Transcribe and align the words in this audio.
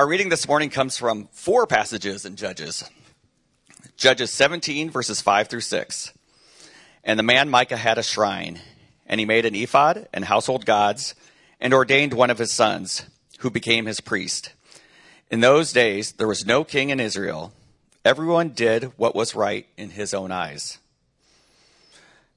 Our 0.00 0.08
reading 0.08 0.30
this 0.30 0.48
morning 0.48 0.70
comes 0.70 0.96
from 0.96 1.28
four 1.30 1.66
passages 1.66 2.24
in 2.24 2.36
Judges 2.36 2.88
Judges 3.98 4.32
17, 4.32 4.88
verses 4.88 5.20
5 5.20 5.48
through 5.48 5.60
6. 5.60 6.14
And 7.04 7.18
the 7.18 7.22
man 7.22 7.50
Micah 7.50 7.76
had 7.76 7.98
a 7.98 8.02
shrine, 8.02 8.60
and 9.06 9.20
he 9.20 9.26
made 9.26 9.44
an 9.44 9.54
ephod 9.54 10.08
and 10.14 10.24
household 10.24 10.64
gods, 10.64 11.14
and 11.60 11.74
ordained 11.74 12.14
one 12.14 12.30
of 12.30 12.38
his 12.38 12.50
sons, 12.50 13.02
who 13.40 13.50
became 13.50 13.84
his 13.84 14.00
priest. 14.00 14.54
In 15.30 15.40
those 15.40 15.70
days, 15.70 16.12
there 16.12 16.26
was 16.26 16.46
no 16.46 16.64
king 16.64 16.88
in 16.88 16.98
Israel. 16.98 17.52
Everyone 18.02 18.48
did 18.48 18.84
what 18.96 19.14
was 19.14 19.34
right 19.34 19.66
in 19.76 19.90
his 19.90 20.14
own 20.14 20.32
eyes. 20.32 20.78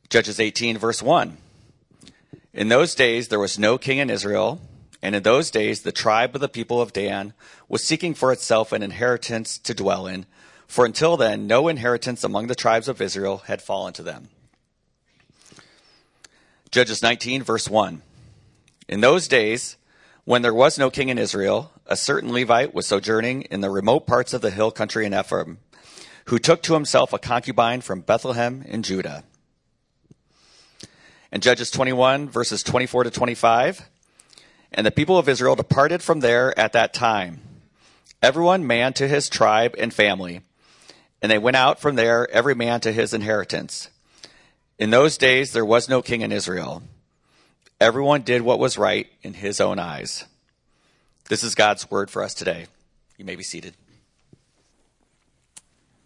Judges 0.09 0.38
18, 0.38 0.77
verse 0.77 1.02
1. 1.02 1.38
In 2.54 2.68
those 2.68 2.93
days, 2.93 3.30
there 3.30 3.39
was 3.39 3.57
no 3.57 3.77
king 3.77 4.00
in 4.00 4.09
Israel. 4.09 4.59
And 5.04 5.16
in 5.16 5.24
those 5.24 5.52
days, 5.52 5.82
the 5.82 5.92
tribe 5.92 6.34
of 6.34 6.40
the 6.40 6.48
people 6.48 6.82
of 6.82 6.94
Dan 6.94 7.34
was 7.68 7.84
seeking 7.84 8.14
for 8.14 8.32
itself 8.32 8.72
an 8.72 8.82
inheritance 8.82 9.58
to 9.58 9.73
dwell 9.73 10.08
in, 10.08 10.26
for 10.66 10.86
until 10.86 11.18
then, 11.18 11.46
no 11.46 11.68
inheritance 11.68 12.23
among 12.23 12.48
the 12.48 12.55
tribes 12.55 12.88
of 12.88 13.02
Israel 13.02 13.40
had 13.48 13.62
fallen 13.62 13.91
to 13.94 14.02
them. 14.02 14.30
Judges 16.72 17.04
19, 17.04 17.44
verse 17.44 17.70
1. 17.70 18.02
In 18.88 19.02
those 19.02 19.27
days, 19.27 19.76
when 20.24 20.41
there 20.41 20.54
was 20.54 20.80
no 20.80 20.90
king 20.90 21.10
in 21.10 21.18
Israel, 21.18 21.74
a 21.85 21.98
certain 21.98 22.32
Levite 22.32 22.74
was 22.74 22.88
sojourning 22.88 23.41
in 23.44 23.60
the 23.60 23.70
remote 23.70 24.08
parts 24.08 24.34
of 24.34 24.41
the 24.41 24.52
hill 24.52 24.72
country 24.72 25.05
in 25.05 25.13
Ephraim, 25.13 25.58
who 26.27 26.40
took 26.40 26.63
to 26.63 26.76
himself 26.76 27.12
a 27.12 27.20
concubine 27.20 27.82
from 27.82 27.99
Bethlehem 27.99 28.63
in 28.66 28.84
Judah. 28.84 29.26
And 31.30 31.44
Judges 31.44 31.72
21, 31.72 32.30
verses 32.30 32.63
24 32.63 33.04
to 33.04 33.12
25. 33.12 33.90
And 34.73 34.86
the 34.86 34.91
people 34.91 35.18
of 35.18 35.30
Israel 35.30 35.55
departed 35.55 36.02
from 36.02 36.22
there 36.22 36.58
at 36.58 36.73
that 36.73 36.94
time, 36.94 37.41
everyone 38.22 38.66
man 38.66 38.94
to 38.94 39.08
his 39.08 39.30
tribe 39.30 39.76
and 39.77 39.94
family. 39.94 40.41
And 41.22 41.32
they 41.32 41.38
went 41.38 41.55
out 41.55 41.79
from 41.79 41.96
there, 41.96 42.29
every 42.32 42.55
man 42.55 42.82
to 42.82 42.91
his 42.91 43.13
inheritance. 43.13 43.90
In 44.79 44.90
those 44.90 45.18
days 45.18 45.54
there 45.54 45.66
was 45.66 45.88
no 45.88 46.01
king 46.01 46.21
in 46.21 46.32
Israel. 46.32 46.82
Everyone 47.79 48.24
did 48.24 48.41
what 48.41 48.60
was 48.60 48.77
right 48.77 49.07
in 49.21 49.35
his 49.35 49.62
own 49.62 49.77
eyes. 49.77 50.26
This 51.29 51.44
is 51.44 51.55
God's 51.55 51.90
word 51.91 52.10
for 52.10 52.24
us 52.24 52.34
today. 52.34 52.66
You 53.18 53.26
may 53.26 53.35
be 53.35 53.44
seated. 53.44 53.76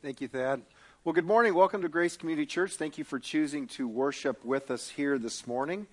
Thank 0.01 0.21
you, 0.21 0.27
Thad. 0.27 0.61
Well, 1.03 1.13
good 1.13 1.25
morning. 1.25 1.53
Welcome 1.53 1.81
to 1.83 1.89
Grace 1.89 2.17
Community 2.17 2.45
Church. 2.45 2.73
Thank 2.73 2.97
you 2.97 3.03
for 3.03 3.17
choosing 3.17 3.67
to 3.67 3.87
worship 3.87 4.43
with 4.43 4.69
us 4.69 4.89
here 4.89 5.17
this 5.17 5.47
morning. 5.47 5.87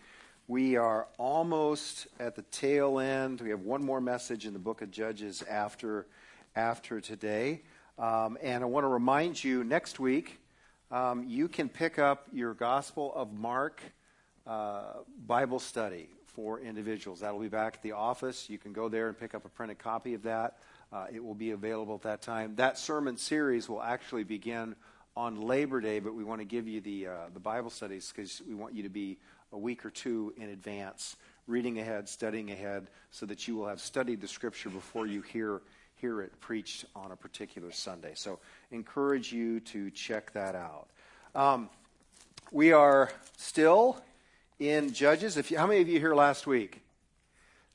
We 0.47 0.77
are 0.77 1.07
almost 1.17 2.07
at 2.21 2.37
the 2.37 2.43
tail 2.43 2.99
end. 2.99 3.41
We 3.41 3.49
have 3.49 3.63
one 3.63 3.83
more 3.83 3.99
message 3.99 4.45
in 4.45 4.53
the 4.53 4.59
book 4.59 4.83
of 4.83 4.91
Judges 4.91 5.43
after, 5.49 6.07
after 6.55 7.01
today. 7.01 7.63
Um, 7.99 8.37
and 8.43 8.63
I 8.63 8.67
want 8.67 8.85
to 8.85 8.89
remind 8.89 9.43
you 9.43 9.65
next 9.65 9.99
week, 9.99 10.39
um, 10.91 11.25
you 11.27 11.49
can 11.49 11.71
pick 11.71 11.99
up 11.99 12.27
your 12.31 12.53
Gospel 12.53 13.11
of 13.15 13.33
Mark 13.33 13.81
uh, 14.47 14.83
Bible 15.27 15.59
study 15.59 16.11
for 16.27 16.61
individuals. 16.61 17.21
That'll 17.21 17.41
be 17.41 17.49
back 17.49 17.77
at 17.77 17.83
the 17.83 17.93
office. 17.93 18.51
You 18.51 18.59
can 18.59 18.75
go 18.75 18.91
there 18.91 19.09
and 19.09 19.19
pick 19.19 19.35
up 19.35 19.47
a 19.47 19.49
printed 19.49 19.79
copy 19.79 20.13
of 20.13 20.25
that. 20.25 20.59
Uh, 20.93 21.07
it 21.11 21.25
will 21.25 21.35
be 21.35 21.53
available 21.53 21.95
at 21.95 22.03
that 22.03 22.21
time. 22.21 22.55
That 22.57 22.77
sermon 22.77 23.17
series 23.17 23.67
will 23.67 23.83
actually 23.83 24.25
begin 24.25 24.77
on 25.17 25.41
Labor 25.41 25.81
Day, 25.81 26.01
but 26.01 26.15
we 26.15 26.23
want 26.23 26.43
to 26.43 26.45
give 26.45 26.69
you 26.69 26.83
the, 26.83 27.07
uh, 27.07 27.13
the 27.33 27.41
Bible 27.41 27.71
studies 27.71 28.13
because 28.15 28.43
we 28.47 28.55
want 28.55 28.75
you 28.75 28.83
to 28.83 28.91
be 28.91 29.17
a 29.55 29.59
week 29.59 29.87
or 29.87 29.91
two 29.91 30.35
in 30.37 30.51
advance, 30.51 31.17
reading 31.47 31.79
ahead, 31.79 32.09
studying 32.09 32.51
ahead, 32.51 32.89
so 33.11 33.25
that 33.25 33.49
you 33.49 33.57
will 33.57 33.69
have 33.69 33.81
studied 33.81 34.21
the 34.21 34.29
Scripture 34.29 34.69
before 34.69 35.07
you 35.07 35.23
hear, 35.23 35.63
hear 35.95 36.21
it 36.21 36.39
preached 36.41 36.85
on 36.95 37.13
a 37.13 37.17
particular 37.17 37.71
Sunday. 37.71 38.13
So, 38.15 38.41
encourage 38.73 39.33
you 39.33 39.61
to 39.61 39.91
check 39.91 40.33
that 40.33 40.55
out. 40.55 40.89
Um, 41.35 41.71
we 42.51 42.73
are 42.73 43.11
still 43.37 44.03
in 44.59 44.93
Judges. 44.93 45.37
If 45.37 45.51
you, 45.51 45.59
how 45.59 45.67
many 45.67 45.81
of 45.81 45.89
you 45.89 46.01
here 46.01 46.15
last 46.15 46.47
week? 46.47 46.81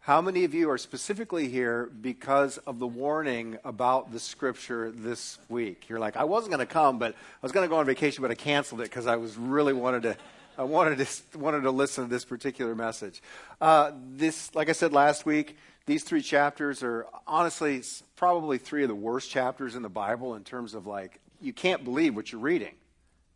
How 0.02 0.22
many 0.22 0.44
of 0.44 0.54
you 0.54 0.70
are 0.72 0.78
specifically 0.78 1.50
here 1.50 1.92
because 2.02 2.58
of 2.59 2.80
the 2.80 2.88
warning 2.88 3.58
about 3.64 4.12
the 4.12 4.20
scripture 4.20 4.92
this 4.92 5.38
week? 5.50 5.88
You're 5.88 6.00
like, 6.00 6.18
I 6.18 6.24
wasn't 6.24 6.52
going 6.52 6.66
to 6.66 6.74
come, 6.74 6.98
but 6.98 7.14
I 7.14 7.16
was 7.44 7.52
going 7.52 7.66
to 7.66 7.70
go 7.70 7.78
on 7.78 7.86
vacation, 7.86 8.22
but 8.22 8.31
I 8.31 8.36
canceled 8.36 8.81
it 8.81 8.86
because 8.86 9.06
I 9.08 9.18
was 9.18 9.38
really 9.38 9.74
wanted 9.74 10.04
to 10.04 10.18
I 10.59 10.64
wanted 10.64 10.97
to, 10.97 11.38
wanted 11.40 11.62
to 11.62 11.72
listen 11.72 12.03
to 12.03 12.09
this 12.09 12.25
particular 12.25 12.75
message. 12.75 13.22
Uh, 13.62 13.92
this, 14.12 14.53
like 14.53 14.68
I 14.68 14.74
said 14.74 14.92
last 14.92 15.25
week, 15.25 15.56
these 15.86 16.03
three 16.03 16.22
chapters 16.22 16.84
are 16.84 17.08
honestly 17.25 17.81
probably 18.18 18.58
three 18.58 18.84
of 18.84 18.90
the 18.90 18.96
worst 18.96 19.31
chapters 19.31 19.75
in 19.75 19.84
the 19.84 19.90
Bible 19.90 20.36
in 20.36 20.44
terms 20.44 20.74
of 20.74 20.86
like, 20.86 21.22
you 21.40 21.53
can't 21.53 21.86
believe 21.86 22.14
what 22.14 22.34
you're 22.34 22.42
reading. 22.42 22.75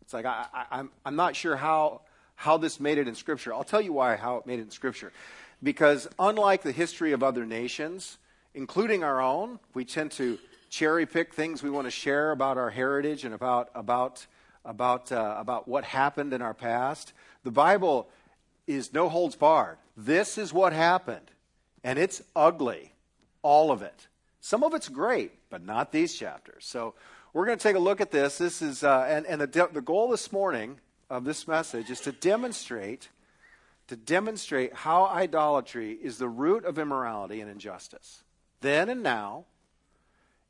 It's 0.01 0.13
like, 0.13 0.25
I, 0.25 0.47
I, 0.53 0.65
I'm, 0.69 0.89
I'm 1.05 1.15
not 1.15 1.37
sure 1.37 1.55
how, 1.55 2.01
how 2.35 2.57
this 2.57 2.77
made 2.77 2.97
it 2.97 3.07
in 3.07 3.15
Scripture. 3.15 3.53
I'll 3.53 3.63
tell 3.63 3.79
you 3.79 3.93
why, 3.93 4.17
how 4.17 4.35
it 4.35 4.45
made 4.45 4.59
it 4.59 4.63
in 4.63 4.71
Scripture. 4.71 5.13
Because 5.63 6.09
unlike 6.19 6.61
the 6.61 6.73
history 6.73 7.13
of 7.13 7.23
other 7.23 7.45
nations, 7.45 8.17
including 8.53 9.01
our 9.01 9.21
own, 9.21 9.61
we 9.73 9.85
tend 9.85 10.11
to 10.11 10.37
cherry 10.69 11.05
pick 11.05 11.33
things 11.33 11.63
we 11.63 11.69
want 11.69 11.87
to 11.87 11.91
share 11.91 12.31
about 12.31 12.57
our 12.57 12.69
heritage 12.69 13.23
and 13.23 13.33
about, 13.33 13.69
about 13.75 14.27
about, 14.65 15.11
uh, 15.11 15.35
about 15.37 15.67
what 15.67 15.83
happened 15.83 16.33
in 16.33 16.41
our 16.41 16.53
past. 16.53 17.13
The 17.43 17.51
Bible 17.51 18.09
is 18.67 18.93
no 18.93 19.09
holds 19.09 19.35
barred. 19.35 19.77
This 19.95 20.37
is 20.37 20.53
what 20.53 20.73
happened, 20.73 21.31
and 21.83 21.99
it's 21.99 22.21
ugly, 22.35 22.93
all 23.41 23.71
of 23.71 23.81
it. 23.81 24.07
Some 24.39 24.63
of 24.63 24.73
it's 24.73 24.89
great, 24.89 25.31
but 25.49 25.63
not 25.63 25.91
these 25.91 26.13
chapters. 26.13 26.65
So 26.65 26.95
we're 27.33 27.45
going 27.45 27.57
to 27.57 27.63
take 27.63 27.75
a 27.75 27.79
look 27.79 28.01
at 28.01 28.11
this. 28.11 28.37
This 28.37 28.61
is, 28.61 28.83
uh, 28.83 29.05
and, 29.07 29.25
and 29.25 29.41
the, 29.41 29.69
the 29.71 29.81
goal 29.81 30.09
this 30.09 30.31
morning 30.31 30.79
of 31.09 31.23
this 31.23 31.47
message 31.47 31.89
is 31.89 31.99
to 32.01 32.11
demonstrate 32.11 33.09
to 33.87 33.95
demonstrate 33.95 34.73
how 34.73 35.05
idolatry 35.05 35.91
is 35.91 36.17
the 36.17 36.29
root 36.29 36.65
of 36.65 36.79
immorality 36.79 37.41
and 37.41 37.51
injustice, 37.51 38.23
then 38.61 38.89
and 38.89 39.03
now, 39.03 39.45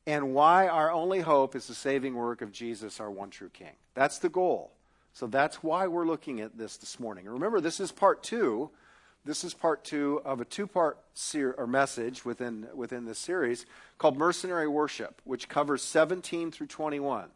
and 0.06 0.34
why 0.34 0.68
our 0.68 0.92
only 0.92 1.22
hope 1.22 1.56
is 1.56 1.68
the 1.68 1.74
saving 1.74 2.16
work 2.16 2.42
of 2.42 2.52
Jesus, 2.52 3.00
our 3.00 3.10
one 3.10 3.30
true 3.30 3.50
King. 3.50 3.76
That's 3.94 4.20
the 4.20 4.30
goal. 4.30 4.72
So 5.14 5.28
that's 5.28 5.64
why 5.64 5.88
we're 5.88 6.06
looking 6.06 6.42
at 6.42 6.58
this 6.58 6.78
this 6.78 7.00
morning. 7.00 7.26
And 7.26 7.34
remember, 7.34 7.62
this 7.62 7.80
is 7.80 7.92
part 7.92 8.24
two. 8.24 8.72
This 9.26 9.44
is 9.44 9.54
part 9.54 9.86
two 9.86 10.22
of 10.26 10.42
a 10.42 10.46
two-part 10.46 10.98
ser- 11.14 11.56
or 11.58 11.66
message 11.68 12.26
within 12.26 12.68
within 12.74 13.06
this 13.06 13.20
series 13.20 13.66
called 13.98 14.18
Mercenary 14.18 14.68
Worship, 14.68 15.22
which 15.24 15.48
covers 15.48 15.82
17 15.82 16.52
through 16.52 16.68
21, 16.68 17.30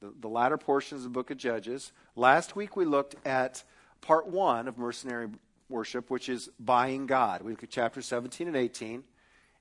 the, 0.00 0.12
the 0.20 0.28
latter 0.28 0.56
portions 0.56 1.00
of 1.00 1.04
the 1.04 1.14
Book 1.14 1.32
of 1.32 1.38
Judges. 1.38 1.90
Last 2.14 2.54
week 2.54 2.76
we 2.76 2.84
looked 2.84 3.16
at 3.26 3.64
part 4.02 4.28
one 4.28 4.68
of 4.68 4.78
Mercenary 4.78 5.28
Worship, 5.68 6.10
which 6.10 6.28
is 6.28 6.48
buying 6.60 7.06
God. 7.06 7.42
We 7.42 7.50
looked 7.50 7.64
at 7.64 7.70
chapters 7.70 8.06
17 8.06 8.46
and 8.46 8.56
18. 8.56 9.02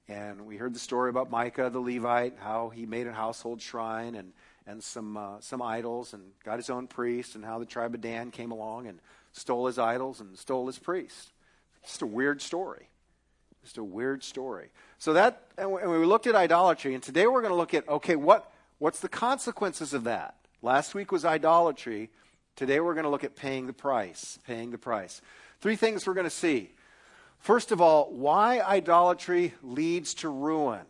And 0.08 0.46
we 0.46 0.58
heard 0.58 0.74
the 0.74 0.80
story 0.80 1.10
about 1.10 1.32
Micah 1.32 1.70
the 1.72 1.80
Levite, 1.80 2.36
how 2.40 2.70
he 2.70 2.86
made 2.86 3.08
a 3.08 3.14
household 3.14 3.60
shrine 3.62 4.14
and, 4.14 4.34
and 4.68 4.84
some, 4.84 5.18
uh, 5.18 5.40
some 5.40 5.62
idols 5.62 6.14
and 6.14 6.24
got 6.44 6.58
his 6.58 6.70
own 6.70 6.86
priest, 6.88 7.36
and 7.36 7.44
how 7.44 7.58
the 7.58 7.66
tribe 7.66 7.96
of 7.96 8.02
Dan 8.02 8.30
came 8.30 8.52
along 8.52 8.88
and 8.88 9.00
stole 9.32 9.66
his 9.66 9.80
idols 9.80 10.22
and 10.22 10.38
stole 10.38 10.68
his 10.68 10.78
priest. 10.78 11.34
Just 11.84 12.04
a 12.04 12.06
weird 12.06 12.42
story. 12.42 12.88
Just 13.64 13.80
a 13.80 13.84
weird 13.84 14.24
story. 14.24 14.70
So 15.00 15.14
that, 15.14 15.42
and 15.58 15.72
we 15.72 16.06
looked 16.06 16.28
at 16.28 16.36
idolatry, 16.36 16.94
and 16.94 17.02
today 17.02 17.26
we're 17.26 17.42
going 17.42 17.52
to 17.52 17.58
look 17.58 17.74
at, 17.74 17.90
okay, 17.90 18.16
what, 18.16 18.52
what's 18.78 19.00
the 19.00 19.10
consequences 19.10 19.94
of 19.96 20.04
that? 20.04 20.36
Last 20.62 20.94
week 20.94 21.12
was 21.12 21.26
idolatry. 21.26 22.12
Today 22.56 22.80
we're 22.80 22.94
going 22.94 23.06
to 23.06 23.10
look 23.10 23.24
at 23.24 23.36
paying 23.36 23.66
the 23.66 23.74
price. 23.74 24.38
Paying 24.46 24.70
the 24.70 24.78
price. 24.78 25.20
Three 25.62 25.76
things 25.76 26.06
we're 26.06 26.14
going 26.14 26.26
to 26.26 26.30
see. 26.30 26.72
First 27.46 27.72
of 27.72 27.80
all, 27.80 28.12
why 28.12 28.60
idolatry 28.60 29.54
leads 29.62 30.16
to 30.16 30.30
ruin. 30.30 30.82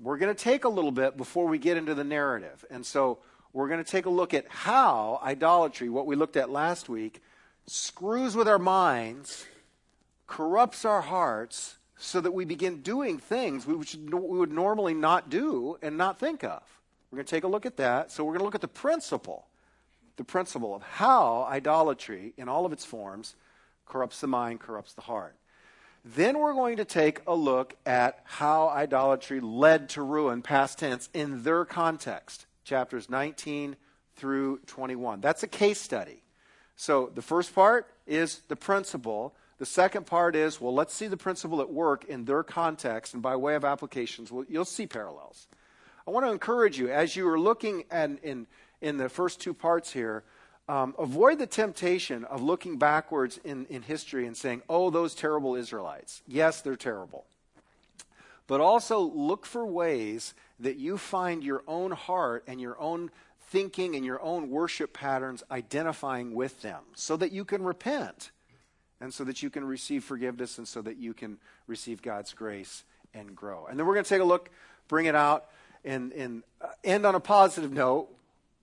We're 0.00 0.16
going 0.16 0.34
to 0.34 0.42
take 0.42 0.64
a 0.64 0.68
little 0.70 0.90
bit 0.90 1.14
before 1.14 1.46
we 1.46 1.58
get 1.58 1.76
into 1.76 1.94
the 1.94 2.02
narrative. 2.02 2.64
And 2.70 2.86
so 2.86 3.18
we're 3.52 3.68
going 3.68 3.84
to 3.84 3.90
take 3.90 4.06
a 4.06 4.10
look 4.10 4.32
at 4.32 4.46
how 4.48 5.20
idolatry, 5.22 5.90
what 5.90 6.06
we 6.06 6.16
looked 6.16 6.38
at 6.38 6.48
last 6.48 6.88
week, 6.88 7.20
screws 7.66 8.34
with 8.34 8.48
our 8.48 8.58
minds, 8.58 9.44
corrupts 10.26 10.86
our 10.86 11.02
hearts, 11.02 11.76
so 11.98 12.18
that 12.18 12.32
we 12.32 12.46
begin 12.46 12.80
doing 12.80 13.18
things 13.18 13.66
we 13.66 13.74
would 13.74 14.52
normally 14.52 14.94
not 14.94 15.28
do 15.28 15.76
and 15.82 15.98
not 15.98 16.18
think 16.18 16.42
of. 16.44 16.62
We're 17.10 17.16
going 17.16 17.26
to 17.26 17.30
take 17.30 17.44
a 17.44 17.48
look 17.48 17.66
at 17.66 17.76
that. 17.76 18.10
So 18.10 18.24
we're 18.24 18.32
going 18.32 18.40
to 18.40 18.46
look 18.46 18.54
at 18.54 18.62
the 18.62 18.68
principle, 18.68 19.48
the 20.16 20.24
principle 20.24 20.74
of 20.74 20.82
how 20.82 21.46
idolatry, 21.46 22.32
in 22.38 22.48
all 22.48 22.64
of 22.64 22.72
its 22.72 22.86
forms, 22.86 23.36
corrupts 23.84 24.22
the 24.22 24.28
mind, 24.28 24.60
corrupts 24.60 24.94
the 24.94 25.02
heart. 25.02 25.36
Then 26.04 26.38
we're 26.38 26.52
going 26.52 26.76
to 26.76 26.84
take 26.84 27.22
a 27.26 27.34
look 27.34 27.76
at 27.86 28.20
how 28.24 28.68
idolatry 28.68 29.40
led 29.40 29.88
to 29.90 30.02
ruin, 30.02 30.42
past 30.42 30.78
tense, 30.78 31.08
in 31.14 31.42
their 31.44 31.64
context, 31.64 32.44
chapters 32.62 33.08
19 33.08 33.76
through 34.16 34.58
21. 34.66 35.22
That's 35.22 35.42
a 35.42 35.48
case 35.48 35.80
study. 35.80 36.22
So 36.76 37.10
the 37.14 37.22
first 37.22 37.54
part 37.54 37.90
is 38.06 38.42
the 38.48 38.56
principle, 38.56 39.34
The 39.58 39.66
second 39.66 40.06
part 40.06 40.34
is, 40.34 40.60
well, 40.60 40.74
let's 40.74 40.92
see 40.92 41.06
the 41.06 41.16
principle 41.16 41.60
at 41.60 41.72
work 41.72 42.04
in 42.04 42.24
their 42.24 42.42
context 42.42 43.14
and 43.14 43.22
by 43.22 43.36
way 43.36 43.54
of 43.54 43.64
applications. 43.64 44.32
Well, 44.32 44.44
you'll 44.48 44.64
see 44.64 44.86
parallels. 44.86 45.46
I 46.06 46.10
want 46.10 46.26
to 46.26 46.32
encourage 46.32 46.78
you, 46.78 46.90
as 46.90 47.16
you 47.16 47.26
are 47.28 47.38
looking 47.38 47.84
at, 47.90 48.10
in, 48.22 48.46
in 48.80 48.96
the 48.98 49.08
first 49.08 49.40
two 49.40 49.54
parts 49.54 49.92
here, 49.92 50.24
um, 50.68 50.94
avoid 50.98 51.38
the 51.38 51.46
temptation 51.46 52.24
of 52.24 52.42
looking 52.42 52.78
backwards 52.78 53.38
in, 53.44 53.66
in 53.66 53.82
history 53.82 54.26
and 54.26 54.36
saying, 54.36 54.62
oh, 54.68 54.90
those 54.90 55.14
terrible 55.14 55.54
Israelites. 55.54 56.22
Yes, 56.26 56.60
they're 56.62 56.76
terrible. 56.76 57.26
But 58.46 58.60
also 58.60 59.00
look 59.00 59.46
for 59.46 59.64
ways 59.66 60.34
that 60.60 60.76
you 60.76 60.96
find 60.96 61.42
your 61.42 61.62
own 61.66 61.90
heart 61.90 62.44
and 62.46 62.60
your 62.60 62.78
own 62.80 63.10
thinking 63.48 63.94
and 63.94 64.04
your 64.04 64.22
own 64.22 64.50
worship 64.50 64.92
patterns 64.92 65.42
identifying 65.50 66.34
with 66.34 66.62
them 66.62 66.82
so 66.94 67.16
that 67.16 67.32
you 67.32 67.44
can 67.44 67.62
repent 67.62 68.30
and 69.00 69.12
so 69.12 69.24
that 69.24 69.42
you 69.42 69.50
can 69.50 69.64
receive 69.64 70.02
forgiveness 70.02 70.58
and 70.58 70.66
so 70.66 70.80
that 70.82 70.96
you 70.96 71.12
can 71.12 71.38
receive 71.66 72.00
God's 72.00 72.32
grace 72.32 72.84
and 73.12 73.34
grow. 73.36 73.66
And 73.66 73.78
then 73.78 73.86
we're 73.86 73.94
going 73.94 74.04
to 74.04 74.08
take 74.08 74.22
a 74.22 74.24
look, 74.24 74.50
bring 74.88 75.06
it 75.06 75.14
out, 75.14 75.46
and, 75.84 76.12
and 76.12 76.42
uh, 76.60 76.68
end 76.82 77.04
on 77.04 77.14
a 77.14 77.20
positive 77.20 77.72
note 77.72 78.08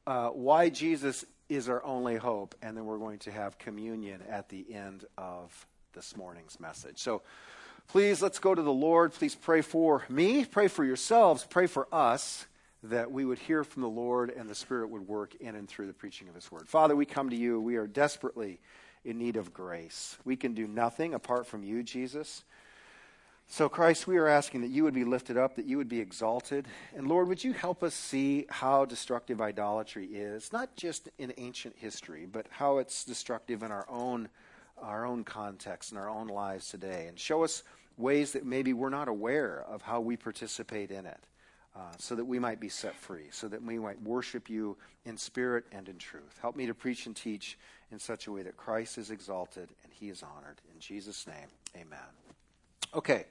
uh, 0.07 0.30
why 0.30 0.69
Jesus 0.69 1.25
is 1.51 1.68
our 1.68 1.83
only 1.83 2.15
hope. 2.15 2.56
And 2.62 2.77
then 2.77 2.86
we're 2.86 2.98
going 2.98 3.19
to 3.19 3.31
have 3.31 3.57
communion 3.57 4.21
at 4.30 4.48
the 4.48 4.74
end 4.74 5.06
of 5.18 5.68
this 5.94 6.15
morning's 6.15 6.59
message. 6.59 7.00
So 7.00 7.21
please, 7.88 8.21
let's 8.21 8.39
go 8.39 8.56
to 8.56 8.62
the 8.62 8.71
Lord. 8.71 9.13
Please 9.13 9.36
pray 9.36 9.62
for 9.62 10.03
me, 10.07 10.45
pray 10.45 10.69
for 10.69 10.86
yourselves, 10.86 11.45
pray 11.50 11.68
for 11.68 11.88
us 11.92 12.45
that 12.83 13.12
we 13.12 13.25
would 13.25 13.38
hear 13.38 13.63
from 13.63 13.81
the 13.81 13.89
Lord 13.89 14.30
and 14.30 14.50
the 14.50 14.56
Spirit 14.56 14.89
would 14.89 15.07
work 15.07 15.36
in 15.36 15.56
and 15.56 15.68
through 15.68 15.88
the 15.88 15.94
preaching 15.94 16.30
of 16.30 16.36
His 16.36 16.50
Word. 16.51 16.68
Father, 16.68 16.95
we 16.95 17.06
come 17.06 17.30
to 17.30 17.36
you. 17.36 17.59
We 17.59 17.75
are 17.75 17.86
desperately 17.86 18.59
in 19.04 19.18
need 19.18 19.36
of 19.36 19.54
grace. 19.54 20.18
We 20.24 20.38
can 20.38 20.54
do 20.54 20.68
nothing 20.68 21.13
apart 21.13 21.45
from 21.45 21.63
you, 21.63 21.83
Jesus. 21.83 22.44
So, 23.53 23.68
Christ, 23.68 24.07
we 24.07 24.15
are 24.15 24.30
asking 24.30 24.62
that 24.62 24.69
you 24.69 24.86
would 24.86 24.94
be 24.94 25.03
lifted 25.03 25.36
up, 25.36 25.57
that 25.57 25.65
you 25.65 25.75
would 25.75 25.89
be 25.89 26.00
exalted. 26.00 26.69
And 26.95 27.09
Lord, 27.09 27.27
would 27.27 27.44
you 27.44 27.51
help 27.51 27.83
us 27.83 27.94
see 27.94 28.45
how 28.48 28.86
destructive 28.86 29.42
idolatry 29.42 30.06
is, 30.06 30.53
not 30.53 30.77
just 30.77 31.09
in 31.18 31.33
ancient 31.38 31.75
history, 31.75 32.25
but 32.25 32.45
how 32.50 32.77
it's 32.77 33.03
destructive 33.03 33.62
in 33.62 33.69
our 33.69 33.86
own, 33.89 34.30
our 34.81 35.06
own 35.06 35.25
context 35.25 35.92
and 35.92 36.00
our 36.00 36.09
own 36.09 36.27
lives 36.27 36.69
today. 36.69 37.07
And 37.09 37.19
show 37.19 37.44
us 37.44 37.63
ways 37.98 38.31
that 38.31 38.45
maybe 38.45 38.71
we're 38.71 38.88
not 38.88 39.09
aware 39.09 39.65
of 39.68 39.81
how 39.81 40.00
we 40.00 40.15
participate 40.15 40.89
in 40.89 41.06
it, 41.06 41.19
uh, 41.75 41.92
so 41.97 42.15
that 42.15 42.24
we 42.24 42.39
might 42.39 42.62
be 42.62 42.69
set 42.69 42.95
free, 42.95 43.27
so 43.31 43.50
that 43.50 43.62
we 43.62 43.77
might 43.77 44.01
worship 44.01 44.50
you 44.50 44.77
in 45.04 45.18
spirit 45.18 45.65
and 45.74 45.89
in 45.89 45.97
truth. 45.97 46.39
Help 46.42 46.56
me 46.56 46.68
to 46.68 46.74
preach 46.74 47.06
and 47.06 47.18
teach 47.18 47.57
in 47.92 48.00
such 48.00 48.27
a 48.27 48.31
way 48.31 48.44
that 48.44 48.56
Christ 48.56 48.97
is 48.97 49.12
exalted 49.12 49.68
and 49.83 49.92
he 49.92 50.07
is 50.07 50.24
honored. 50.24 50.62
In 50.74 50.80
Jesus' 50.80 51.27
name, 51.27 51.50
amen. 51.75 52.00
Okay, 52.94 53.25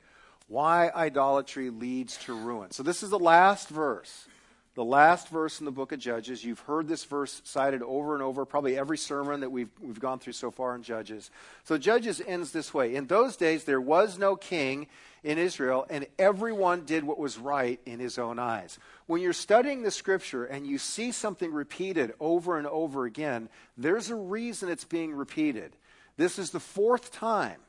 why 0.51 0.91
idolatry 0.97 1.71
leads 1.71 2.17
to 2.17 2.35
ruin. 2.35 2.73
So 2.73 2.83
this 2.83 3.05
is 3.05 3.11
the 3.11 3.19
last 3.21 3.69
verse. 3.69 4.27
The 4.75 4.85
last 4.85 5.29
verse 5.29 5.61
in 5.61 5.65
the 5.65 5.71
book 5.71 5.93
of 5.93 6.01
Judges. 6.01 6.45
You've 6.45 6.61
heard 6.61 6.89
this 6.89 7.05
verse 7.05 7.41
cited 7.45 7.83
over 7.83 8.15
and 8.15 8.23
over, 8.23 8.45
probably 8.45 8.77
every 8.77 8.99
sermon 8.99 9.41
that 9.41 9.51
we've, 9.51 9.71
we've 9.81 10.01
gone 10.01 10.19
through 10.19 10.33
so 10.33 10.51
far 10.51 10.75
in 10.75 10.83
Judges. 10.83 11.31
So 11.63 11.79
Judges 11.79 12.21
ends 12.27 12.51
this 12.51 12.75
way 12.75 12.97
In 12.97 13.07
those 13.07 13.37
days, 13.37 13.63
there 13.63 13.81
was 13.81 14.19
no 14.19 14.35
king 14.35 14.89
in 15.23 15.39
Israel, 15.39 15.87
and 15.89 16.05
everyone 16.19 16.85
did 16.85 17.05
what 17.05 17.19
was 17.19 17.39
right 17.39 17.79
in 17.87 18.01
his 18.01 18.19
own 18.19 18.41
eyes. 18.41 18.77
When 19.07 19.23
you're 19.23 19.33
studying 19.33 19.83
the 19.83 19.91
scripture 19.93 20.47
and 20.47 20.67
you 20.67 20.79
see 20.79 21.13
something 21.13 21.53
repeated 21.53 22.13
over 22.19 22.59
and 22.59 22.67
over 22.67 23.05
again, 23.05 23.49
there's 23.77 24.11
a 24.11 24.17
reason 24.17 24.69
it's 24.69 24.85
being 24.85 25.15
repeated. 25.15 25.77
This 26.17 26.41
is 26.41 26.51
the 26.51 26.59
fourth 26.59 27.13
time. 27.13 27.61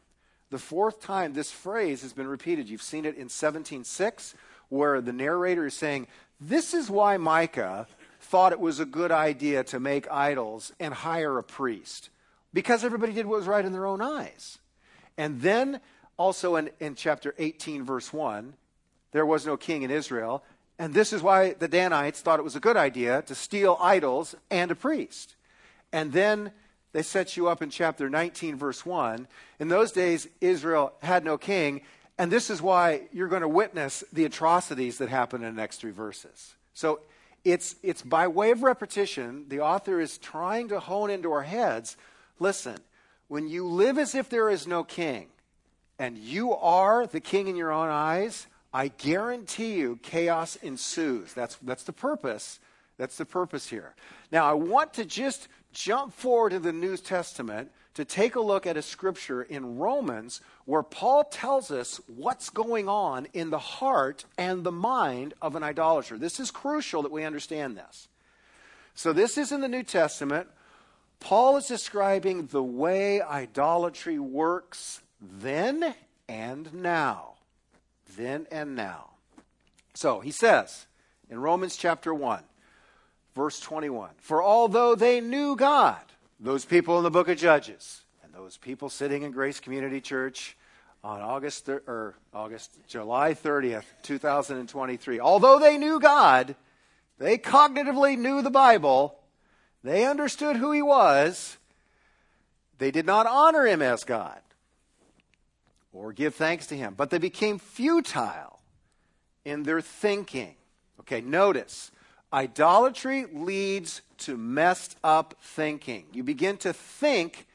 The 0.51 0.59
fourth 0.59 0.99
time 0.99 1.31
this 1.31 1.49
phrase 1.49 2.01
has 2.01 2.11
been 2.11 2.27
repeated. 2.27 2.69
You've 2.69 2.81
seen 2.81 3.05
it 3.05 3.15
in 3.15 3.29
17:6 3.29 4.35
where 4.67 4.99
the 4.99 5.13
narrator 5.13 5.65
is 5.65 5.73
saying, 5.73 6.07
"This 6.39 6.73
is 6.73 6.89
why 6.89 7.15
Micah 7.15 7.87
thought 8.19 8.51
it 8.51 8.59
was 8.59 8.79
a 8.79 8.85
good 8.85 9.11
idea 9.11 9.63
to 9.63 9.79
make 9.79 10.11
idols 10.11 10.73
and 10.77 10.93
hire 10.93 11.37
a 11.37 11.43
priest 11.43 12.09
because 12.53 12.83
everybody 12.83 13.13
did 13.13 13.25
what 13.25 13.39
was 13.39 13.47
right 13.47 13.63
in 13.63 13.71
their 13.71 13.85
own 13.85 14.01
eyes." 14.01 14.59
And 15.17 15.41
then 15.41 15.79
also 16.17 16.57
in, 16.57 16.69
in 16.81 16.95
chapter 16.95 17.33
18 17.37 17.85
verse 17.85 18.11
1, 18.11 18.55
there 19.11 19.25
was 19.25 19.45
no 19.45 19.55
king 19.55 19.83
in 19.83 19.91
Israel, 19.91 20.43
and 20.77 20.93
this 20.93 21.13
is 21.13 21.21
why 21.21 21.53
the 21.53 21.67
Danites 21.69 22.19
thought 22.19 22.39
it 22.39 22.43
was 22.43 22.57
a 22.57 22.61
good 22.61 22.77
idea 22.77 23.21
to 23.23 23.35
steal 23.35 23.77
idols 23.79 24.35
and 24.49 24.69
a 24.69 24.75
priest. 24.75 25.35
And 25.93 26.11
then 26.11 26.51
they 26.93 27.01
set 27.01 27.37
you 27.37 27.47
up 27.47 27.61
in 27.61 27.69
chapter 27.69 28.09
19, 28.09 28.57
verse 28.57 28.85
1. 28.85 29.27
In 29.59 29.67
those 29.67 29.91
days, 29.91 30.27
Israel 30.41 30.93
had 31.01 31.23
no 31.23 31.37
king, 31.37 31.81
and 32.17 32.31
this 32.31 32.49
is 32.49 32.61
why 32.61 33.03
you're 33.11 33.27
going 33.27 33.41
to 33.41 33.47
witness 33.47 34.03
the 34.11 34.25
atrocities 34.25 34.97
that 34.97 35.09
happen 35.09 35.43
in 35.43 35.55
the 35.55 35.61
next 35.61 35.77
three 35.77 35.91
verses. 35.91 36.55
So 36.73 36.99
it's, 37.43 37.75
it's 37.81 38.01
by 38.01 38.27
way 38.27 38.51
of 38.51 38.63
repetition, 38.63 39.45
the 39.47 39.61
author 39.61 39.99
is 39.99 40.17
trying 40.17 40.67
to 40.69 40.79
hone 40.79 41.09
into 41.09 41.31
our 41.31 41.43
heads 41.43 41.97
listen, 42.41 42.75
when 43.27 43.47
you 43.47 43.65
live 43.67 43.97
as 43.97 44.15
if 44.15 44.29
there 44.29 44.49
is 44.49 44.67
no 44.67 44.83
king, 44.83 45.27
and 45.99 46.17
you 46.17 46.53
are 46.55 47.05
the 47.05 47.19
king 47.19 47.47
in 47.47 47.55
your 47.55 47.71
own 47.71 47.87
eyes, 47.87 48.47
I 48.73 48.87
guarantee 48.87 49.75
you 49.75 49.99
chaos 50.01 50.55
ensues. 50.57 51.31
That's, 51.33 51.55
that's 51.61 51.83
the 51.83 51.93
purpose. 51.93 52.59
That's 52.97 53.17
the 53.17 53.25
purpose 53.25 53.69
here. 53.69 53.93
Now, 54.31 54.49
I 54.49 54.53
want 54.53 54.95
to 54.95 55.05
just 55.05 55.47
jump 55.73 56.13
forward 56.13 56.51
to 56.51 56.59
the 56.59 56.73
New 56.73 56.97
Testament 56.97 57.71
to 57.93 58.05
take 58.05 58.35
a 58.35 58.41
look 58.41 58.65
at 58.65 58.77
a 58.77 58.81
scripture 58.81 59.41
in 59.41 59.77
Romans 59.77 60.41
where 60.65 60.83
Paul 60.83 61.25
tells 61.25 61.71
us 61.71 61.99
what's 62.07 62.49
going 62.49 62.87
on 62.87 63.27
in 63.33 63.49
the 63.49 63.59
heart 63.59 64.25
and 64.37 64.63
the 64.63 64.71
mind 64.71 65.33
of 65.41 65.55
an 65.55 65.63
idolater. 65.63 66.17
This 66.17 66.39
is 66.39 66.51
crucial 66.51 67.01
that 67.01 67.11
we 67.11 67.23
understand 67.23 67.77
this. 67.77 68.07
So, 68.93 69.13
this 69.13 69.37
is 69.37 69.51
in 69.51 69.61
the 69.61 69.67
New 69.67 69.83
Testament. 69.83 70.47
Paul 71.19 71.57
is 71.57 71.67
describing 71.67 72.47
the 72.47 72.63
way 72.63 73.21
idolatry 73.21 74.19
works 74.19 75.01
then 75.21 75.95
and 76.27 76.73
now 76.73 77.31
then 78.17 78.47
and 78.51 78.75
now. 78.75 79.11
So 79.93 80.19
he 80.19 80.31
says 80.31 80.87
in 81.29 81.39
Romans 81.39 81.75
chapter 81.75 82.13
1, 82.13 82.43
verse 83.35 83.59
21 83.59 84.09
For 84.17 84.43
although 84.43 84.95
they 84.95 85.21
knew 85.21 85.55
God, 85.55 86.01
those 86.39 86.65
people 86.65 86.97
in 86.97 87.03
the 87.03 87.11
book 87.11 87.27
of 87.27 87.37
Judges, 87.37 88.01
and 88.23 88.33
those 88.33 88.57
people 88.57 88.89
sitting 88.89 89.23
in 89.23 89.31
Grace 89.31 89.59
Community 89.59 90.01
Church 90.01 90.57
on 91.03 91.21
August 91.21 91.67
or 91.69 92.15
August 92.33 92.77
July 92.87 93.33
30th, 93.33 93.85
2023, 94.03 95.19
although 95.19 95.59
they 95.59 95.77
knew 95.77 95.99
God, 95.99 96.55
they 97.17 97.37
cognitively 97.37 98.17
knew 98.17 98.41
the 98.41 98.51
Bible, 98.51 99.19
they 99.83 100.05
understood 100.05 100.57
who 100.57 100.71
he 100.71 100.81
was, 100.81 101.57
they 102.77 102.91
did 102.91 103.05
not 103.05 103.27
honor 103.27 103.65
him 103.65 103.81
as 103.81 104.03
God 104.03 104.39
or 105.93 106.13
give 106.13 106.35
thanks 106.35 106.67
to 106.67 106.75
him. 106.75 106.93
But 106.95 107.09
they 107.09 107.17
became 107.17 107.59
futile 107.59 108.59
in 109.45 109.63
their 109.63 109.81
thinking. 109.81 110.55
Okay, 111.01 111.21
notice 111.21 111.91
idolatry 112.33 113.25
leads 113.25 114.01
to 114.19 114.37
messed 114.37 114.97
up 115.03 115.35
thinking. 115.41 116.05
You 116.13 116.23
begin 116.23 116.57
to 116.57 116.73
think 116.73 117.47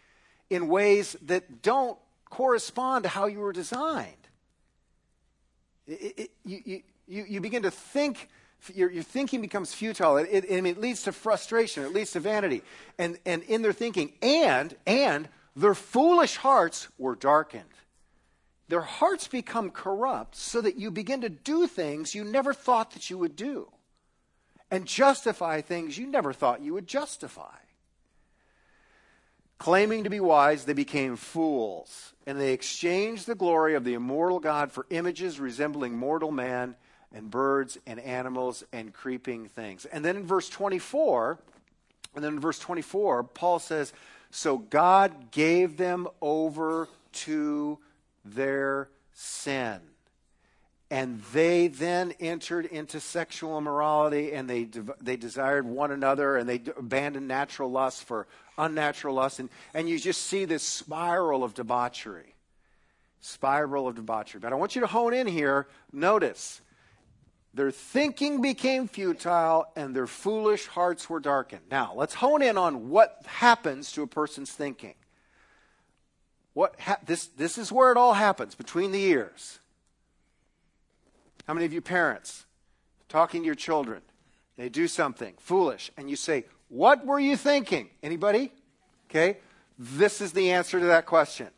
in 0.50 0.68
ways 0.68 1.16
that 1.22 1.62
don't 1.62 1.98
correspond 2.30 3.04
to 3.04 3.08
how 3.08 3.26
you 3.26 3.40
were 3.40 3.52
designed. 3.52 4.12
It, 5.86 6.18
it, 6.18 6.30
you, 6.44 6.82
you, 7.06 7.24
you 7.28 7.40
begin 7.40 7.62
to 7.62 7.70
think, 7.70 8.28
your, 8.74 8.90
your 8.90 9.02
thinking 9.02 9.40
becomes 9.40 9.72
futile. 9.72 10.16
It, 10.16 10.28
it, 10.30 10.66
it 10.66 10.80
leads 10.80 11.02
to 11.04 11.12
frustration, 11.12 11.84
it 11.84 11.92
leads 11.92 12.12
to 12.12 12.20
vanity. 12.20 12.62
And, 12.98 13.18
and 13.24 13.42
in 13.44 13.62
their 13.62 13.72
thinking, 13.72 14.12
and, 14.20 14.74
and 14.86 15.28
their 15.54 15.74
foolish 15.74 16.36
hearts 16.36 16.88
were 16.98 17.14
darkened 17.14 17.64
their 18.68 18.80
hearts 18.80 19.28
become 19.28 19.70
corrupt 19.70 20.34
so 20.34 20.60
that 20.60 20.76
you 20.76 20.90
begin 20.90 21.20
to 21.20 21.28
do 21.28 21.66
things 21.66 22.14
you 22.14 22.24
never 22.24 22.52
thought 22.52 22.92
that 22.92 23.10
you 23.10 23.18
would 23.18 23.36
do 23.36 23.68
and 24.70 24.86
justify 24.86 25.60
things 25.60 25.96
you 25.98 26.06
never 26.06 26.32
thought 26.32 26.62
you 26.62 26.74
would 26.74 26.86
justify. 26.86 27.56
Claiming 29.58 30.04
to 30.04 30.10
be 30.10 30.20
wise, 30.20 30.64
they 30.64 30.74
became 30.74 31.16
fools, 31.16 32.12
and 32.26 32.38
they 32.38 32.52
exchanged 32.52 33.26
the 33.26 33.34
glory 33.34 33.74
of 33.74 33.84
the 33.84 33.94
immortal 33.94 34.38
God 34.38 34.70
for 34.70 34.86
images 34.90 35.40
resembling 35.40 35.96
mortal 35.96 36.30
man 36.30 36.76
and 37.12 37.30
birds 37.30 37.78
and 37.86 37.98
animals 38.00 38.64
and 38.72 38.92
creeping 38.92 39.48
things. 39.48 39.86
And 39.86 40.04
then 40.04 40.16
in 40.16 40.26
verse 40.26 40.50
24, 40.50 41.38
and 42.14 42.24
then 42.24 42.34
in 42.34 42.40
verse 42.40 42.58
24, 42.58 43.24
Paul 43.24 43.58
says, 43.58 43.94
So 44.30 44.58
God 44.58 45.30
gave 45.30 45.78
them 45.78 46.06
over 46.20 46.88
to 47.12 47.78
their 48.24 48.88
sin. 49.12 49.80
And 50.90 51.20
they 51.32 51.66
then 51.66 52.12
entered 52.20 52.66
into 52.66 53.00
sexual 53.00 53.58
immorality 53.58 54.32
and 54.32 54.48
they, 54.48 54.68
they 55.00 55.16
desired 55.16 55.66
one 55.66 55.90
another 55.90 56.36
and 56.36 56.48
they 56.48 56.62
abandoned 56.76 57.26
natural 57.26 57.70
lust 57.70 58.04
for 58.04 58.28
unnatural 58.56 59.16
lust. 59.16 59.40
And, 59.40 59.50
and 59.74 59.88
you 59.88 59.98
just 59.98 60.22
see 60.22 60.44
this 60.44 60.62
spiral 60.62 61.42
of 61.42 61.54
debauchery. 61.54 62.34
Spiral 63.20 63.88
of 63.88 63.96
debauchery. 63.96 64.40
But 64.40 64.52
I 64.52 64.56
want 64.56 64.76
you 64.76 64.80
to 64.82 64.86
hone 64.86 65.12
in 65.12 65.26
here. 65.26 65.66
Notice 65.92 66.60
their 67.52 67.72
thinking 67.72 68.40
became 68.40 68.86
futile 68.86 69.66
and 69.74 69.96
their 69.96 70.06
foolish 70.06 70.66
hearts 70.66 71.10
were 71.10 71.18
darkened. 71.18 71.62
Now, 71.68 71.94
let's 71.96 72.14
hone 72.14 72.42
in 72.42 72.56
on 72.56 72.90
what 72.90 73.22
happens 73.26 73.90
to 73.92 74.02
a 74.02 74.06
person's 74.06 74.52
thinking. 74.52 74.94
What 76.52 76.78
ha- 76.78 77.00
this, 77.04 77.26
this 77.26 77.58
is 77.58 77.72
where 77.72 77.90
it 77.90 77.96
all 77.96 78.14
happens 78.14 78.54
between 78.54 78.92
the 78.92 79.02
ears. 79.02 79.58
How 81.46 81.54
many 81.54 81.66
of 81.66 81.72
you 81.72 81.80
parents 81.80 82.46
talking 83.08 83.42
to 83.42 83.46
your 83.46 83.54
children? 83.54 84.02
They 84.56 84.68
do 84.68 84.88
something 84.88 85.34
foolish, 85.38 85.90
and 85.96 86.10
you 86.10 86.16
say, 86.16 86.46
What 86.68 87.06
were 87.06 87.20
you 87.20 87.36
thinking? 87.36 87.90
Anybody? 88.02 88.52
Okay? 89.10 89.38
This 89.78 90.20
is 90.20 90.32
the 90.32 90.52
answer 90.52 90.80
to 90.80 90.86
that 90.86 91.06
question. 91.06 91.48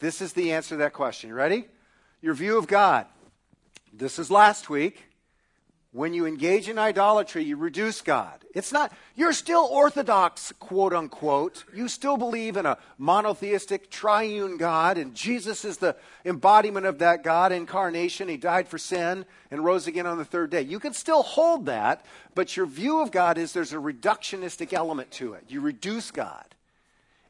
This 0.00 0.20
is 0.20 0.32
the 0.32 0.52
answer 0.52 0.70
to 0.70 0.76
that 0.78 0.92
question. 0.92 1.28
You 1.28 1.34
ready? 1.34 1.66
Your 2.20 2.34
view 2.34 2.58
of 2.58 2.66
God. 2.66 3.06
This 3.92 4.18
is 4.18 4.30
last 4.30 4.68
week. 4.68 5.04
When 5.94 6.12
you 6.12 6.26
engage 6.26 6.68
in 6.68 6.76
idolatry, 6.76 7.44
you 7.44 7.56
reduce 7.56 8.00
God. 8.00 8.44
It's 8.52 8.72
not, 8.72 8.92
you're 9.14 9.32
still 9.32 9.68
orthodox, 9.70 10.52
quote 10.58 10.92
unquote. 10.92 11.62
You 11.72 11.86
still 11.86 12.16
believe 12.16 12.56
in 12.56 12.66
a 12.66 12.78
monotheistic, 12.98 13.90
triune 13.90 14.56
God, 14.56 14.98
and 14.98 15.14
Jesus 15.14 15.64
is 15.64 15.76
the 15.76 15.94
embodiment 16.24 16.84
of 16.86 16.98
that 16.98 17.22
God, 17.22 17.52
incarnation. 17.52 18.28
He 18.28 18.36
died 18.36 18.66
for 18.66 18.76
sin 18.76 19.24
and 19.52 19.64
rose 19.64 19.86
again 19.86 20.04
on 20.04 20.18
the 20.18 20.24
third 20.24 20.50
day. 20.50 20.62
You 20.62 20.80
can 20.80 20.94
still 20.94 21.22
hold 21.22 21.66
that, 21.66 22.04
but 22.34 22.56
your 22.56 22.66
view 22.66 23.00
of 23.00 23.12
God 23.12 23.38
is 23.38 23.52
there's 23.52 23.72
a 23.72 23.76
reductionistic 23.76 24.72
element 24.72 25.12
to 25.12 25.34
it. 25.34 25.44
You 25.46 25.60
reduce 25.60 26.10
God. 26.10 26.56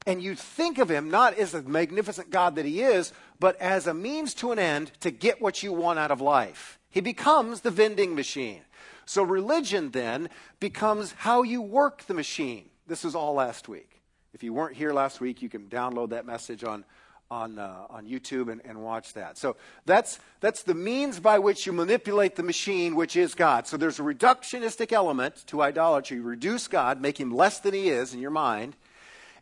And 0.07 0.23
you 0.23 0.35
think 0.35 0.79
of 0.79 0.91
him 0.91 1.11
not 1.11 1.35
as 1.35 1.53
the 1.53 1.61
magnificent 1.61 2.31
God 2.31 2.57
that 2.57 2.65
he 2.65 2.81
is, 2.81 3.13
but 3.39 3.61
as 3.61 3.87
a 3.87 3.93
means 3.93 4.33
to 4.37 4.53
an 4.53 4.59
end 4.59 4.91
to 5.01 5.11
get 5.11 5.43
what 5.43 5.63
you 5.63 5.75
want 5.75 5.99
out 5.99 6.11
of 6.11 6.23
life. 6.23 6.79
He 6.95 7.01
becomes 7.01 7.63
the 7.63 7.73
vending 7.73 8.15
machine. 8.15 8.61
So 9.05 9.25
religion 9.25 9.91
then 9.91 10.29
becomes 10.61 11.11
how 11.11 11.43
you 11.43 11.61
work 11.61 12.05
the 12.07 12.15
machine. 12.15 12.67
This 12.87 13.03
was 13.03 13.17
all 13.17 13.35
last 13.35 13.69
week. 13.69 14.01
If 14.33 14.45
you 14.45 14.53
weren't 14.53 14.77
here 14.77 14.93
last 14.93 15.21
week, 15.21 15.43
you 15.43 15.49
can 15.49 15.63
download 15.65 16.11
that 16.11 16.25
message 16.25 16.63
on, 16.63 16.85
on, 17.33 17.59
uh, 17.59 17.87
on 17.91 18.07
YouTube 18.07 18.49
and, 18.49 18.61
and 18.65 18.81
watch 18.81 19.13
that. 19.15 19.37
So 19.39 19.57
that's, 19.87 20.21
that's 20.39 20.63
the 20.63 20.75
means 20.75 21.19
by 21.19 21.41
which 21.41 21.67
you 21.67 21.73
manipulate 21.73 22.37
the 22.37 22.45
machine, 22.45 22.95
which 22.95 23.17
is 23.17 23.35
God. 23.35 23.67
So 23.67 23.77
there's 23.77 23.99
a 23.99 24.05
reductionistic 24.05 24.93
element 24.93 25.43
to 25.49 25.63
idolatry. 25.63 26.19
You 26.19 26.23
reduce 26.23 26.69
God, 26.69 27.01
make 27.01 27.19
him 27.19 27.35
less 27.35 27.59
than 27.59 27.75
he 27.75 27.89
is 27.89 28.15
in 28.15 28.21
your 28.21 28.31
mind, 28.31 28.77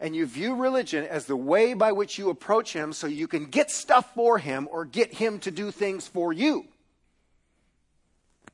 and 0.00 0.16
you 0.16 0.24
view 0.24 0.54
religion 0.54 1.04
as 1.04 1.26
the 1.26 1.36
way 1.36 1.74
by 1.74 1.92
which 1.92 2.16
you 2.16 2.30
approach 2.30 2.72
him 2.72 2.94
so 2.94 3.06
you 3.06 3.28
can 3.28 3.44
get 3.44 3.70
stuff 3.70 4.14
for 4.14 4.38
him 4.38 4.70
or 4.72 4.86
get 4.86 5.12
him 5.12 5.38
to 5.40 5.50
do 5.50 5.70
things 5.70 6.08
for 6.08 6.32
you. 6.32 6.64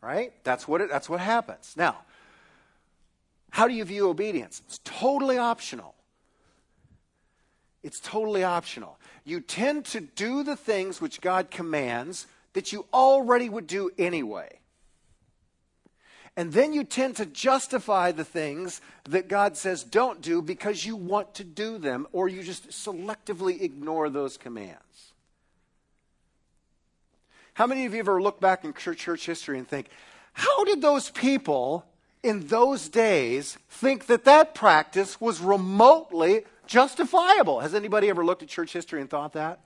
Right? 0.01 0.33
That's 0.45 0.69
what, 0.69 0.81
it, 0.81 0.91
that's 0.91 1.09
what 1.09 1.21
happens. 1.21 1.75
Now, 1.77 1.97
how 3.51 3.67
do 3.67 3.75
you 3.75 3.85
view 3.85 4.09
obedience? 4.09 4.63
It's 4.67 4.81
totally 4.85 5.39
optional. 5.39 5.95
It's 7.83 8.01
totally 8.01 8.45
optional. 8.45 8.99
You 9.25 9.41
tend 9.41 9.85
to 9.87 10.01
do 10.01 10.43
the 10.43 10.57
things 10.57 11.01
which 11.01 11.21
God 11.21 11.51
commands 11.51 12.27
that 12.53 12.73
you 12.73 12.87
already 12.93 13.49
would 13.49 13.67
do 13.67 13.91
anyway. 13.99 14.59
And 16.37 16.53
then 16.53 16.73
you 16.73 16.85
tend 16.85 17.17
to 17.17 17.27
justify 17.27 18.13
the 18.13 18.25
things 18.25 18.81
that 19.09 19.29
God 19.29 19.57
says 19.57 19.83
don't 19.83 20.21
do 20.21 20.41
because 20.41 20.87
you 20.87 20.95
want 20.95 21.35
to 21.35 21.45
do 21.45 21.79
them, 21.79 22.07
or 22.13 22.29
you 22.29 22.45
just 22.45 22.69
selectively 22.69 23.61
ignore 23.61 24.09
those 24.09 24.37
commands. 24.37 25.08
How 27.59 27.67
many 27.67 27.87
of 27.87 27.93
you 27.93 27.99
ever 27.99 28.23
look 28.23 28.39
back 28.39 28.63
in 28.63 28.73
church 28.73 29.27
history 29.27 29.59
and 29.59 29.67
think, 29.67 29.89
how 30.33 30.63
did 30.63 30.81
those 30.81 31.11
people 31.11 31.85
in 32.23 32.47
those 32.47 32.89
days 32.89 33.59
think 33.69 34.07
that 34.07 34.27
that 34.27 34.55
practice 34.55 35.21
was 35.21 35.41
remotely 35.41 36.45
justifiable? 36.69 37.59
Has 37.59 37.75
anybody 37.75 38.11
ever 38.11 38.25
looked 38.25 38.45
at 38.45 38.49
church 38.49 38.73
history 38.73 39.01
and 39.01 39.11
thought 39.11 39.33
that? 39.33 39.59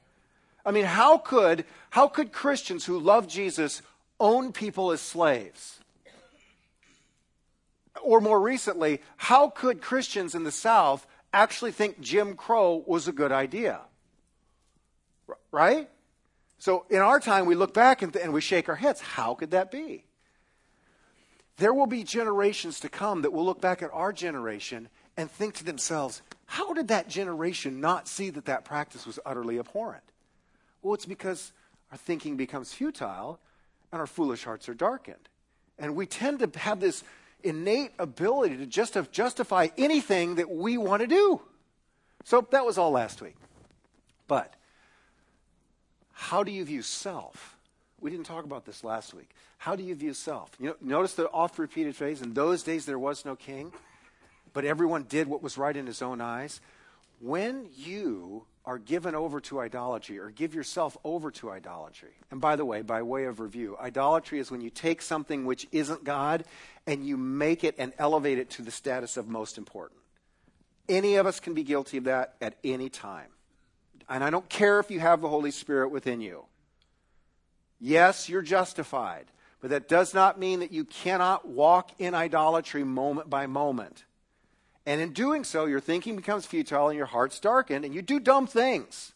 I 0.64 0.70
mean, 0.70 0.86
how 0.86 1.18
could, 1.18 1.66
how 1.90 2.08
could 2.08 2.32
Christians 2.32 2.86
who 2.86 2.98
love 2.98 3.28
Jesus 3.28 3.82
own 4.18 4.54
people 4.54 4.90
as 4.90 5.02
slaves? 5.02 5.78
Or 8.02 8.22
more 8.22 8.40
recently, 8.40 9.02
how 9.18 9.50
could 9.50 9.82
Christians 9.82 10.34
in 10.34 10.44
the 10.44 10.50
South 10.50 11.06
actually 11.34 11.72
think 11.72 12.00
Jim 12.00 12.36
Crow 12.36 12.82
was 12.86 13.06
a 13.06 13.12
good 13.12 13.32
idea? 13.32 13.80
Right? 15.50 15.90
So 16.62 16.86
in 16.90 16.98
our 16.98 17.18
time, 17.18 17.46
we 17.46 17.56
look 17.56 17.74
back 17.74 18.02
and, 18.02 18.14
and 18.14 18.32
we 18.32 18.40
shake 18.40 18.68
our 18.68 18.76
heads. 18.76 19.00
How 19.00 19.34
could 19.34 19.50
that 19.50 19.72
be? 19.72 20.04
There 21.56 21.74
will 21.74 21.88
be 21.88 22.04
generations 22.04 22.78
to 22.80 22.88
come 22.88 23.22
that 23.22 23.32
will 23.32 23.44
look 23.44 23.60
back 23.60 23.82
at 23.82 23.90
our 23.92 24.12
generation 24.12 24.88
and 25.16 25.28
think 25.28 25.54
to 25.54 25.64
themselves, 25.64 26.22
how 26.46 26.72
did 26.72 26.86
that 26.86 27.08
generation 27.08 27.80
not 27.80 28.06
see 28.06 28.30
that 28.30 28.44
that 28.44 28.64
practice 28.64 29.06
was 29.06 29.18
utterly 29.26 29.58
abhorrent? 29.58 30.04
Well, 30.82 30.94
it's 30.94 31.04
because 31.04 31.50
our 31.90 31.98
thinking 31.98 32.36
becomes 32.36 32.72
futile 32.72 33.40
and 33.90 33.98
our 33.98 34.06
foolish 34.06 34.44
hearts 34.44 34.68
are 34.68 34.74
darkened. 34.74 35.28
And 35.80 35.96
we 35.96 36.06
tend 36.06 36.38
to 36.38 36.58
have 36.60 36.78
this 36.78 37.02
innate 37.42 37.90
ability 37.98 38.58
to 38.58 38.66
just 38.66 38.96
justify 39.10 39.66
anything 39.76 40.36
that 40.36 40.48
we 40.48 40.78
want 40.78 41.00
to 41.00 41.08
do. 41.08 41.40
So 42.22 42.46
that 42.52 42.64
was 42.64 42.78
all 42.78 42.92
last 42.92 43.20
week. 43.20 43.34
But 44.28 44.54
how 46.22 46.44
do 46.44 46.52
you 46.52 46.64
view 46.64 46.82
self? 46.82 47.56
We 48.00 48.10
didn't 48.10 48.26
talk 48.26 48.44
about 48.44 48.64
this 48.64 48.84
last 48.84 49.12
week. 49.12 49.30
How 49.58 49.74
do 49.74 49.82
you 49.82 49.96
view 49.96 50.14
self? 50.14 50.50
You 50.60 50.68
know, 50.68 50.76
notice 50.80 51.14
the 51.14 51.28
oft 51.28 51.58
repeated 51.58 51.96
phrase 51.96 52.22
in 52.22 52.32
those 52.32 52.62
days 52.62 52.86
there 52.86 52.98
was 52.98 53.24
no 53.24 53.34
king, 53.34 53.72
but 54.52 54.64
everyone 54.64 55.02
did 55.02 55.26
what 55.26 55.42
was 55.42 55.58
right 55.58 55.76
in 55.76 55.84
his 55.84 56.00
own 56.00 56.20
eyes. 56.20 56.60
When 57.20 57.66
you 57.76 58.44
are 58.64 58.78
given 58.78 59.16
over 59.16 59.40
to 59.40 59.60
idolatry 59.60 60.20
or 60.20 60.30
give 60.30 60.54
yourself 60.54 60.96
over 61.02 61.32
to 61.32 61.50
idolatry, 61.50 62.14
and 62.30 62.40
by 62.40 62.54
the 62.54 62.64
way, 62.64 62.82
by 62.82 63.02
way 63.02 63.24
of 63.24 63.40
review, 63.40 63.76
idolatry 63.80 64.38
is 64.38 64.48
when 64.48 64.60
you 64.60 64.70
take 64.70 65.02
something 65.02 65.44
which 65.44 65.66
isn't 65.72 66.04
God 66.04 66.44
and 66.86 67.04
you 67.04 67.16
make 67.16 67.64
it 67.64 67.74
and 67.78 67.92
elevate 67.98 68.38
it 68.38 68.48
to 68.50 68.62
the 68.62 68.70
status 68.70 69.16
of 69.16 69.28
most 69.28 69.58
important. 69.58 70.00
Any 70.88 71.16
of 71.16 71.26
us 71.26 71.40
can 71.40 71.54
be 71.54 71.64
guilty 71.64 71.98
of 71.98 72.04
that 72.04 72.36
at 72.40 72.54
any 72.62 72.88
time. 72.88 73.28
And 74.12 74.22
I 74.22 74.28
don't 74.28 74.48
care 74.50 74.78
if 74.78 74.90
you 74.90 75.00
have 75.00 75.22
the 75.22 75.28
Holy 75.28 75.50
Spirit 75.50 75.90
within 75.90 76.20
you. 76.20 76.44
Yes, 77.80 78.28
you're 78.28 78.42
justified, 78.42 79.24
but 79.60 79.70
that 79.70 79.88
does 79.88 80.12
not 80.12 80.38
mean 80.38 80.60
that 80.60 80.70
you 80.70 80.84
cannot 80.84 81.48
walk 81.48 81.90
in 81.98 82.14
idolatry 82.14 82.84
moment 82.84 83.30
by 83.30 83.46
moment. 83.46 84.04
And 84.84 85.00
in 85.00 85.14
doing 85.14 85.44
so, 85.44 85.64
your 85.64 85.80
thinking 85.80 86.14
becomes 86.14 86.44
futile 86.44 86.88
and 86.88 86.96
your 86.96 87.06
heart's 87.06 87.40
darkened, 87.40 87.86
and 87.86 87.94
you 87.94 88.02
do 88.02 88.20
dumb 88.20 88.46
things 88.46 89.12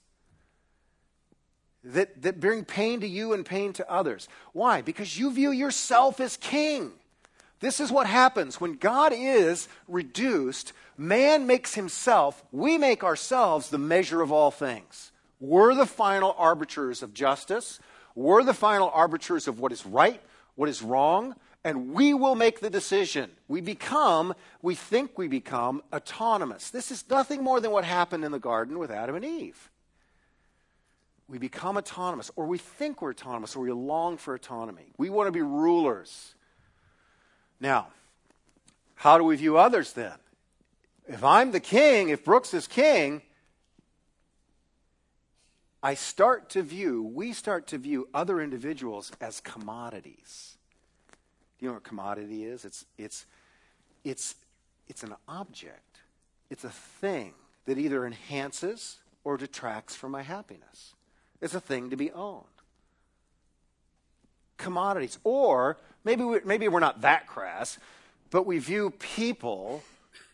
that, 1.84 2.22
that 2.22 2.40
bring 2.40 2.64
pain 2.64 3.00
to 3.02 3.06
you 3.06 3.34
and 3.34 3.44
pain 3.44 3.74
to 3.74 3.90
others. 3.90 4.28
Why? 4.54 4.80
Because 4.80 5.18
you 5.18 5.30
view 5.30 5.50
yourself 5.50 6.20
as 6.20 6.38
king. 6.38 6.92
This 7.60 7.80
is 7.80 7.90
what 7.90 8.06
happens 8.06 8.60
when 8.60 8.74
God 8.74 9.12
is 9.14 9.68
reduced. 9.88 10.72
Man 10.98 11.46
makes 11.46 11.74
himself, 11.74 12.44
we 12.52 12.78
make 12.78 13.02
ourselves 13.02 13.70
the 13.70 13.78
measure 13.78 14.22
of 14.22 14.30
all 14.32 14.50
things. 14.50 15.12
We're 15.40 15.74
the 15.74 15.86
final 15.86 16.34
arbiters 16.38 17.02
of 17.02 17.14
justice. 17.14 17.80
We're 18.14 18.42
the 18.42 18.54
final 18.54 18.90
arbiters 18.90 19.46
of 19.46 19.60
what 19.60 19.72
is 19.72 19.84
right, 19.84 20.20
what 20.54 20.68
is 20.68 20.82
wrong, 20.82 21.34
and 21.64 21.92
we 21.92 22.14
will 22.14 22.34
make 22.34 22.60
the 22.60 22.70
decision. 22.70 23.30
We 23.48 23.60
become, 23.60 24.34
we 24.62 24.74
think 24.74 25.18
we 25.18 25.28
become, 25.28 25.82
autonomous. 25.92 26.70
This 26.70 26.90
is 26.90 27.04
nothing 27.10 27.42
more 27.42 27.60
than 27.60 27.72
what 27.72 27.84
happened 27.84 28.24
in 28.24 28.32
the 28.32 28.38
garden 28.38 28.78
with 28.78 28.90
Adam 28.90 29.16
and 29.16 29.24
Eve. 29.24 29.70
We 31.28 31.38
become 31.38 31.76
autonomous, 31.76 32.30
or 32.36 32.46
we 32.46 32.56
think 32.56 33.02
we're 33.02 33.10
autonomous, 33.10 33.56
or 33.56 33.60
we 33.60 33.72
long 33.72 34.16
for 34.16 34.34
autonomy. 34.34 34.92
We 34.96 35.10
want 35.10 35.26
to 35.26 35.32
be 35.32 35.42
rulers. 35.42 36.36
Now, 37.60 37.88
how 38.96 39.18
do 39.18 39.24
we 39.24 39.36
view 39.36 39.56
others 39.56 39.92
then? 39.92 40.14
If 41.08 41.22
I'm 41.22 41.52
the 41.52 41.60
king, 41.60 42.08
if 42.08 42.24
Brooks 42.24 42.52
is 42.52 42.66
king, 42.66 43.22
I 45.82 45.94
start 45.94 46.50
to 46.50 46.62
view, 46.62 47.02
we 47.02 47.32
start 47.32 47.68
to 47.68 47.78
view 47.78 48.08
other 48.12 48.40
individuals 48.40 49.12
as 49.20 49.40
commodities. 49.40 50.56
Do 51.58 51.64
you 51.64 51.70
know 51.70 51.74
what 51.74 51.84
commodity 51.84 52.44
is? 52.44 52.64
It's, 52.64 52.84
it's, 52.98 53.26
it's, 54.04 54.34
it's 54.88 55.02
an 55.04 55.14
object, 55.28 55.98
it's 56.50 56.64
a 56.64 56.70
thing 56.70 57.34
that 57.66 57.78
either 57.78 58.06
enhances 58.06 58.98
or 59.22 59.36
detracts 59.36 59.94
from 59.94 60.12
my 60.12 60.22
happiness. 60.22 60.94
It's 61.40 61.54
a 61.54 61.60
thing 61.60 61.90
to 61.90 61.96
be 61.96 62.10
owned. 62.10 62.44
Commodities. 64.56 65.18
Or 65.24 65.76
maybe, 66.04 66.24
we, 66.24 66.40
maybe 66.44 66.68
we're 66.68 66.80
not 66.80 67.02
that 67.02 67.26
crass, 67.26 67.78
but 68.30 68.46
we 68.46 68.58
view 68.58 68.90
people 68.98 69.82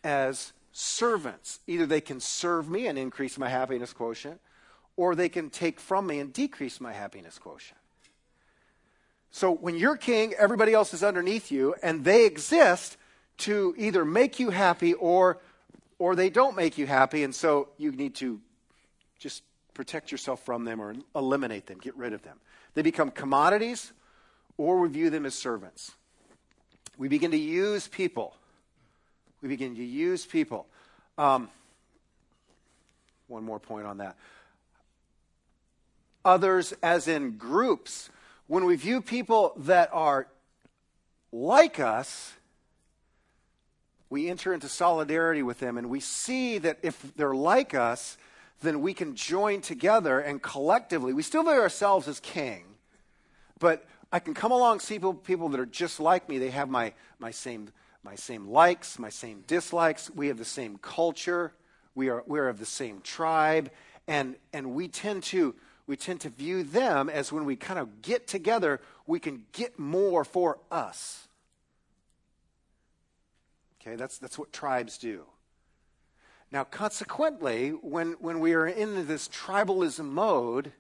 as 0.05 0.53
servants. 0.73 1.61
Either 1.67 1.87
they 1.87 2.01
can 2.01 2.21
serve 2.21 2.69
me 2.69 2.87
and 2.87 2.99
increase 2.99 3.39
my 3.39 3.49
happiness 3.49 3.93
quotient, 3.93 4.41
or 4.97 5.15
they 5.15 5.29
can 5.29 5.51
take 5.51 5.81
from 5.81 6.07
me 6.07 6.19
and 6.19 6.33
decrease 6.33 6.81
my 6.81 6.93
happiness 6.93 7.39
quotient. 7.39 7.79
So 9.31 9.51
when 9.51 9.77
you're 9.77 9.97
king, 9.97 10.35
everybody 10.35 10.75
else 10.75 10.93
is 10.93 11.03
underneath 11.03 11.51
you, 11.51 11.75
and 11.83 12.05
they 12.05 12.27
exist 12.27 12.99
to 13.39 13.75
either 13.79 14.05
make 14.05 14.39
you 14.39 14.51
happy 14.51 14.93
or, 14.93 15.39
or 15.99 16.15
they 16.15 16.29
don't 16.29 16.55
make 16.55 16.77
you 16.77 16.87
happy, 16.87 17.25
and 17.25 17.35
so 17.35 17.69
you 17.79 17.93
need 17.93 18.15
to 18.17 18.41
just 19.19 19.43
protect 19.73 20.13
yourself 20.13 20.45
from 20.45 20.65
them 20.65 20.81
or 20.81 20.95
eliminate 21.17 21.67
them, 21.67 21.79
get 21.79 21.97
rid 21.97 22.13
of 22.13 22.23
them. 22.23 22.37
They 22.75 22.83
become 22.83 23.11
commodities, 23.11 23.93
or 24.63 24.79
we 24.79 24.89
view 24.89 25.11
them 25.11 25.27
as 25.27 25.35
servants. 25.35 25.91
We 26.97 27.09
begin 27.09 27.33
to 27.33 27.37
use 27.37 27.89
people. 27.89 28.37
We 29.41 29.49
begin 29.49 29.75
to 29.75 29.85
use 29.85 30.25
people. 30.25 30.69
Um, 31.19 31.49
one 33.27 33.43
more 33.43 33.59
point 33.59 33.89
on 33.89 33.99
that. 33.99 34.17
Others, 36.25 36.75
as 36.81 37.09
in 37.09 37.39
groups, 37.39 38.09
when 38.47 38.65
we 38.65 38.77
view 38.77 39.03
people 39.03 39.53
that 39.57 39.91
are 39.93 40.29
like 41.33 41.81
us, 41.81 42.35
we 44.11 44.29
enter 44.29 44.55
into 44.55 44.69
solidarity 44.69 45.43
with 45.43 45.59
them 45.59 45.77
and 45.77 45.91
we 45.91 45.99
see 45.99 46.59
that 46.59 46.79
if 46.83 47.03
they're 47.17 47.35
like 47.35 47.75
us, 47.75 48.17
then 48.61 48.81
we 48.81 48.95
can 48.95 49.17
join 49.17 49.61
together 49.61 50.21
and 50.21 50.41
collectively, 50.41 51.13
we 51.13 51.25
still 51.25 51.43
view 51.43 51.59
ourselves 51.59 52.07
as 52.07 52.21
king, 52.21 52.63
but 53.59 53.85
I 54.13 54.19
can 54.19 54.35
come 54.35 54.53
along 54.53 54.81
see 54.81 54.95
people, 54.95 55.15
people 55.15 55.49
that 55.49 55.61
are 55.61 55.67
just 55.67 55.99
like 55.99 56.29
me. 56.29 56.37
They 56.37 56.51
have 56.51 56.69
my, 56.69 56.93
my, 57.19 57.31
same, 57.31 57.71
my 58.05 58.15
same 58.15 58.47
likes, 58.47 58.99
my 58.99 59.09
same 59.09 59.43
dislikes. 59.47 60.11
We 60.11 60.29
have 60.29 60.37
the 60.37 60.45
same 60.45 60.77
culture. 60.77 61.55
We 61.95 62.11
are, 62.11 62.23
we 62.27 62.39
are 62.39 62.49
of 62.49 62.59
the 62.59 62.67
same 62.67 63.01
tribe. 63.01 63.71
And, 64.07 64.37
and 64.53 64.75
we, 64.75 64.89
tend 64.89 65.23
to, 65.25 65.55
we 65.87 65.97
tend 65.97 66.21
to 66.21 66.29
view 66.29 66.63
them 66.63 67.09
as 67.09 67.33
when 67.33 67.47
we 67.47 67.57
kind 67.57 67.79
of 67.79 68.03
get 68.03 68.27
together, 68.27 68.81
we 69.07 69.19
can 69.19 69.47
get 69.53 69.79
more 69.79 70.25
for 70.25 70.59
us. 70.71 71.27
Okay, 73.81 73.97
that's, 73.97 74.19
that's 74.19 74.39
what 74.39 74.53
tribes 74.53 74.99
do. 74.99 75.25
Now, 76.53 76.65
consequently, 76.65 77.71
when, 77.71 78.13
when 78.21 78.41
we 78.41 78.53
are 78.53 78.67
in 78.67 79.07
this 79.07 79.27
tribalism 79.27 80.05
mode, 80.05 80.73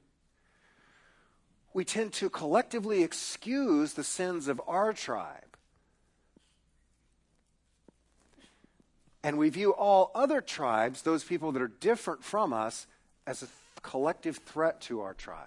we 1.75 1.85
tend 1.85 2.13
to 2.15 2.29
collectively 2.29 3.03
excuse 3.03 3.95
the 3.95 4.05
sins 4.05 4.49
of 4.49 4.61
our 4.67 4.93
tribe. 4.93 5.57
And 9.25 9.39
we 9.39 9.51
view 9.51 9.73
all 9.73 10.11
other 10.15 10.41
tribes, 10.41 11.03
those 11.03 11.25
people 11.25 11.53
that 11.53 11.63
are 11.63 11.69
different 11.69 12.25
from 12.25 12.53
us, 12.53 12.87
as 13.27 13.43
a 13.43 13.47
collective 13.83 14.39
threat 14.39 14.81
to 14.83 15.01
our 15.01 15.15
tribe. 15.15 15.47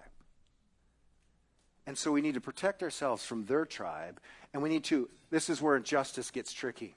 And 1.86 1.98
so 1.98 2.12
we 2.12 2.22
need 2.22 2.34
to 2.36 2.42
protect 2.42 2.82
ourselves 2.82 3.24
from 3.26 3.46
their 3.46 3.66
tribe. 3.66 4.20
And 4.54 4.64
we 4.64 4.70
need 4.70 4.86
to, 4.86 5.10
this 5.30 5.50
is 5.50 5.62
where 5.62 5.78
justice 5.80 6.32
gets 6.32 6.54
tricky. 6.54 6.96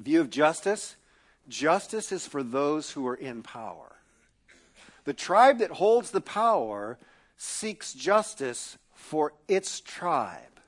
View 0.00 0.20
of 0.20 0.30
justice 0.30 0.96
Justice 1.48 2.12
is 2.12 2.26
for 2.26 2.42
those 2.42 2.92
who 2.92 3.06
are 3.08 3.14
in 3.14 3.42
power. 3.42 3.96
The 5.04 5.12
tribe 5.12 5.58
that 5.58 5.72
holds 5.72 6.10
the 6.10 6.20
power 6.20 6.98
seeks 7.42 7.94
justice 7.94 8.76
for 8.92 9.32
its 9.48 9.80
tribe. 9.80 10.60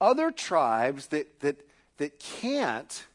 Other 0.00 0.30
tribes 0.30 1.08
that, 1.08 1.40
that, 1.40 1.66
that 1.96 2.20
can't 2.20 3.06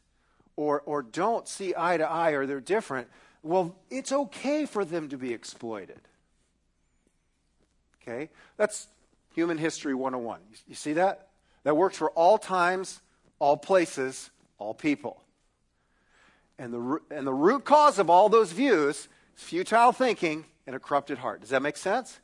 or, 0.57 0.81
or 0.81 1.01
don't 1.01 1.47
see 1.47 1.73
eye 1.77 1.95
to 1.95 2.03
eye 2.03 2.31
or 2.31 2.45
they're 2.45 2.59
different, 2.59 3.07
well, 3.43 3.77
it's 3.89 4.11
okay 4.11 4.65
for 4.65 4.83
them 4.83 5.07
to 5.07 5.17
be 5.17 5.31
exploited. 5.31 6.01
Okay? 8.01 8.29
That's 8.57 8.87
human 9.33 9.57
history 9.57 9.95
101. 9.95 10.41
You, 10.51 10.57
you 10.67 10.75
see 10.75 10.93
that? 10.93 11.29
That 11.63 11.77
works 11.77 11.95
for 11.95 12.09
all 12.11 12.37
times, 12.37 12.99
all 13.39 13.55
places, 13.55 14.29
all 14.57 14.73
people. 14.73 15.23
And 16.59 16.73
the, 16.73 16.99
and 17.09 17.25
the 17.25 17.33
root 17.33 17.63
cause 17.63 17.99
of 17.99 18.09
all 18.09 18.27
those 18.27 18.51
views 18.51 19.07
is 19.37 19.43
futile 19.43 19.93
thinking 19.93 20.43
and 20.67 20.75
a 20.75 20.79
corrupted 20.79 21.19
heart. 21.19 21.39
Does 21.39 21.51
that 21.51 21.61
make 21.61 21.77
sense? 21.77 22.19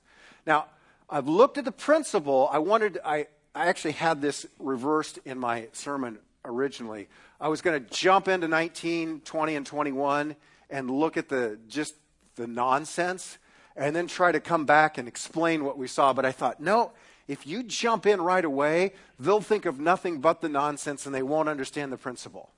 Now, 0.45 0.65
I've 1.09 1.27
looked 1.27 1.57
at 1.57 1.65
the 1.65 1.71
principle. 1.71 2.49
I 2.51 2.59
wanted, 2.59 2.99
I, 3.03 3.27
I 3.53 3.67
actually 3.67 3.93
had 3.93 4.21
this 4.21 4.45
reversed 4.59 5.19
in 5.25 5.37
my 5.37 5.67
sermon 5.73 6.19
originally. 6.45 7.07
I 7.39 7.49
was 7.49 7.61
going 7.61 7.83
to 7.83 7.89
jump 7.93 8.27
into 8.27 8.47
19, 8.47 9.21
20, 9.21 9.55
and 9.55 9.65
21 9.65 10.35
and 10.69 10.89
look 10.89 11.17
at 11.17 11.29
the 11.29 11.59
just 11.67 11.95
the 12.35 12.47
nonsense 12.47 13.37
and 13.75 13.95
then 13.95 14.07
try 14.07 14.31
to 14.31 14.39
come 14.39 14.65
back 14.65 14.97
and 14.97 15.07
explain 15.07 15.63
what 15.63 15.77
we 15.77 15.87
saw. 15.87 16.13
But 16.13 16.25
I 16.25 16.31
thought, 16.31 16.59
no, 16.59 16.91
if 17.27 17.45
you 17.45 17.63
jump 17.63 18.05
in 18.05 18.21
right 18.21 18.43
away, 18.43 18.93
they'll 19.19 19.41
think 19.41 19.65
of 19.65 19.79
nothing 19.79 20.19
but 20.19 20.41
the 20.41 20.49
nonsense 20.49 21.05
and 21.05 21.13
they 21.13 21.23
won't 21.23 21.49
understand 21.49 21.91
the 21.91 21.97
principle. 21.97 22.49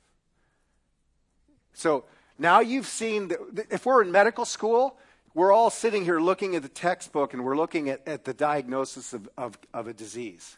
So 1.73 2.05
now 2.37 2.59
you've 2.59 2.87
seen, 2.87 3.29
the, 3.29 3.65
if 3.69 3.85
we're 3.85 4.03
in 4.03 4.11
medical 4.11 4.45
school, 4.45 4.97
we're 5.33 5.51
all 5.51 5.69
sitting 5.69 6.03
here 6.03 6.19
looking 6.19 6.55
at 6.55 6.61
the 6.61 6.69
textbook 6.69 7.33
and 7.33 7.43
we're 7.43 7.57
looking 7.57 7.89
at, 7.89 8.07
at 8.07 8.25
the 8.25 8.33
diagnosis 8.33 9.13
of, 9.13 9.29
of, 9.37 9.57
of 9.73 9.87
a 9.87 9.93
disease. 9.93 10.57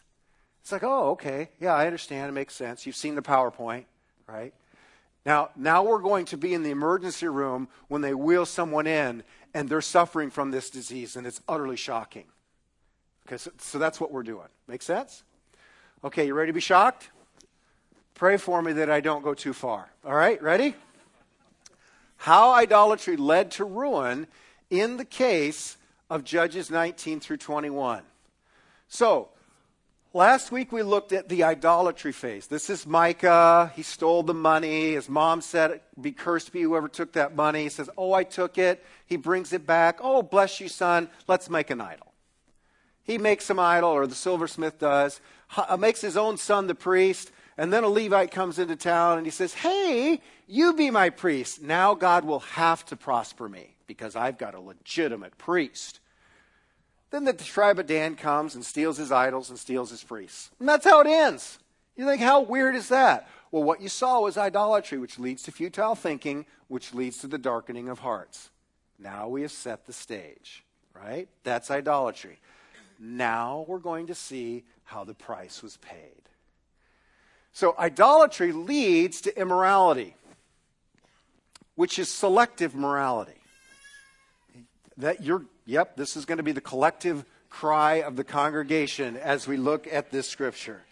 It's 0.62 0.72
like, 0.72 0.82
oh, 0.82 1.10
okay. 1.10 1.50
Yeah, 1.60 1.74
I 1.74 1.86
understand. 1.86 2.28
It 2.28 2.32
makes 2.32 2.54
sense. 2.54 2.86
You've 2.86 2.96
seen 2.96 3.14
the 3.14 3.22
PowerPoint, 3.22 3.84
right? 4.26 4.52
Now, 5.24 5.50
now 5.56 5.82
we're 5.82 6.00
going 6.00 6.26
to 6.26 6.36
be 6.36 6.54
in 6.54 6.62
the 6.62 6.70
emergency 6.70 7.28
room 7.28 7.68
when 7.88 8.00
they 8.00 8.14
wheel 8.14 8.46
someone 8.46 8.86
in 8.86 9.22
and 9.54 9.68
they're 9.68 9.80
suffering 9.80 10.30
from 10.30 10.50
this 10.50 10.68
disease, 10.68 11.16
and 11.16 11.26
it's 11.26 11.40
utterly 11.48 11.76
shocking. 11.76 12.24
Okay, 13.26 13.38
so, 13.38 13.50
so 13.58 13.78
that's 13.78 14.00
what 14.00 14.12
we're 14.12 14.22
doing. 14.22 14.48
Make 14.68 14.82
sense? 14.82 15.24
Okay, 16.04 16.26
you 16.26 16.34
ready 16.34 16.50
to 16.50 16.54
be 16.54 16.60
shocked? 16.60 17.10
Pray 18.14 18.36
for 18.36 18.60
me 18.60 18.72
that 18.74 18.90
I 18.90 19.00
don't 19.00 19.22
go 19.22 19.34
too 19.34 19.52
far. 19.52 19.90
All 20.04 20.14
right, 20.14 20.40
ready? 20.42 20.74
how 22.18 22.52
idolatry 22.52 23.16
led 23.16 23.50
to 23.52 23.64
ruin 23.64 24.26
in 24.70 24.96
the 24.96 25.04
case 25.04 25.76
of 26.10 26.24
Judges 26.24 26.70
19 26.70 27.20
through 27.20 27.38
21. 27.38 28.02
So, 28.88 29.28
last 30.12 30.52
week 30.52 30.72
we 30.72 30.82
looked 30.82 31.12
at 31.12 31.28
the 31.28 31.44
idolatry 31.44 32.12
phase. 32.12 32.46
This 32.46 32.70
is 32.70 32.86
Micah. 32.86 33.72
He 33.74 33.82
stole 33.82 34.22
the 34.22 34.34
money. 34.34 34.92
His 34.92 35.08
mom 35.08 35.40
said, 35.40 35.80
Be 36.00 36.12
cursed 36.12 36.52
be 36.52 36.62
whoever 36.62 36.88
took 36.88 37.12
that 37.12 37.34
money. 37.34 37.64
He 37.64 37.68
says, 37.68 37.90
Oh, 37.96 38.12
I 38.12 38.24
took 38.24 38.58
it. 38.58 38.84
He 39.06 39.16
brings 39.16 39.52
it 39.52 39.66
back. 39.66 39.98
Oh, 40.00 40.22
bless 40.22 40.60
you, 40.60 40.68
son. 40.68 41.08
Let's 41.26 41.50
make 41.50 41.70
an 41.70 41.80
idol. 41.80 42.12
He 43.02 43.18
makes 43.18 43.44
some 43.44 43.60
idol, 43.60 43.90
or 43.90 44.06
the 44.08 44.16
silversmith 44.16 44.80
does, 44.80 45.20
uh, 45.56 45.76
makes 45.76 46.00
his 46.00 46.16
own 46.16 46.36
son 46.38 46.66
the 46.66 46.74
priest. 46.74 47.30
And 47.56 47.72
then 47.72 47.84
a 47.84 47.88
Levite 47.88 48.32
comes 48.32 48.58
into 48.58 48.76
town 48.76 49.16
and 49.16 49.26
he 49.26 49.30
says, 49.30 49.54
Hey, 49.54 50.20
you 50.46 50.74
be 50.74 50.90
my 50.90 51.10
priest. 51.10 51.62
Now 51.62 51.94
God 51.94 52.24
will 52.24 52.40
have 52.40 52.84
to 52.86 52.96
prosper 52.96 53.48
me 53.48 53.75
because 53.86 54.16
I've 54.16 54.38
got 54.38 54.54
a 54.54 54.60
legitimate 54.60 55.38
priest. 55.38 56.00
Then 57.10 57.24
the 57.24 57.32
tribe 57.32 57.78
of 57.78 57.86
Dan 57.86 58.16
comes 58.16 58.54
and 58.54 58.64
steals 58.64 58.96
his 58.96 59.12
idols 59.12 59.50
and 59.50 59.58
steals 59.58 59.90
his 59.90 60.02
priests. 60.02 60.50
And 60.58 60.68
that's 60.68 60.84
how 60.84 61.00
it 61.00 61.06
ends. 61.06 61.58
You 61.96 62.04
think, 62.04 62.20
how 62.20 62.40
weird 62.40 62.74
is 62.74 62.88
that? 62.88 63.28
Well, 63.50 63.62
what 63.62 63.80
you 63.80 63.88
saw 63.88 64.20
was 64.20 64.36
idolatry, 64.36 64.98
which 64.98 65.18
leads 65.18 65.42
to 65.44 65.52
futile 65.52 65.94
thinking, 65.94 66.46
which 66.68 66.92
leads 66.92 67.18
to 67.18 67.26
the 67.26 67.38
darkening 67.38 67.88
of 67.88 68.00
hearts. 68.00 68.50
Now 68.98 69.28
we 69.28 69.42
have 69.42 69.52
set 69.52 69.86
the 69.86 69.92
stage, 69.92 70.64
right? 70.94 71.28
That's 71.44 71.70
idolatry. 71.70 72.38
Now 72.98 73.64
we're 73.68 73.78
going 73.78 74.08
to 74.08 74.14
see 74.14 74.64
how 74.84 75.04
the 75.04 75.14
price 75.14 75.62
was 75.62 75.76
paid. 75.78 76.22
So, 77.52 77.74
idolatry 77.78 78.52
leads 78.52 79.22
to 79.22 79.40
immorality, 79.40 80.14
which 81.74 81.98
is 81.98 82.10
selective 82.10 82.74
morality. 82.74 83.35
That 84.98 85.22
you're, 85.22 85.44
yep, 85.64 85.96
this 85.96 86.16
is 86.16 86.24
going 86.24 86.38
to 86.38 86.44
be 86.44 86.52
the 86.52 86.60
collective 86.60 87.24
cry 87.50 88.02
of 88.02 88.16
the 88.16 88.24
congregation 88.24 89.16
as 89.16 89.46
we 89.46 89.56
look 89.56 89.86
at 89.90 90.10
this 90.10 90.28
scripture. 90.28 90.82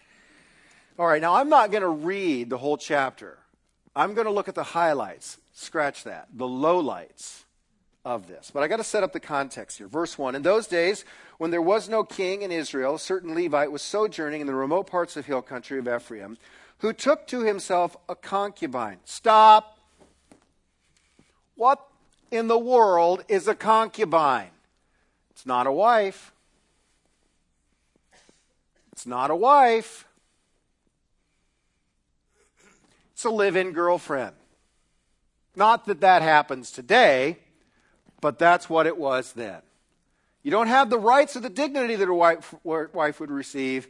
All 0.98 1.06
right, 1.06 1.20
now 1.20 1.34
I'm 1.34 1.48
not 1.48 1.70
going 1.70 1.82
to 1.82 1.88
read 1.88 2.50
the 2.50 2.58
whole 2.58 2.76
chapter. 2.76 3.38
I'm 3.96 4.14
going 4.14 4.26
to 4.26 4.32
look 4.32 4.48
at 4.48 4.54
the 4.54 4.62
highlights. 4.62 5.38
Scratch 5.52 6.04
that. 6.04 6.28
The 6.32 6.46
lowlights 6.46 7.44
of 8.04 8.26
this. 8.26 8.50
But 8.52 8.62
I 8.62 8.68
got 8.68 8.76
to 8.76 8.84
set 8.84 9.02
up 9.02 9.12
the 9.12 9.20
context 9.20 9.78
here. 9.78 9.88
Verse 9.88 10.18
1 10.18 10.34
In 10.34 10.42
those 10.42 10.66
days, 10.66 11.04
when 11.38 11.50
there 11.50 11.62
was 11.62 11.88
no 11.88 12.04
king 12.04 12.42
in 12.42 12.52
Israel, 12.52 12.96
a 12.96 12.98
certain 12.98 13.34
Levite 13.34 13.72
was 13.72 13.82
sojourning 13.82 14.40
in 14.40 14.46
the 14.46 14.54
remote 14.54 14.86
parts 14.86 15.16
of 15.16 15.26
hill 15.26 15.42
country 15.42 15.78
of 15.78 15.88
Ephraim, 15.88 16.36
who 16.78 16.92
took 16.92 17.26
to 17.28 17.40
himself 17.40 17.96
a 18.08 18.14
concubine. 18.14 18.98
Stop. 19.04 19.78
What 21.54 21.80
in 22.30 22.48
the 22.48 22.58
world 22.58 23.24
is 23.28 23.48
a 23.48 23.54
concubine? 23.54 24.50
It's 25.30 25.46
not 25.46 25.66
a 25.66 25.72
wife. 25.72 26.32
It's 28.94 29.06
not 29.06 29.32
a 29.32 29.34
wife, 29.34 30.06
it's 33.12 33.24
a 33.24 33.28
live 33.28 33.56
in 33.56 33.72
girlfriend. 33.72 34.36
Not 35.56 35.86
that 35.86 36.00
that 36.00 36.22
happens 36.22 36.70
today, 36.70 37.38
but 38.20 38.38
that's 38.38 38.70
what 38.70 38.86
it 38.86 38.96
was 38.96 39.32
then. 39.32 39.62
You 40.44 40.52
don't 40.52 40.68
have 40.68 40.90
the 40.90 40.98
rights 40.98 41.34
or 41.34 41.40
the 41.40 41.50
dignity 41.50 41.96
that 41.96 42.08
a 42.08 42.14
wife, 42.14 42.54
wife 42.62 43.18
would 43.18 43.32
receive, 43.32 43.88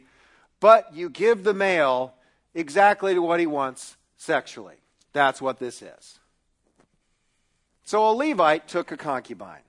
but 0.59 0.91
you 0.95 1.07
give 1.07 1.43
the 1.43 1.53
male 1.53 2.15
exactly 2.55 3.17
what 3.19 3.39
he 3.39 3.45
wants 3.45 3.97
sexually. 4.17 4.75
That's 5.13 5.39
what 5.39 5.59
this 5.59 5.83
is. 5.83 6.17
So 7.85 8.09
a 8.09 8.11
Levite 8.11 8.67
took 8.67 8.91
a 8.91 8.97
concubine. 8.97 9.61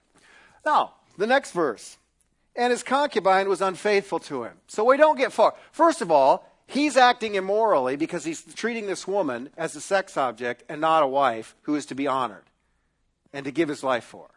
Now, 0.65 0.95
the 1.19 1.27
next 1.27 1.53
verse. 1.53 1.99
And 2.57 2.71
his 2.71 2.83
concubine 2.83 3.49
was 3.49 3.61
unfaithful 3.61 4.19
to 4.21 4.45
him. 4.45 4.55
So 4.67 4.85
we 4.85 4.97
don't 4.97 5.19
get 5.19 5.33
far. 5.33 5.55
First 5.71 6.01
of 6.01 6.11
all, 6.11 6.51
he's 6.67 6.97
acting 6.97 7.35
immorally 7.35 7.97
because 7.97 8.25
he's 8.25 8.43
treating 8.55 8.87
this 8.87 9.07
woman 9.07 9.51
as 9.59 9.77
a 9.77 9.81
sex 9.81 10.17
object 10.17 10.65
and 10.69 10.81
not 10.81 11.03
a 11.03 11.07
wife 11.07 11.55
who 11.63 11.75
is 11.75 11.85
to 11.87 11.95
be 11.95 12.07
honored 12.07 12.45
and 13.35 13.45
to 13.45 13.53
give 13.53 13.69
his 13.69 13.85
life 13.85 14.05
for. 14.05 14.31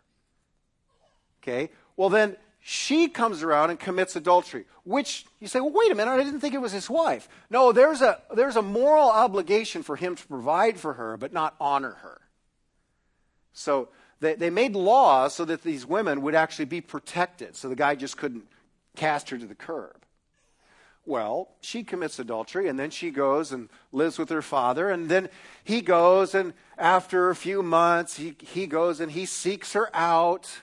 Okay? 1.42 1.70
Well, 1.96 2.10
then 2.10 2.36
she 2.60 3.08
comes 3.08 3.42
around 3.42 3.70
and 3.70 3.80
commits 3.80 4.18
adultery, 4.18 4.66
which 4.84 5.26
you 5.40 5.48
say, 5.48 5.62
well, 5.62 5.72
wait 5.72 5.92
a 5.92 5.96
minute, 5.96 6.12
I 6.12 6.22
didn't 6.22 6.42
think 6.42 6.54
it 6.54 6.62
was 6.62 6.74
his 6.74 6.90
wife. 6.90 7.30
No, 7.50 7.72
there's 7.72 8.02
a, 8.02 8.22
there's 8.36 8.58
a 8.58 8.62
moral 8.62 9.10
obligation 9.10 9.82
for 9.82 9.96
him 9.96 10.16
to 10.16 10.28
provide 10.28 10.78
for 10.78 10.94
her, 10.94 11.16
but 11.16 11.32
not 11.32 11.56
honor 11.62 11.92
her. 12.02 12.20
So 13.54 13.90
they, 14.20 14.36
they 14.36 14.50
made 14.50 14.76
laws 14.76 15.34
so 15.34 15.46
that 15.46 15.64
these 15.64 15.86
women 15.86 16.22
would 16.22 16.36
actually 16.36 16.66
be 16.66 16.82
protected, 16.82 17.56
so 17.56 17.70
the 17.70 17.76
guy 17.76 17.96
just 17.96 18.18
couldn't 18.18 18.48
cast 18.96 19.30
her 19.30 19.38
to 19.38 19.46
the 19.46 19.56
curb. 19.56 19.96
Well, 21.06 21.50
she 21.62 21.84
commits 21.84 22.20
adultery, 22.20 22.68
and 22.68 22.78
then 22.78 22.92
she 22.92 23.10
goes 23.10 23.52
and 23.52 23.70
lives 23.92 24.20
with 24.20 24.30
her 24.30 24.42
father, 24.42 24.90
and 24.90 25.10
then 25.10 25.30
he 25.64 25.82
goes, 25.82 26.36
and 26.36 26.54
after 26.78 27.30
a 27.30 27.36
few 27.36 27.64
months, 27.64 28.18
he, 28.18 28.36
he 28.40 28.68
goes 28.68 29.00
and 29.00 29.12
he 29.12 29.26
seeks 29.26 29.74
her 29.74 29.90
out 29.96 30.62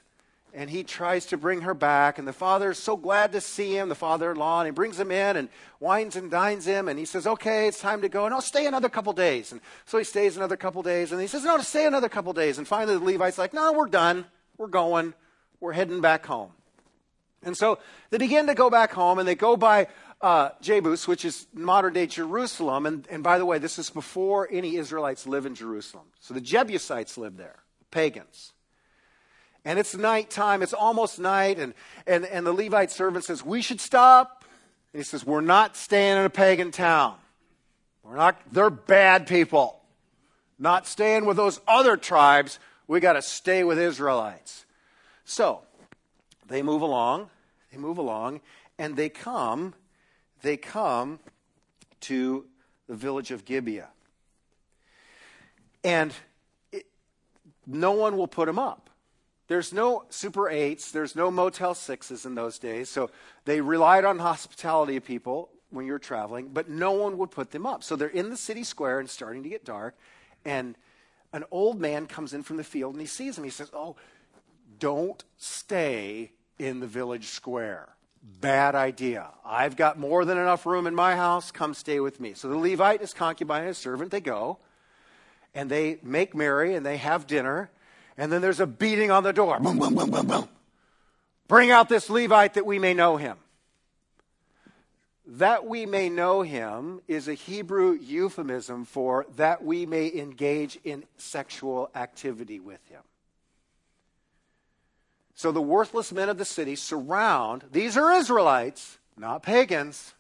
and 0.57 0.71
he 0.71 0.83
tries 0.83 1.27
to 1.27 1.37
bring 1.37 1.61
her 1.61 1.75
back. 1.75 2.19
And 2.19 2.27
the 2.27 2.33
father 2.33 2.71
is 2.71 2.79
so 2.79 2.97
glad 2.97 3.33
to 3.33 3.43
see 3.43 3.77
him, 3.77 3.91
the 3.91 3.95
father 3.95 4.31
in 4.31 4.39
law, 4.39 4.61
and 4.61 4.67
he 4.67 4.71
brings 4.71 4.99
him 4.99 5.11
in 5.11 5.37
and 5.37 5.51
wines 5.81 6.17
and 6.17 6.31
dines 6.31 6.65
him. 6.65 6.89
And 6.89 6.99
he 6.99 7.05
says, 7.05 7.27
Okay, 7.27 7.69
it's 7.69 7.79
time 7.79 8.01
to 8.01 8.09
go. 8.09 8.25
And 8.25 8.33
I'll 8.33 8.41
stay 8.41 8.67
another 8.67 8.89
couple 8.89 9.13
days. 9.13 9.53
And 9.53 9.61
so 9.85 9.99
he 9.99 10.05
stays 10.05 10.35
another 10.35 10.57
couple 10.57 10.83
days. 10.83 11.13
And 11.13 11.21
he 11.21 11.27
says, 11.27 11.45
No, 11.45 11.59
to 11.59 11.63
stay 11.63 11.87
another 11.87 12.09
couple 12.09 12.33
days. 12.33 12.57
And 12.57 12.67
finally, 12.67 12.99
the 12.99 13.05
Levite's 13.05 13.37
like, 13.37 13.53
No, 13.53 13.75
we're 13.75 13.87
done. 13.87 14.25
We're 14.57 14.69
going. 14.69 15.13
We're 15.61 15.75
heading 15.75 16.01
back 16.01 16.25
home. 16.25 16.53
And 17.43 17.55
so 17.55 17.79
they 18.09 18.17
begin 18.17 18.47
to 18.47 18.55
go 18.55 18.71
back 18.71 18.93
home 18.93 19.19
and 19.19 19.29
they 19.29 19.35
go 19.35 19.59
by 19.59 19.89
uh, 20.23 20.51
Jebus, 20.63 21.07
which 21.07 21.27
is 21.27 21.47
modern 21.53 21.93
day 21.93 22.07
Jerusalem. 22.07 22.87
And, 22.87 23.07
and 23.11 23.23
by 23.23 23.37
the 23.37 23.45
way, 23.45 23.59
this 23.59 23.79
is 23.79 23.91
before 23.91 24.49
any 24.51 24.77
Israelites 24.77 25.27
live 25.27 25.45
in 25.45 25.55
Jerusalem. 25.55 26.07
So 26.19 26.33
the 26.33 26.41
Jebusites 26.41 27.19
live 27.19 27.37
there, 27.37 27.57
pagans 27.91 28.55
and 29.67 29.81
it's 29.81 29.97
nighttime, 29.97 30.63
it's 30.63 30.73
almost 30.73 31.19
night, 31.19 31.59
and, 31.59 31.75
and, 32.07 32.25
and 32.25 32.47
the 32.47 32.53
Levite 32.53 32.93
servant 32.93 33.25
says, 33.25 33.45
We 33.45 33.61
should 33.61 33.81
stop. 33.81 34.45
And 34.93 35.01
he 35.01 35.05
says, 35.05 35.27
We're 35.27 35.41
not 35.41 35.77
staying 35.77 36.19
in 36.19 36.25
a 36.25 36.31
pagan 36.31 36.71
town. 36.71 37.17
We're 38.05 38.15
not, 38.15 38.41
they're 38.53 38.71
bad 38.71 39.27
people. 39.27 39.81
Not 40.57 40.87
staying 40.87 41.27
with 41.27 41.37
those 41.37 41.61
other 41.67 41.97
tribes. 41.97 42.61
We 42.87 43.01
got 43.01 43.15
to 43.15 43.23
stay 43.23 43.65
with 43.65 43.77
Israelites. 43.77 44.65
So 45.25 45.63
they 46.47 46.63
move 46.63 46.83
along, 46.83 47.29
they 47.73 47.79
move 47.79 47.99
along, 47.99 48.43
and 48.79 48.97
they 48.97 49.09
come, 49.09 49.75
they 50.43 50.57
come 50.57 51.19
to 52.03 52.47
the 52.87 52.95
village 52.95 53.33
of 53.33 53.45
Gibeah. 53.45 53.89
And 55.83 56.15
it, 56.71 56.87
no 57.67 57.91
one 57.91 58.17
will 58.17 58.29
put 58.29 58.47
them 58.47 58.61
up. 58.61 58.87
There's 59.49 59.73
no 59.73 60.05
Super 60.09 60.43
8s, 60.43 60.91
there's 60.91 61.15
no 61.15 61.31
Motel 61.31 61.75
6s 61.75 62.27
in 62.27 62.35
those 62.35 62.59
days. 62.59 62.89
So 62.89 63.11
they 63.45 63.61
relied 63.61 64.05
on 64.05 64.19
hospitality 64.19 64.97
of 64.97 65.05
people 65.05 65.51
when 65.71 65.87
you're 65.87 65.99
traveling, 65.99 66.49
but 66.53 66.69
no 66.69 66.93
one 66.93 67.19
would 67.19 67.31
put 67.31 67.51
them 67.51 67.67
up. 67.67 67.85
So 67.85 67.97
they're 67.97 68.09
in 68.09 68.31
the 68.31 68.37
city 68.37 68.65
square 68.65 68.99
and 68.99 69.09
starting 69.09 69.43
to 69.45 69.49
get 69.49 69.65
dark, 69.65 69.97
and 70.45 70.77
an 71.33 71.45
old 71.51 71.81
man 71.81 72.07
comes 72.07 72.33
in 72.33 72.43
from 72.43 72.57
the 72.57 72.65
field 72.65 72.95
and 72.95 73.01
he 73.01 73.07
sees 73.07 73.37
him. 73.37 73.45
He 73.45 73.51
says, 73.51 73.71
Oh, 73.75 73.97
don't 74.79 75.23
stay 75.37 76.33
in 76.59 76.81
the 76.81 76.87
village 76.87 77.27
square. 77.27 77.89
Bad 78.41 78.75
idea. 78.75 79.29
I've 79.45 79.77
got 79.77 79.99
more 79.99 80.25
than 80.25 80.39
enough 80.39 80.67
room 80.67 80.87
in 80.87 80.95
my 80.95 81.15
house. 81.15 81.51
Come 81.51 81.75
stay 81.75 82.01
with 82.01 82.21
me. 82.21 82.35
So 82.35 82.49
the 82.49 82.57
Levite, 82.57 83.01
his 83.01 83.13
concubine, 83.13 83.61
and 83.61 83.69
his 83.69 83.79
servant, 83.79 84.11
they 84.11 84.21
go 84.21 84.59
and 85.55 85.71
they 85.71 85.99
make 86.03 86.35
merry 86.35 86.75
and 86.75 86.85
they 86.85 86.97
have 86.97 87.27
dinner 87.27 87.71
and 88.19 88.33
then 88.33 88.41
there's 88.41 88.61
a 88.61 88.67
beating 88.67 89.11
on 89.11 89.23
the 89.23 89.33
door. 89.33 89.59
Boom, 89.61 89.79
boom, 89.79 89.95
boom, 89.95 90.11
boom, 90.11 90.27
boom. 90.27 90.49
Bring 91.49 91.71
out 91.71 91.89
this 91.89 92.11
Levite 92.11 92.55
that 92.55 92.67
we 92.67 92.79
may 92.79 92.95
know 92.95 93.17
him. 93.17 93.37
That 95.27 95.67
we 95.67 95.87
may 95.87 96.09
know 96.09 96.43
him 96.43 97.01
is 97.09 97.29
a 97.29 97.35
Hebrew 97.35 97.93
euphemism 97.93 98.85
for 98.85 99.27
that 99.37 99.65
we 99.65 99.85
may 99.85 100.13
engage 100.13 100.79
in 100.85 101.05
sexual 101.19 101.91
activity 101.95 102.61
with 102.61 102.85
him. 102.89 103.03
So 105.35 105.53
the 105.53 105.61
worthless 105.61 106.13
men 106.13 106.29
of 106.29 106.39
the 106.39 106.45
city 106.45 106.77
surround, 106.77 107.65
these 107.71 107.97
are 107.97 108.13
Israelites, 108.13 108.99
not 109.19 109.43
pagans. 109.43 110.15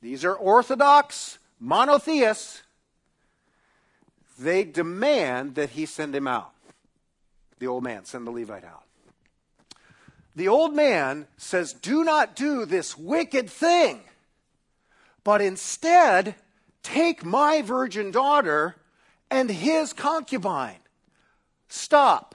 These 0.00 0.24
are 0.24 0.34
Orthodox 0.34 1.38
monotheists. 1.58 2.62
They 4.38 4.62
demand 4.62 5.54
that 5.56 5.70
he 5.70 5.86
send 5.86 6.14
him 6.14 6.28
out 6.28 6.52
the 7.58 7.66
old 7.66 7.82
man, 7.82 8.04
send 8.04 8.26
the 8.26 8.30
Levite 8.30 8.64
out. 8.64 8.84
The 10.34 10.48
old 10.48 10.74
man 10.74 11.26
says, 11.38 11.72
Do 11.72 12.04
not 12.04 12.36
do 12.36 12.66
this 12.66 12.96
wicked 12.96 13.48
thing, 13.48 14.02
but 15.24 15.40
instead 15.40 16.34
take 16.82 17.24
my 17.24 17.62
virgin 17.62 18.10
daughter 18.10 18.76
and 19.30 19.50
his 19.50 19.92
concubine. 19.92 20.76
Stop. 21.68 22.34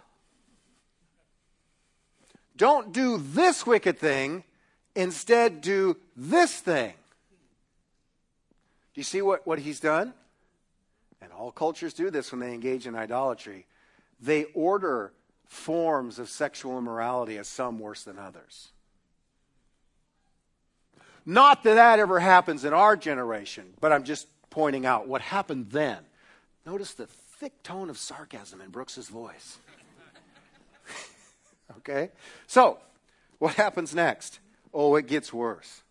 Don't 2.58 2.92
do 2.92 3.18
this 3.18 3.66
wicked 3.66 3.98
thing, 3.98 4.44
instead, 4.96 5.62
do 5.62 5.98
this 6.16 6.60
thing. 6.60 6.94
Do 8.94 9.00
you 9.00 9.04
see 9.04 9.22
what, 9.22 9.48
what 9.48 9.60
he's 9.60 9.80
done? 9.80 10.14
And 11.22 11.32
all 11.32 11.52
cultures 11.52 11.94
do 11.94 12.10
this 12.10 12.32
when 12.32 12.40
they 12.42 12.54
engage 12.54 12.88
in 12.88 12.96
idolatry 12.96 13.68
they 14.22 14.46
order 14.54 15.12
forms 15.48 16.20
of 16.20 16.30
sexual 16.30 16.78
immorality 16.78 17.38
as 17.38 17.48
some 17.48 17.80
worse 17.80 18.04
than 18.04 18.18
others. 18.18 18.70
Not 21.26 21.64
that 21.64 21.76
that 21.76 22.00
ever 22.00 22.20
happens 22.20 22.64
in 22.64 22.74
our 22.74 22.96
generation, 22.96 23.74
but 23.80 23.92
I'm 23.92 24.04
just 24.04 24.28
pointing 24.50 24.86
out 24.86 25.08
what 25.08 25.22
happened 25.22 25.70
then. 25.72 26.00
Notice 26.66 26.94
the 26.94 27.08
thick 27.08 27.64
tone 27.64 27.90
of 27.90 27.98
sarcasm 27.98 28.62
in 28.62 28.70
Brooks's 28.70 29.10
voice. 29.10 29.58
okay? 31.78 32.10
So, 32.48 32.78
what 33.40 33.56
happens 33.56 33.94
next? 33.94 34.40
Oh, 34.74 34.96
it 34.96 35.08
gets 35.08 35.34
worse. 35.34 35.84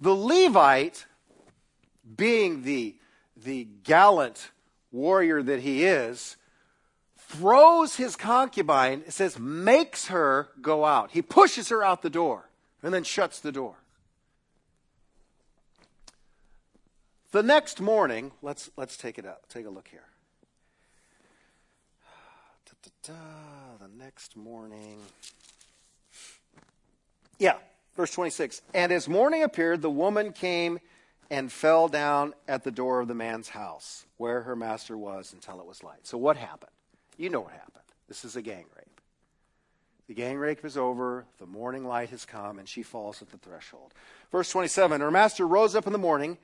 The 0.00 0.14
Levite, 0.14 1.06
being 2.16 2.62
the, 2.62 2.96
the 3.36 3.66
gallant 3.84 4.50
warrior 4.92 5.42
that 5.42 5.60
he 5.60 5.84
is, 5.84 6.36
throws 7.28 7.96
his 7.96 8.16
concubine, 8.16 9.02
it 9.06 9.12
says, 9.12 9.38
makes 9.38 10.08
her 10.08 10.48
go 10.60 10.84
out. 10.84 11.10
He 11.10 11.22
pushes 11.22 11.68
her 11.70 11.82
out 11.82 12.02
the 12.02 12.10
door 12.10 12.48
and 12.82 12.94
then 12.94 13.02
shuts 13.02 13.40
the 13.40 13.52
door. 13.52 13.74
The 17.32 17.42
next 17.42 17.80
morning, 17.80 18.30
let's, 18.42 18.70
let's 18.76 18.96
take 18.96 19.18
it 19.18 19.26
out. 19.26 19.48
Take 19.48 19.66
a 19.66 19.70
look 19.70 19.88
here. 19.88 20.04
Da, 22.64 22.72
da, 22.82 23.12
da, 23.12 23.86
the 23.86 24.04
next 24.04 24.36
morning. 24.36 24.98
Yeah, 27.38 27.56
verse 27.96 28.12
26. 28.12 28.62
And 28.72 28.92
as 28.92 29.08
morning 29.08 29.42
appeared, 29.42 29.82
the 29.82 29.90
woman 29.90 30.32
came 30.32 30.78
and 31.28 31.50
fell 31.50 31.88
down 31.88 32.34
at 32.46 32.62
the 32.62 32.70
door 32.70 33.00
of 33.00 33.08
the 33.08 33.14
man's 33.14 33.48
house 33.48 34.06
where 34.16 34.42
her 34.42 34.54
master 34.54 34.96
was 34.96 35.32
until 35.32 35.60
it 35.60 35.66
was 35.66 35.82
light. 35.82 36.06
So, 36.06 36.16
what 36.16 36.36
happened? 36.36 36.70
You 37.16 37.30
know 37.30 37.40
what 37.40 37.52
happened. 37.52 37.84
This 38.08 38.24
is 38.24 38.36
a 38.36 38.42
gang 38.42 38.66
rape. 38.76 39.00
The 40.06 40.14
gang 40.14 40.38
rape 40.38 40.64
is 40.64 40.76
over, 40.76 41.24
the 41.38 41.46
morning 41.46 41.84
light 41.84 42.10
has 42.10 42.24
come, 42.24 42.58
and 42.58 42.68
she 42.68 42.82
falls 42.82 43.22
at 43.22 43.30
the 43.30 43.38
threshold. 43.38 43.92
Verse 44.30 44.50
27 44.50 45.00
Her 45.00 45.10
master 45.10 45.46
rose 45.46 45.74
up 45.74 45.86
in 45.86 45.92
the 45.92 45.98
morning, 45.98 46.38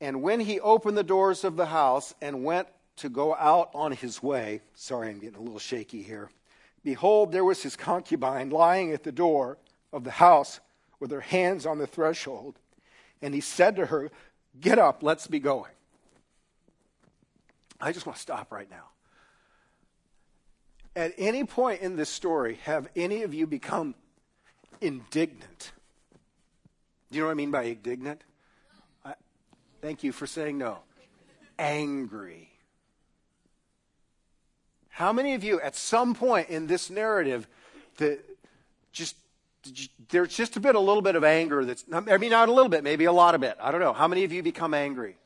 and 0.00 0.22
when 0.22 0.40
he 0.40 0.60
opened 0.60 0.98
the 0.98 1.02
doors 1.02 1.44
of 1.44 1.56
the 1.56 1.66
house 1.66 2.14
and 2.20 2.44
went 2.44 2.68
to 2.96 3.08
go 3.08 3.34
out 3.34 3.70
on 3.74 3.92
his 3.92 4.22
way, 4.22 4.60
sorry, 4.74 5.08
I'm 5.08 5.18
getting 5.18 5.38
a 5.38 5.42
little 5.42 5.58
shaky 5.58 6.02
here. 6.02 6.30
Behold, 6.84 7.32
there 7.32 7.44
was 7.44 7.62
his 7.62 7.76
concubine 7.76 8.50
lying 8.50 8.92
at 8.92 9.02
the 9.02 9.12
door 9.12 9.58
of 9.92 10.04
the 10.04 10.10
house 10.10 10.60
with 10.98 11.10
her 11.10 11.20
hands 11.20 11.66
on 11.66 11.78
the 11.78 11.86
threshold. 11.86 12.58
And 13.22 13.34
he 13.34 13.40
said 13.40 13.76
to 13.76 13.86
her, 13.86 14.10
Get 14.60 14.78
up, 14.78 15.02
let's 15.02 15.26
be 15.26 15.38
going. 15.38 15.72
I 17.80 17.92
just 17.92 18.04
want 18.04 18.16
to 18.16 18.22
stop 18.22 18.50
right 18.50 18.70
now. 18.70 18.88
At 20.96 21.12
any 21.18 21.44
point 21.44 21.80
in 21.82 21.96
this 21.96 22.08
story, 22.08 22.58
have 22.64 22.88
any 22.96 23.22
of 23.22 23.32
you 23.32 23.46
become 23.46 23.94
indignant? 24.80 25.72
Do 27.10 27.16
you 27.16 27.22
know 27.22 27.26
what 27.26 27.32
I 27.32 27.34
mean 27.34 27.50
by 27.50 27.62
indignant? 27.64 28.22
I, 29.04 29.14
thank 29.80 30.02
you 30.02 30.12
for 30.12 30.26
saying 30.26 30.58
no. 30.58 30.78
Angry. 31.58 32.50
How 34.88 35.12
many 35.12 35.34
of 35.34 35.44
you, 35.44 35.60
at 35.60 35.76
some 35.76 36.14
point 36.14 36.48
in 36.48 36.66
this 36.66 36.90
narrative, 36.90 37.46
that 37.96 38.20
just 38.92 39.16
there's 40.08 40.34
just 40.34 40.56
a 40.56 40.60
bit, 40.60 40.74
a 40.74 40.80
little 40.80 41.02
bit 41.02 41.16
of 41.16 41.24
anger 41.24 41.64
that's, 41.64 41.84
I 41.92 42.18
mean, 42.18 42.30
not 42.30 42.48
a 42.48 42.52
little 42.52 42.68
bit, 42.68 42.82
maybe 42.82 43.04
a 43.04 43.12
lot 43.12 43.34
of 43.34 43.42
it. 43.42 43.56
I 43.60 43.70
don't 43.70 43.80
know. 43.80 43.92
How 43.92 44.08
many 44.08 44.24
of 44.24 44.32
you 44.32 44.42
become 44.42 44.74
angry? 44.74 45.16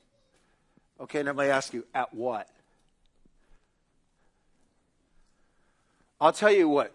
Okay, 1.01 1.23
now 1.23 1.33
let 1.33 1.47
me 1.47 1.51
ask 1.51 1.73
you, 1.73 1.85
at 1.95 2.13
what? 2.15 2.49
I'll 6.21 6.33
tell 6.33 6.53
you 6.53 6.69
what, 6.69 6.95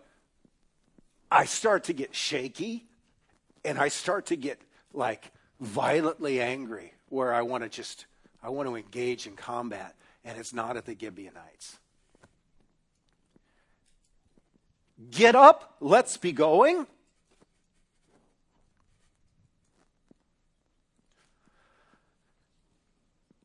I 1.32 1.46
start 1.46 1.86
to 1.86 1.94
get 1.94 2.16
shaky 2.16 2.86
and 3.64 3.78
I 3.78 3.90
start 3.90 4.28
to 4.28 4.36
get 4.36 4.60
like 4.94 5.32
violently 5.60 6.42
angry 6.42 6.94
where 7.10 7.34
I 7.34 7.42
want 7.42 7.64
to 7.64 7.70
just, 7.70 8.06
I 8.42 8.50
want 8.50 8.70
to 8.70 8.76
engage 8.76 9.28
in 9.28 9.36
combat, 9.36 9.96
and 10.24 10.38
it's 10.38 10.54
not 10.54 10.78
at 10.78 10.86
the 10.86 10.96
Gibeonites. 11.00 11.78
Get 15.12 15.36
up, 15.36 15.76
let's 15.80 16.18
be 16.18 16.32
going. 16.32 16.86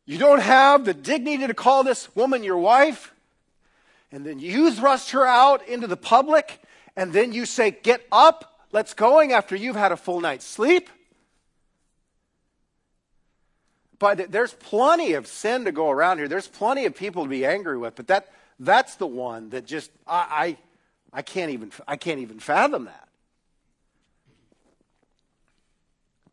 You 0.07 0.19
don't 0.19 0.41
have 0.41 0.85
the 0.85 0.93
dignity 0.93 1.47
to 1.47 1.55
call 1.55 1.83
this 1.83 2.15
woman 2.15 2.43
your 2.43 2.59
wife. 2.59 3.15
And 4.15 4.25
then 4.25 4.39
you 4.39 4.71
thrust 4.71 5.11
her 5.11 5.27
out 5.27 5.67
into 5.67 5.89
the 5.89 5.97
public. 5.97 6.63
And 6.95 7.13
then 7.13 7.33
you 7.33 7.47
say, 7.47 7.73
Get 7.73 8.01
up, 8.13 8.61
let's 8.71 8.95
going 8.95 9.33
after 9.33 9.57
you've 9.57 9.75
had 9.75 9.91
a 9.91 9.97
full 9.97 10.21
night's 10.21 10.47
sleep. 10.47 10.89
But 13.99 14.31
there's 14.31 14.55
plenty 14.55 15.15
of 15.15 15.27
sin 15.27 15.65
to 15.65 15.73
go 15.73 15.91
around 15.91 16.19
here. 16.19 16.29
There's 16.29 16.47
plenty 16.47 16.85
of 16.85 16.95
people 16.95 17.25
to 17.25 17.29
be 17.29 17.45
angry 17.45 17.77
with. 17.77 17.97
But 17.97 18.07
that, 18.07 18.31
that's 18.61 18.95
the 18.95 19.07
one 19.07 19.51
that 19.51 19.67
just, 19.67 19.91
I, 20.07 20.57
I, 21.13 21.19
I, 21.19 21.23
can't, 21.23 21.51
even, 21.51 21.73
I 21.89 21.97
can't 21.97 22.21
even 22.21 22.39
fathom 22.39 22.85
that. 22.85 23.09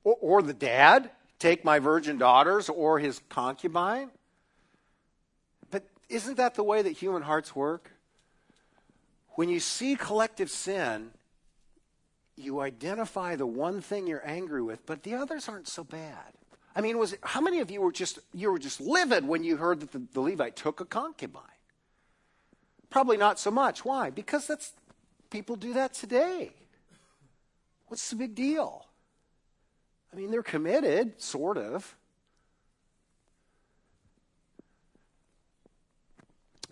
Or, 0.03 0.17
or 0.21 0.41
the 0.43 0.53
dad 0.53 1.09
take 1.39 1.65
my 1.65 1.79
virgin 1.79 2.19
daughters 2.19 2.69
or 2.69 2.99
his 2.99 3.19
concubine. 3.29 4.11
Isn't 6.11 6.37
that 6.37 6.55
the 6.55 6.63
way 6.63 6.81
that 6.81 6.91
human 6.91 7.21
hearts 7.21 7.55
work? 7.55 7.91
When 9.35 9.47
you 9.47 9.61
see 9.61 9.95
collective 9.95 10.51
sin, 10.51 11.11
you 12.35 12.59
identify 12.59 13.37
the 13.37 13.45
one 13.45 13.79
thing 13.79 14.07
you're 14.07 14.27
angry 14.27 14.61
with, 14.61 14.85
but 14.85 15.03
the 15.03 15.15
others 15.15 15.47
aren't 15.47 15.69
so 15.69 15.85
bad. 15.85 16.33
I 16.75 16.81
mean, 16.81 16.97
was 16.97 17.13
it, 17.13 17.19
how 17.23 17.39
many 17.39 17.59
of 17.59 17.71
you 17.71 17.81
were 17.81 17.91
just 17.93 18.19
you 18.33 18.51
were 18.51 18.59
just 18.59 18.81
livid 18.81 19.25
when 19.25 19.43
you 19.43 19.57
heard 19.57 19.79
that 19.79 19.91
the, 19.91 20.01
the 20.13 20.21
Levite 20.21 20.55
took 20.55 20.81
a 20.81 20.85
concubine? 20.85 21.43
Probably 22.89 23.17
not 23.17 23.39
so 23.39 23.49
much. 23.49 23.85
Why? 23.85 24.09
Because 24.09 24.47
that's 24.47 24.73
people 25.29 25.55
do 25.55 25.73
that 25.73 25.93
today. 25.93 26.51
What's 27.87 28.09
the 28.09 28.17
big 28.17 28.35
deal? 28.35 28.85
I 30.11 30.17
mean, 30.17 30.29
they're 30.29 30.43
committed, 30.43 31.21
sort 31.21 31.57
of. 31.57 31.95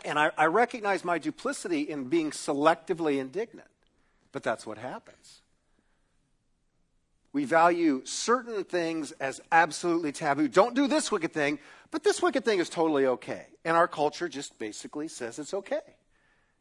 And 0.05 0.17
I, 0.17 0.31
I, 0.37 0.45
recognize 0.45 1.03
my 1.03 1.17
duplicity 1.17 1.81
in 1.81 2.05
being 2.05 2.31
selectively 2.31 3.19
indignant, 3.19 3.67
but 4.31 4.43
that's 4.43 4.65
what 4.65 4.77
happens. 4.77 5.41
We 7.31 7.45
value 7.45 8.01
certain 8.05 8.63
things 8.63 9.11
as 9.13 9.39
absolutely 9.51 10.11
taboo. 10.11 10.47
Don't 10.47 10.75
do 10.75 10.87
this 10.87 11.11
wicked 11.11 11.33
thing, 11.33 11.59
but 11.91 12.03
this 12.03 12.21
wicked 12.21 12.43
thing 12.43 12.59
is 12.59 12.69
totally 12.69 13.05
okay. 13.05 13.45
And 13.63 13.77
our 13.77 13.87
culture 13.87 14.27
just 14.27 14.57
basically 14.57 15.07
says 15.07 15.37
it's 15.37 15.53
okay. 15.53 15.81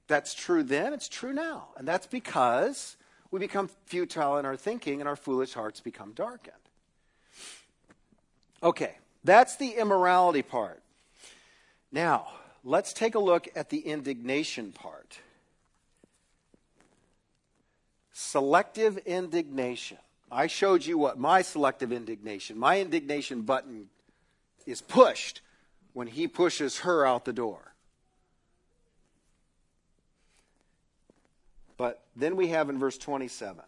That's 0.08 0.34
true 0.34 0.62
then, 0.62 0.92
it's 0.92 1.08
true 1.08 1.32
now. 1.32 1.68
And 1.76 1.86
that's 1.86 2.06
because 2.06 2.96
we 3.30 3.40
become 3.40 3.68
futile 3.86 4.38
in 4.38 4.46
our 4.46 4.56
thinking 4.56 5.00
and 5.00 5.08
our 5.08 5.16
foolish 5.16 5.54
hearts 5.54 5.80
become 5.80 6.12
darkened. 6.12 6.54
Okay, 8.62 8.96
that's 9.22 9.56
the 9.56 9.70
immorality 9.72 10.42
part. 10.42 10.82
Now, 11.92 12.28
let's 12.68 12.92
take 12.92 13.14
a 13.14 13.18
look 13.18 13.48
at 13.56 13.70
the 13.70 13.78
indignation 13.78 14.72
part. 14.72 15.18
Selective 18.12 18.98
indignation. 18.98 19.98
I 20.30 20.46
showed 20.46 20.84
you 20.84 20.98
what 20.98 21.18
my 21.18 21.42
selective 21.42 21.92
indignation, 21.92 22.58
my 22.58 22.80
indignation 22.80 23.42
button 23.42 23.88
is 24.66 24.82
pushed 24.82 25.40
when 25.94 26.06
he 26.06 26.28
pushes 26.28 26.80
her 26.80 27.06
out 27.06 27.24
the 27.24 27.32
door. 27.32 27.74
But 31.76 32.02
then 32.16 32.36
we 32.36 32.48
have 32.48 32.68
in 32.68 32.78
verse 32.78 32.98
27. 32.98 33.62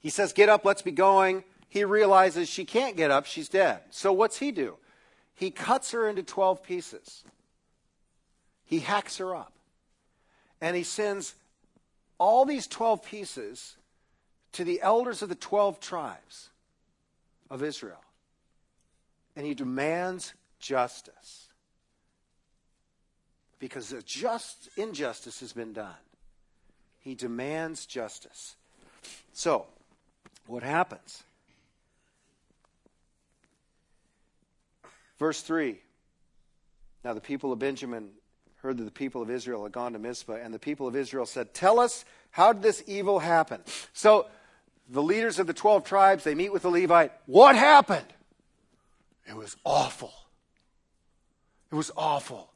He 0.00 0.10
says, 0.10 0.32
Get 0.32 0.48
up, 0.48 0.64
let's 0.64 0.82
be 0.82 0.92
going 0.92 1.44
he 1.68 1.84
realizes 1.84 2.48
she 2.48 2.64
can't 2.64 2.96
get 2.96 3.10
up, 3.10 3.26
she's 3.26 3.48
dead. 3.48 3.80
So 3.90 4.12
what's 4.12 4.38
he 4.38 4.52
do? 4.52 4.76
He 5.34 5.50
cuts 5.50 5.92
her 5.92 6.08
into 6.08 6.22
12 6.22 6.62
pieces. 6.62 7.24
He 8.68 8.80
hacks 8.80 9.16
her 9.16 9.34
up. 9.34 9.52
And 10.60 10.76
he 10.76 10.82
sends 10.82 11.34
all 12.18 12.44
these 12.44 12.66
12 12.66 13.02
pieces 13.02 13.76
to 14.52 14.62
the 14.62 14.82
elders 14.82 15.22
of 15.22 15.30
the 15.30 15.34
12 15.34 15.80
tribes 15.80 16.50
of 17.50 17.62
Israel. 17.62 18.02
And 19.34 19.46
he 19.46 19.54
demands 19.54 20.34
justice. 20.60 21.48
Because 23.58 23.90
a 23.92 24.02
just 24.02 24.68
injustice 24.76 25.40
has 25.40 25.54
been 25.54 25.72
done. 25.72 25.94
He 27.00 27.14
demands 27.14 27.86
justice. 27.86 28.54
So, 29.32 29.64
what 30.46 30.62
happens? 30.62 31.22
Verse 35.18 35.40
3 35.40 35.78
Now 37.02 37.14
the 37.14 37.20
people 37.22 37.50
of 37.50 37.58
Benjamin 37.58 38.10
heard 38.62 38.78
that 38.78 38.84
the 38.84 38.90
people 38.90 39.22
of 39.22 39.30
Israel 39.30 39.62
had 39.64 39.72
gone 39.72 39.92
to 39.92 39.98
Mizpah, 39.98 40.34
and 40.34 40.52
the 40.52 40.58
people 40.58 40.86
of 40.86 40.96
Israel 40.96 41.26
said, 41.26 41.54
Tell 41.54 41.78
us, 41.78 42.04
how 42.30 42.52
did 42.52 42.62
this 42.62 42.82
evil 42.86 43.20
happen? 43.20 43.60
So 43.92 44.26
the 44.88 45.02
leaders 45.02 45.38
of 45.38 45.46
the 45.46 45.54
12 45.54 45.84
tribes, 45.84 46.24
they 46.24 46.34
meet 46.34 46.52
with 46.52 46.62
the 46.62 46.70
Levite. 46.70 47.12
What 47.26 47.56
happened? 47.56 48.06
It 49.28 49.36
was 49.36 49.56
awful. 49.64 50.12
It 51.70 51.74
was 51.74 51.90
awful. 51.96 52.50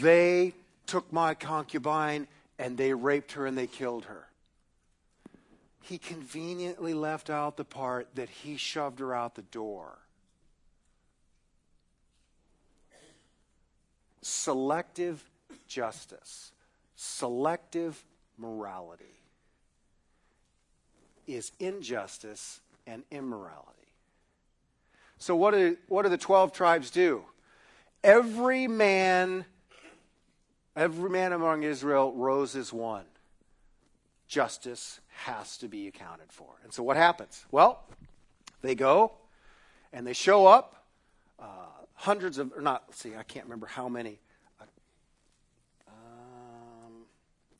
They 0.00 0.54
took 0.86 1.12
my 1.12 1.34
concubine 1.34 2.26
and 2.58 2.76
they 2.76 2.92
raped 2.92 3.32
her 3.32 3.46
and 3.46 3.56
they 3.56 3.66
killed 3.66 4.06
her. 4.06 4.26
He 5.82 5.98
conveniently 5.98 6.94
left 6.94 7.30
out 7.30 7.56
the 7.56 7.64
part 7.64 8.08
that 8.14 8.28
he 8.28 8.56
shoved 8.56 9.00
her 9.00 9.14
out 9.14 9.34
the 9.34 9.42
door. 9.42 9.98
Selective 14.24 15.22
justice, 15.66 16.52
selective 16.96 18.04
morality 18.38 19.04
is 21.26 21.52
injustice 21.58 22.60
and 22.86 23.02
immorality. 23.10 23.70
So, 25.18 25.36
what 25.36 25.52
do, 25.52 25.76
what 25.88 26.02
do 26.02 26.08
the 26.08 26.18
12 26.18 26.52
tribes 26.52 26.90
do? 26.90 27.24
Every 28.02 28.66
man, 28.66 29.44
every 30.76 31.10
man 31.10 31.32
among 31.32 31.62
Israel 31.62 32.12
rose 32.12 32.56
as 32.56 32.72
one. 32.72 33.04
Justice 34.26 35.00
has 35.24 35.56
to 35.58 35.68
be 35.68 35.86
accounted 35.86 36.30
for. 36.30 36.48
And 36.62 36.72
so, 36.72 36.82
what 36.82 36.96
happens? 36.96 37.44
Well, 37.50 37.84
they 38.62 38.74
go 38.74 39.12
and 39.92 40.06
they 40.06 40.12
show 40.12 40.46
up. 40.46 40.84
Uh, 41.38 41.73
hundreds 41.94 42.38
of, 42.38 42.52
or 42.52 42.60
not, 42.60 42.94
see, 42.94 43.14
I 43.16 43.22
can't 43.22 43.46
remember 43.46 43.66
how 43.66 43.88
many. 43.88 44.18
Um, 45.88 47.06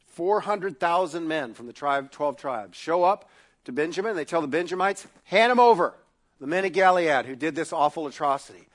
400,000 0.08 1.26
men 1.26 1.54
from 1.54 1.66
the 1.66 1.72
tribe, 1.72 2.10
12 2.10 2.36
tribes 2.36 2.78
show 2.78 3.04
up 3.04 3.28
to 3.64 3.72
Benjamin. 3.72 4.10
And 4.10 4.18
They 4.18 4.24
tell 4.24 4.40
the 4.40 4.48
Benjamites, 4.48 5.06
hand 5.24 5.50
them 5.50 5.60
over, 5.60 5.94
the 6.40 6.46
men 6.46 6.64
of 6.64 6.72
Gilead 6.72 7.26
who 7.26 7.36
did 7.36 7.54
this 7.54 7.72
awful 7.72 8.06
atrocity. 8.06 8.68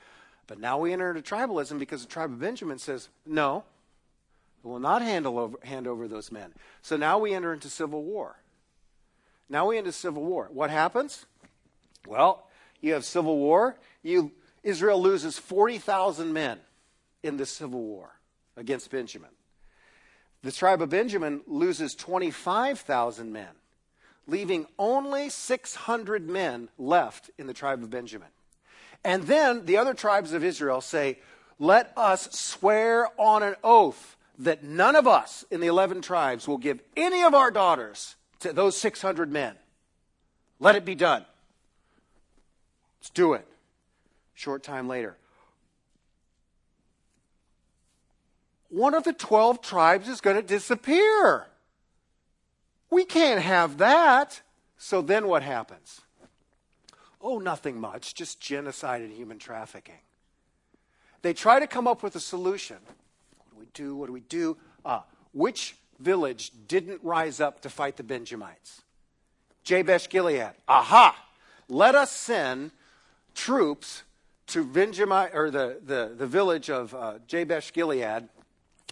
But 0.48 0.60
now 0.60 0.80
we 0.80 0.94
enter 0.94 1.10
into 1.12 1.22
tribalism 1.22 1.78
because 1.78 2.02
the 2.02 2.12
tribe 2.12 2.32
of 2.32 2.40
Benjamin 2.40 2.80
says, 2.80 3.10
no, 3.26 3.64
we 4.64 4.72
will 4.72 4.80
not 4.80 5.02
over, 5.04 5.58
hand 5.64 5.88
over 5.88 6.08
those 6.08 6.32
men. 6.32 6.54
So 6.82 6.98
now 6.98 7.20
we 7.20 7.34
enter 7.34 7.54
into 7.54 7.70
civil 7.70 8.04
war. 8.04 8.38
Now 9.48 9.68
we 9.68 9.78
enter 9.78 9.88
into 9.88 9.98
civil 9.98 10.24
war. 10.24 10.50
What 10.52 10.70
happens? 10.70 11.26
Well, 12.08 12.48
you 12.82 12.94
have 12.94 13.06
civil 13.06 13.38
war. 13.38 13.78
You, 14.04 14.32
Israel 14.64 15.02
loses 15.02 15.38
40,000 15.38 16.34
men 16.34 16.60
in 17.24 17.38
the 17.38 17.46
civil 17.46 17.82
war 17.82 18.20
against 18.56 18.92
Benjamin. 18.92 19.30
The 20.42 20.52
tribe 20.52 20.82
of 20.82 20.90
Benjamin 20.90 21.42
loses 21.48 21.96
25,000 21.96 23.32
men, 23.32 23.50
leaving 24.28 24.68
only 24.78 25.30
600 25.30 26.30
men 26.30 26.70
left 26.78 27.30
in 27.38 27.48
the 27.48 27.54
tribe 27.54 27.84
of 27.84 27.90
Benjamin. 27.90 28.30
And 29.04 29.24
then 29.24 29.66
the 29.66 29.78
other 29.78 29.94
tribes 29.94 30.34
of 30.34 30.44
Israel 30.44 30.82
say, 30.82 31.20
Let 31.58 31.92
us 31.98 32.32
swear 32.32 33.10
on 33.18 33.44
an 33.44 33.56
oath 33.64 34.18
that 34.40 34.64
none 34.64 34.96
of 34.96 35.08
us 35.08 35.44
in 35.52 35.60
the 35.60 35.68
11 35.68 36.02
tribes 36.02 36.48
will 36.48 36.58
give 36.58 36.82
any 36.96 37.24
of 37.24 37.34
our 37.34 37.52
daughters 37.52 38.16
to 38.40 38.54
those 38.54 38.78
600 38.78 39.32
men. 39.32 39.56
Let 40.60 40.76
it 40.76 40.86
be 40.86 40.96
done. 40.96 41.26
Let's 43.00 43.10
do 43.10 43.34
it. 43.34 43.46
Short 44.40 44.64
time 44.64 44.88
later, 44.88 45.18
one 48.70 48.94
of 48.94 49.04
the 49.04 49.12
12 49.12 49.62
tribes 49.62 50.08
is 50.08 50.22
going 50.22 50.38
to 50.38 50.42
disappear. 50.42 51.48
We 52.90 53.04
can't 53.04 53.42
have 53.42 53.80
that. 53.80 54.42
So 54.78 55.02
then 55.02 55.28
what 55.28 55.44
happens? 55.44 56.00
Oh, 57.20 57.40
nothing 57.40 57.82
much, 57.82 58.16
just 58.16 58.40
genocide 58.40 59.02
and 59.02 59.12
human 59.12 59.40
trafficking. 59.40 60.00
They 61.22 61.34
try 61.34 61.60
to 61.60 61.68
come 61.68 61.86
up 61.86 62.02
with 62.02 62.16
a 62.16 62.22
solution. 62.22 62.78
What 63.40 63.52
do 63.52 63.60
we 63.60 63.66
do? 63.74 63.96
What 63.98 64.06
do 64.06 64.14
we 64.14 64.22
do? 64.22 64.56
Uh, 64.86 65.02
which 65.34 65.76
village 66.00 66.54
didn't 66.66 67.02
rise 67.04 67.42
up 67.42 67.60
to 67.64 67.70
fight 67.70 67.98
the 67.98 68.04
Benjamites? 68.04 68.84
Jabesh 69.66 70.08
Gilead. 70.08 70.54
Aha! 70.66 71.26
Let 71.68 71.94
us 71.94 72.14
send 72.14 72.72
troops 73.36 74.04
to 74.50 74.64
Benjamin, 74.64 75.30
or 75.34 75.52
the, 75.52 75.80
the, 75.86 76.14
the 76.18 76.28
village 76.28 76.70
of 76.70 76.94
uh, 76.94 77.20
Jabesh 77.28 77.72
Gilead 77.72 78.30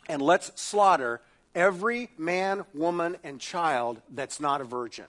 and 0.10 0.22
let's 0.22 0.60
slaughter 0.60 1.22
every 1.54 2.10
man, 2.17 2.65
woman, 2.74 3.17
and 3.24 3.39
child 3.39 4.02
that's 4.10 4.39
not 4.39 4.62
a 4.62 4.63
virgin. 4.63 5.06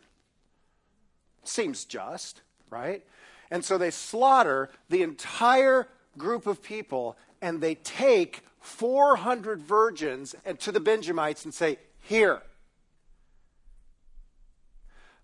Seems 1.44 1.84
just, 1.84 2.42
right? 2.70 3.04
And 3.50 3.64
so 3.64 3.78
they 3.78 3.90
slaughter 3.90 4.70
the 4.88 5.02
entire 5.02 5.88
group 6.16 6.46
of 6.46 6.62
people 6.62 7.16
and 7.40 7.60
they 7.60 7.76
take 7.76 8.42
400 8.60 9.60
virgins 9.60 10.34
and 10.44 10.58
to 10.60 10.72
the 10.72 10.80
Benjamites 10.80 11.44
and 11.44 11.54
say, 11.54 11.78
Here. 12.00 12.42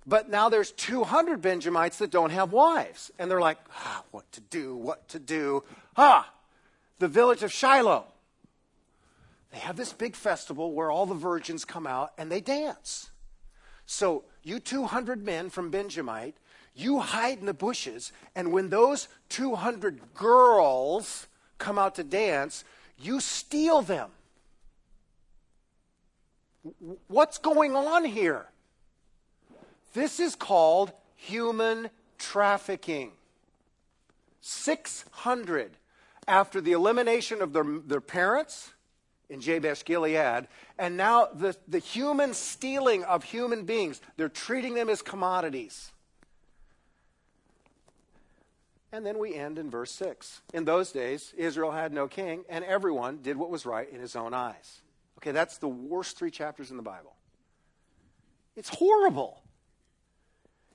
But 0.07 0.29
now 0.29 0.49
there's 0.49 0.71
200 0.73 1.41
Benjamites 1.41 1.99
that 1.99 2.11
don't 2.11 2.31
have 2.31 2.53
wives. 2.53 3.11
And 3.19 3.31
they're 3.31 3.41
like, 3.41 3.59
ah, 3.73 4.03
What 4.11 4.31
to 4.33 4.41
do? 4.41 4.77
What 4.77 5.09
to 5.09 5.19
do? 5.19 5.65
Ah, 5.97 6.31
the 6.99 7.09
village 7.09 7.43
of 7.43 7.53
Shiloh. 7.53 8.05
They 9.53 9.59
have 9.61 9.77
this 9.77 9.93
big 9.93 10.17
festival 10.17 10.73
where 10.73 10.91
all 10.91 11.07
the 11.07 11.15
virgins 11.15 11.65
come 11.65 11.87
out 11.87 12.13
and 12.19 12.31
they 12.31 12.41
dance. 12.41 13.11
So, 13.87 14.25
you 14.43 14.59
200 14.59 15.25
men 15.25 15.49
from 15.49 15.71
Benjamite, 15.71 16.37
you 16.75 16.99
hide 16.99 17.39
in 17.39 17.47
the 17.47 17.55
bushes, 17.55 18.13
and 18.35 18.53
when 18.53 18.71
those 18.71 19.09
200 19.29 20.15
girls 20.15 21.29
come 21.59 21.79
out 21.79 21.95
to 21.95 22.05
dance, 22.05 22.65
you 22.99 23.21
steal 23.21 23.83
them. 23.83 24.11
What's 27.07 27.39
going 27.39 27.77
on 27.77 28.05
here? 28.05 28.47
This 29.95 30.21
is 30.21 30.35
called 30.35 30.93
human 31.17 31.89
trafficking. 32.19 33.13
600 34.43 35.71
after 36.29 36.61
the 36.61 36.73
elimination 36.73 37.41
of 37.41 37.53
their, 37.53 37.65
their 37.65 38.01
parents 38.01 38.73
in 39.31 39.41
Jabesh 39.41 39.85
Gilead. 39.85 40.49
And 40.79 40.97
now 40.97 41.29
the, 41.33 41.57
the 41.67 41.79
human 41.79 42.35
stealing 42.35 43.05
of 43.05 43.25
human 43.25 43.65
beings, 43.65 44.01
they're 44.17 44.29
treating 44.29 44.75
them 44.75 44.91
as 44.91 45.01
commodities. 45.01 45.93
And 48.93 49.05
then 49.05 49.19
we 49.19 49.35
end 49.35 49.59
in 49.59 49.71
verse 49.71 49.91
6. 49.93 50.43
In 50.53 50.65
those 50.65 50.93
days, 50.93 51.35
Israel 51.37 51.73
had 51.73 51.93
no 51.93 52.07
king, 52.07 52.45
and 52.49 52.65
everyone 52.65 53.19
did 53.23 53.37
what 53.37 53.51
was 53.51 53.67
right 53.67 53.91
in 53.91 54.01
his 54.01 54.15
own 54.15 54.35
eyes. 54.35 54.83
Okay, 55.19 55.33
that's 55.33 55.59
the 55.59 55.69
worst 55.69 56.17
three 56.17 56.31
chapters 56.31 56.71
in 56.71 56.77
the 56.77 56.83
Bible. 56.83 57.17
It's 58.57 58.69
horrible. 58.69 59.44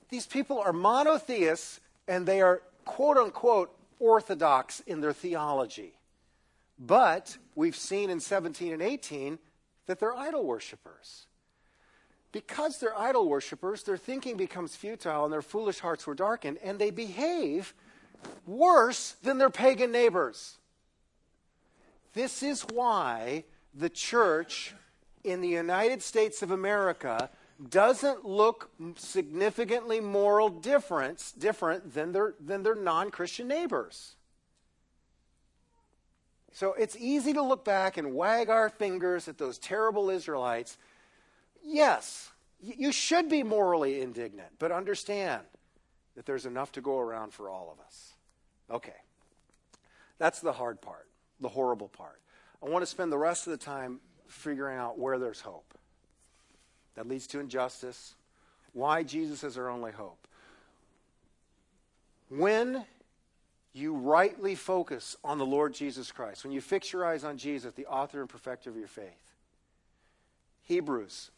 These 0.09 0.25
people 0.25 0.59
are 0.59 0.73
monotheists, 0.73 1.79
and 2.07 2.25
they 2.25 2.41
are 2.41 2.61
quote 2.85 3.17
unquote 3.17 3.75
orthodox 3.99 4.79
in 4.81 5.01
their 5.01 5.13
theology. 5.13 5.93
But 6.79 7.37
we've 7.55 7.75
seen 7.75 8.09
in 8.09 8.19
17 8.19 8.73
and 8.73 8.81
18 8.81 9.37
that 9.85 9.99
they're 9.99 10.15
idol 10.15 10.45
worshippers. 10.45 11.25
Because 12.31 12.79
they're 12.79 12.97
idol 12.97 13.27
worshippers, 13.27 13.83
their 13.83 13.97
thinking 13.97 14.37
becomes 14.37 14.75
futile 14.75 15.23
and 15.23 15.33
their 15.33 15.41
foolish 15.41 15.79
hearts 15.79 16.05
were 16.05 16.13
darkened, 16.13 16.59
and 16.63 16.79
they 16.79 16.91
behave 16.91 17.73
worse 18.45 19.13
than 19.23 19.37
their 19.37 19.49
pagan 19.49 19.91
neighbors. 19.91 20.57
This 22.13 22.43
is 22.43 22.61
why 22.61 23.45
the 23.73 23.89
church 23.89 24.73
in 25.23 25.41
the 25.41 25.47
United 25.47 26.01
States 26.01 26.41
of 26.41 26.51
America 26.51 27.29
doesn't 27.67 28.23
look 28.23 28.71
significantly 28.95 29.99
moral 29.99 30.49
difference 30.49 31.31
different 31.31 31.93
than 31.93 32.11
their, 32.11 32.35
than 32.39 32.63
their 32.63 32.75
non-Christian 32.75 33.47
neighbors. 33.47 34.15
So 36.53 36.73
it's 36.73 36.95
easy 36.97 37.33
to 37.33 37.41
look 37.41 37.65
back 37.65 37.97
and 37.97 38.13
wag 38.13 38.49
our 38.49 38.69
fingers 38.69 39.27
at 39.27 39.37
those 39.37 39.57
terrible 39.57 40.09
Israelites. 40.09 40.77
Yes, 41.63 42.31
you 42.61 42.91
should 42.91 43.29
be 43.29 43.43
morally 43.43 44.01
indignant, 44.01 44.49
but 44.57 44.71
understand 44.71 45.43
that 46.15 46.25
there's 46.25 46.45
enough 46.45 46.71
to 46.73 46.81
go 46.81 46.99
around 46.99 47.33
for 47.33 47.49
all 47.49 47.71
of 47.71 47.85
us. 47.85 48.13
Okay. 48.69 48.95
That's 50.17 50.41
the 50.41 50.51
hard 50.51 50.81
part, 50.81 51.07
the 51.39 51.47
horrible 51.47 51.87
part. 51.87 52.21
I 52.61 52.67
want 52.67 52.81
to 52.81 52.87
spend 52.87 53.11
the 53.11 53.17
rest 53.17 53.47
of 53.47 53.51
the 53.51 53.57
time 53.57 54.01
figuring 54.27 54.77
out 54.77 54.99
where 54.99 55.17
there's 55.17 55.39
hope. 55.39 55.78
That 56.95 57.07
leads 57.07 57.27
to 57.27 57.39
injustice, 57.39 58.15
why 58.73 59.03
Jesus 59.03 59.43
is 59.43 59.57
our 59.57 59.69
only 59.69 59.91
hope. 59.91 60.27
When 62.29 62.85
you 63.73 63.95
rightly 63.95 64.55
focus 64.55 65.15
on 65.23 65.37
the 65.37 65.45
Lord 65.45 65.73
Jesus 65.73 66.11
Christ, 66.11 66.43
when 66.43 66.53
you 66.53 66.61
fix 66.61 66.91
your 66.91 67.05
eyes 67.05 67.23
on 67.23 67.37
Jesus, 67.37 67.73
the 67.73 67.85
author 67.85 68.19
and 68.19 68.29
perfecter 68.29 68.69
of 68.69 68.77
your 68.77 68.87
faith. 68.87 69.05
Hebrews, 70.63 71.31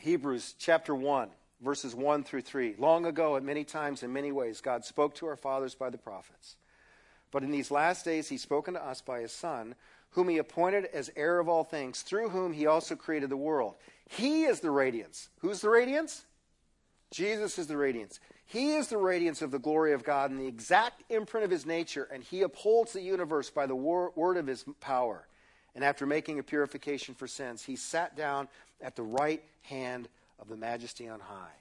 Hebrews 0.00 0.54
chapter 0.58 0.94
1, 0.94 1.28
verses 1.62 1.94
1 1.94 2.24
through 2.24 2.42
3. 2.42 2.74
Long 2.78 3.06
ago, 3.06 3.36
at 3.36 3.42
many 3.42 3.64
times, 3.64 4.02
in 4.02 4.12
many 4.12 4.32
ways, 4.32 4.60
God 4.60 4.84
spoke 4.84 5.14
to 5.16 5.26
our 5.26 5.36
fathers 5.36 5.74
by 5.74 5.90
the 5.90 5.98
prophets. 5.98 6.56
But 7.30 7.42
in 7.42 7.50
these 7.50 7.70
last 7.70 8.04
days, 8.04 8.28
He's 8.28 8.42
spoken 8.42 8.74
to 8.74 8.84
us 8.84 9.00
by 9.00 9.20
His 9.20 9.32
Son, 9.32 9.74
whom 10.10 10.28
He 10.28 10.38
appointed 10.38 10.86
as 10.92 11.10
heir 11.16 11.38
of 11.38 11.48
all 11.48 11.64
things, 11.64 12.02
through 12.02 12.28
whom 12.28 12.52
He 12.52 12.66
also 12.66 12.94
created 12.96 13.30
the 13.30 13.36
world. 13.36 13.74
He 14.08 14.44
is 14.44 14.60
the 14.60 14.70
radiance. 14.70 15.28
Who's 15.40 15.60
the 15.60 15.70
radiance? 15.70 16.24
Jesus 17.10 17.58
is 17.58 17.66
the 17.66 17.76
radiance. 17.76 18.20
He 18.46 18.74
is 18.74 18.88
the 18.88 18.98
radiance 18.98 19.40
of 19.40 19.50
the 19.50 19.58
glory 19.58 19.92
of 19.92 20.04
God 20.04 20.30
and 20.30 20.38
the 20.38 20.46
exact 20.46 21.02
imprint 21.10 21.44
of 21.44 21.50
his 21.50 21.64
nature, 21.64 22.08
and 22.12 22.22
he 22.22 22.42
upholds 22.42 22.92
the 22.92 23.00
universe 23.00 23.50
by 23.50 23.66
the 23.66 23.74
wor- 23.74 24.12
word 24.14 24.36
of 24.36 24.46
his 24.46 24.64
power. 24.80 25.26
And 25.74 25.82
after 25.82 26.06
making 26.06 26.38
a 26.38 26.42
purification 26.42 27.14
for 27.14 27.26
sins, 27.26 27.62
he 27.62 27.76
sat 27.76 28.16
down 28.16 28.48
at 28.80 28.96
the 28.96 29.02
right 29.02 29.42
hand 29.62 30.08
of 30.38 30.48
the 30.48 30.56
majesty 30.56 31.08
on 31.08 31.20
high. 31.20 31.52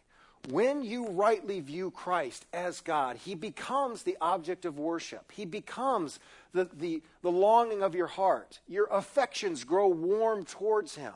When 0.50 0.84
you 0.84 1.08
rightly 1.08 1.62
view 1.62 1.90
Christ 1.90 2.46
as 2.52 2.82
God, 2.82 3.16
he 3.16 3.34
becomes 3.34 4.04
the 4.04 4.18
object 4.20 4.66
of 4.66 4.78
worship. 4.78 5.32
He 5.32 5.46
becomes 5.46 6.20
the, 6.52 6.66
the, 6.74 7.02
the 7.22 7.32
longing 7.32 7.82
of 7.82 7.96
your 7.96 8.08
heart. 8.08 8.60
Your 8.68 8.88
affections 8.88 9.64
grow 9.64 9.88
warm 9.88 10.44
towards 10.44 10.96
him. 10.96 11.14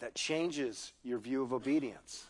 That 0.00 0.14
changes 0.14 0.92
your 1.02 1.18
view 1.18 1.42
of 1.42 1.52
obedience. 1.52 2.24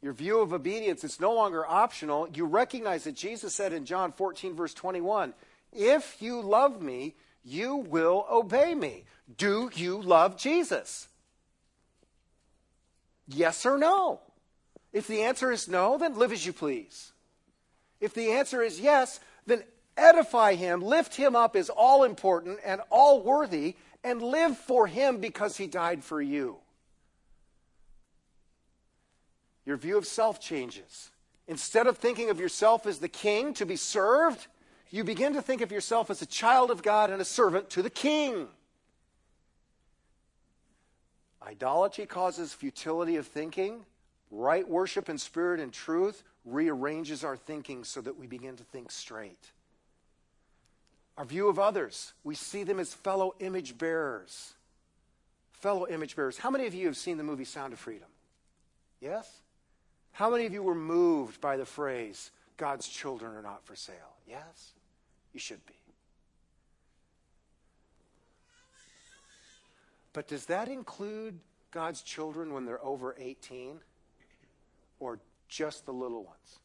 Your 0.00 0.12
view 0.12 0.40
of 0.40 0.52
obedience, 0.52 1.02
it's 1.02 1.18
no 1.18 1.34
longer 1.34 1.66
optional. 1.66 2.28
You 2.32 2.44
recognize 2.44 3.04
that 3.04 3.16
Jesus 3.16 3.54
said 3.54 3.72
in 3.72 3.84
John 3.84 4.12
14, 4.12 4.54
verse 4.54 4.74
21, 4.74 5.34
If 5.72 6.20
you 6.20 6.40
love 6.40 6.80
me, 6.80 7.14
you 7.44 7.76
will 7.76 8.26
obey 8.30 8.74
me. 8.74 9.04
Do 9.36 9.70
you 9.74 10.00
love 10.00 10.36
Jesus? 10.36 11.08
Yes 13.26 13.66
or 13.66 13.76
no? 13.76 14.20
If 14.92 15.06
the 15.06 15.22
answer 15.22 15.50
is 15.50 15.68
no, 15.68 15.98
then 15.98 16.16
live 16.16 16.32
as 16.32 16.46
you 16.46 16.52
please. 16.52 17.12
If 18.00 18.14
the 18.14 18.32
answer 18.32 18.62
is 18.62 18.80
yes, 18.80 19.20
then 19.46 19.64
edify 19.96 20.54
him, 20.54 20.80
lift 20.80 21.16
him 21.16 21.34
up 21.34 21.56
as 21.56 21.68
all 21.68 22.04
important 22.04 22.60
and 22.64 22.80
all 22.90 23.22
worthy, 23.22 23.76
and 24.04 24.22
live 24.22 24.56
for 24.56 24.86
him 24.86 25.18
because 25.18 25.56
he 25.56 25.66
died 25.66 26.04
for 26.04 26.20
you. 26.20 26.56
Your 29.66 29.76
view 29.76 29.98
of 29.98 30.06
self 30.06 30.40
changes. 30.40 31.10
Instead 31.46 31.86
of 31.86 31.98
thinking 31.98 32.30
of 32.30 32.40
yourself 32.40 32.86
as 32.86 32.98
the 32.98 33.08
king 33.08 33.54
to 33.54 33.64
be 33.64 33.76
served, 33.76 34.46
you 34.90 35.04
begin 35.04 35.34
to 35.34 35.42
think 35.42 35.60
of 35.60 35.72
yourself 35.72 36.10
as 36.10 36.22
a 36.22 36.26
child 36.26 36.70
of 36.70 36.82
God 36.82 37.10
and 37.10 37.20
a 37.20 37.24
servant 37.24 37.70
to 37.70 37.82
the 37.82 37.90
king. 37.90 38.48
Idolatry 41.46 42.06
causes 42.06 42.52
futility 42.52 43.16
of 43.16 43.26
thinking. 43.26 43.84
Right 44.30 44.68
worship 44.68 45.08
in 45.08 45.16
spirit 45.16 45.60
and 45.60 45.72
truth 45.72 46.22
rearranges 46.44 47.24
our 47.24 47.36
thinking 47.36 47.84
so 47.84 48.00
that 48.02 48.18
we 48.18 48.26
begin 48.26 48.56
to 48.56 48.64
think 48.64 48.90
straight. 48.90 49.52
Our 51.18 51.24
view 51.24 51.48
of 51.48 51.58
others, 51.58 52.12
we 52.22 52.36
see 52.36 52.62
them 52.62 52.78
as 52.78 52.94
fellow 52.94 53.34
image 53.40 53.76
bearers. 53.76 54.54
Fellow 55.50 55.88
image 55.88 56.14
bearers. 56.14 56.38
How 56.38 56.48
many 56.48 56.66
of 56.66 56.74
you 56.74 56.86
have 56.86 56.96
seen 56.96 57.16
the 57.16 57.24
movie 57.24 57.44
Sound 57.44 57.72
of 57.72 57.80
Freedom? 57.80 58.06
Yes? 59.00 59.28
How 60.12 60.30
many 60.30 60.46
of 60.46 60.52
you 60.52 60.62
were 60.62 60.76
moved 60.76 61.40
by 61.40 61.56
the 61.56 61.64
phrase, 61.64 62.30
God's 62.56 62.86
children 62.88 63.34
are 63.34 63.42
not 63.42 63.64
for 63.64 63.74
sale? 63.74 64.14
Yes? 64.28 64.74
You 65.32 65.40
should 65.40 65.66
be. 65.66 65.74
But 70.12 70.28
does 70.28 70.46
that 70.46 70.68
include 70.68 71.40
God's 71.72 72.02
children 72.02 72.54
when 72.54 72.64
they're 72.64 72.84
over 72.84 73.16
18? 73.18 73.80
Or 75.00 75.18
just 75.48 75.84
the 75.84 75.92
little 75.92 76.22
ones? 76.22 76.60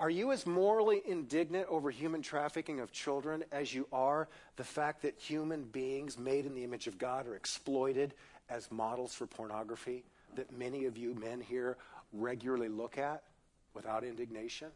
Are 0.00 0.08
you 0.08 0.32
as 0.32 0.46
morally 0.46 1.02
indignant 1.06 1.66
over 1.68 1.90
human 1.90 2.22
trafficking 2.22 2.80
of 2.80 2.90
children 2.90 3.44
as 3.52 3.74
you 3.74 3.86
are 3.92 4.28
the 4.56 4.64
fact 4.64 5.02
that 5.02 5.18
human 5.18 5.64
beings 5.64 6.16
made 6.16 6.46
in 6.46 6.54
the 6.54 6.64
image 6.64 6.86
of 6.86 6.96
God 6.96 7.26
are 7.26 7.36
exploited 7.36 8.14
as 8.48 8.72
models 8.72 9.12
for 9.12 9.26
pornography 9.26 10.02
that 10.36 10.56
many 10.56 10.86
of 10.86 10.96
you 10.96 11.12
men 11.14 11.38
here 11.38 11.76
regularly 12.14 12.70
look 12.70 12.96
at 12.96 13.22
without 13.74 14.02
indignation? 14.02 14.68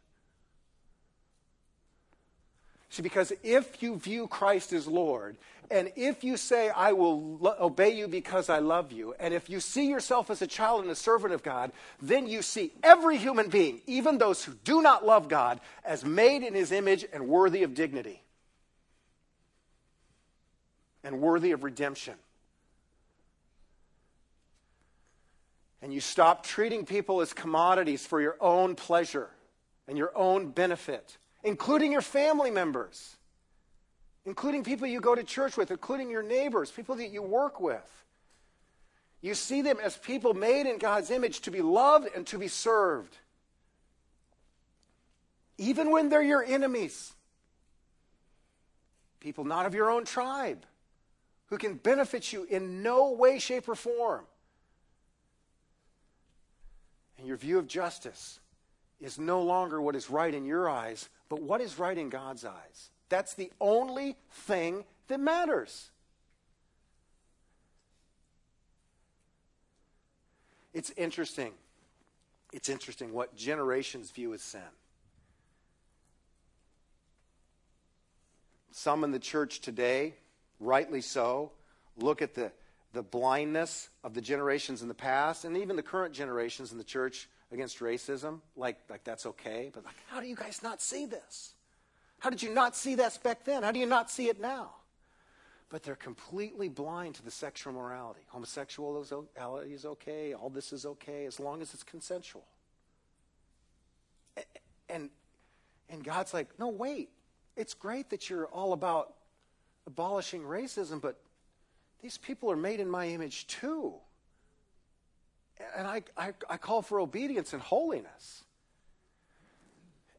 See, 2.91 3.03
because 3.03 3.33
if 3.43 3.83
you 3.83 3.97
view 3.97 4.27
Christ 4.29 4.73
as 4.73 4.87
Lord, 4.87 5.37
and 5.71 5.91
if 5.97 6.23
you 6.23 6.37
say, 6.37 6.69
I 6.71 6.93
will 6.93 7.39
lo- 7.39 7.57
obey 7.59 7.91
you 7.91 8.07
because 8.07 8.49
I 8.49 8.59
love 8.59 8.93
you, 8.93 9.15
and 9.19 9.33
if 9.33 9.49
you 9.49 9.61
see 9.61 9.89
yourself 9.89 10.31
as 10.31 10.43
a 10.43 10.47
child 10.47 10.83
and 10.83 10.91
a 10.91 10.95
servant 10.95 11.33
of 11.33 11.43
God, 11.43 11.73
then 12.01 12.27
you 12.27 12.43
see 12.43 12.73
every 12.83 13.17
human 13.17 13.49
being, 13.49 13.81
even 13.87 14.19
those 14.19 14.45
who 14.45 14.55
do 14.65 14.83
not 14.83 15.05
love 15.05 15.29
God, 15.29 15.61
as 15.85 16.05
made 16.05 16.43
in 16.43 16.55
his 16.55 16.71
image 16.71 17.05
and 17.13 17.29
worthy 17.29 17.63
of 17.63 17.75
dignity 17.75 18.23
and 21.03 21.21
worthy 21.21 21.53
of 21.53 21.65
redemption. 21.65 22.15
And 25.83 25.93
you 25.93 26.01
stop 26.01 26.45
treating 26.45 26.87
people 26.87 27.21
as 27.21 27.33
commodities 27.33 28.07
for 28.07 28.21
your 28.21 28.37
own 28.41 28.75
pleasure 28.75 29.29
and 29.87 29.99
your 29.99 30.17
own 30.17 30.51
benefit 30.51 31.19
including 31.45 31.93
your 31.93 32.01
family 32.01 32.51
members, 32.51 33.17
including 34.25 34.65
people 34.65 34.89
you 34.89 35.01
go 35.01 35.15
to 35.15 35.23
church 35.23 35.57
with, 35.57 35.71
including 35.71 36.11
your 36.11 36.23
neighbors, 36.23 36.71
people 36.71 36.97
that 36.97 37.11
you 37.11 37.23
work 37.23 37.61
with. 37.61 38.05
You 39.21 39.35
see 39.35 39.63
them 39.63 39.79
as 39.83 39.97
people 39.97 40.35
made 40.35 40.67
in 40.67 40.79
God's 40.79 41.11
image 41.11 41.41
to 41.43 41.51
be 41.51 41.63
loved 41.63 42.09
and 42.15 42.27
to 42.29 42.39
be 42.39 42.49
served, 42.49 43.17
even 45.57 45.91
when 45.91 46.09
they're 46.09 46.23
your 46.23 46.43
enemies. 46.43 47.13
People 49.21 49.45
not 49.45 49.65
of 49.65 49.75
your 49.75 49.91
own 49.91 50.05
tribe 50.05 50.67
who 51.47 51.57
can 51.57 51.75
benefit 51.75 52.33
you 52.33 52.45
in 52.45 52.83
no 52.83 53.13
way, 53.13 53.39
shape, 53.39 53.69
or 53.69 53.75
form. 53.75 54.25
And 57.19 57.27
your 57.27 57.37
view 57.37 57.59
of 57.59 57.67
justice 57.67 58.41
is 59.01 59.19
no 59.19 59.43
longer 59.43 59.81
what 59.81 59.97
is 59.97 60.11
right 60.11 60.35
in 60.35 60.45
your 60.45 60.69
eyes, 60.69 61.09
but 61.29 61.43
what 61.43 61.61
is 61.61 61.79
right 61.79 61.97
in 61.97 62.09
God's 62.09 62.45
eyes? 62.45 62.91
That's 63.09 63.35
the 63.35 63.51
only 63.61 64.17
thing 64.31 64.85
that 65.09 65.21
matters. 65.21 65.91
It's 70.73 70.91
interesting. 70.97 71.53
It's 72.53 72.69
interesting 72.69 73.13
what 73.13 73.35
generations 73.37 74.11
view 74.11 74.35
as 74.35 74.43
sin. 74.43 74.61
Some 78.73 79.05
in 79.05 79.13
the 79.13 79.21
church 79.21 79.61
today, 79.61 80.15
rightly 80.59 81.01
so, 81.01 81.53
look 81.97 82.23
at 82.23 82.35
the, 82.35 82.51
the 82.93 83.05
blindness 83.05 83.89
of 84.03 84.15
the 84.15 84.21
generations 84.21 84.83
in 84.83 84.89
the 84.89 84.95
past 84.95 85.45
and 85.45 85.57
even 85.57 85.77
the 85.77 85.83
current 85.83 86.13
generations 86.13 86.73
in 86.73 86.79
the 86.79 86.85
church 86.85 87.29
against 87.55 87.79
racism, 87.79 88.41
like, 88.57 88.79
like 88.91 89.05
that's 89.05 89.25
okay. 89.27 89.71
But 89.73 89.85
like, 89.85 89.95
how 90.09 90.21
do 90.21 90.27
you 90.27 90.35
guys 90.35 90.61
not 90.63 90.83
see 90.83 91.07
this? 91.07 91.55
How 92.19 92.29
did 92.29 92.43
you 92.43 92.53
not 92.53 92.77
see 92.77 92.95
this 92.95 93.17
back 93.17 93.45
then? 93.45 93.63
How 93.63 93.73
do 93.73 93.79
you 93.79 93.87
not 93.87 94.11
see 94.11 94.29
it 94.29 94.41
now? 94.41 94.71
But 95.71 95.83
they're 95.83 95.95
completely 95.95 96.69
blind 96.69 97.15
to 97.17 97.25
the 97.25 97.31
sexual 97.31 97.73
morality. 97.73 98.21
Homosexuality 98.29 99.73
is 99.73 99.85
okay. 99.87 100.35
All 100.35 100.51
this 100.51 100.73
is 100.73 100.85
okay 100.85 101.25
as 101.27 101.41
long 101.41 101.63
as 101.63 101.73
it's 101.73 101.83
consensual. 101.83 102.45
And, 104.89 105.09
and 105.89 106.05
God's 106.05 106.35
like, 106.35 106.49
no, 106.59 106.69
wait. 106.69 107.11
It's 107.57 107.73
great 107.73 108.11
that 108.11 108.29
you're 108.29 108.47
all 108.47 108.73
about 108.73 109.15
abolishing 109.87 110.43
racism, 110.43 111.01
but 111.01 111.21
these 112.03 112.19
people 112.19 112.51
are 112.51 112.57
made 112.57 112.81
in 112.81 112.91
my 112.91 113.07
image 113.07 113.47
too 113.47 113.95
and 115.77 115.87
I, 115.87 116.03
I, 116.17 116.33
I 116.49 116.57
call 116.57 116.83
for 116.83 117.01
obedience 117.01 117.53
and 117.53 117.63
holiness. 117.63 118.45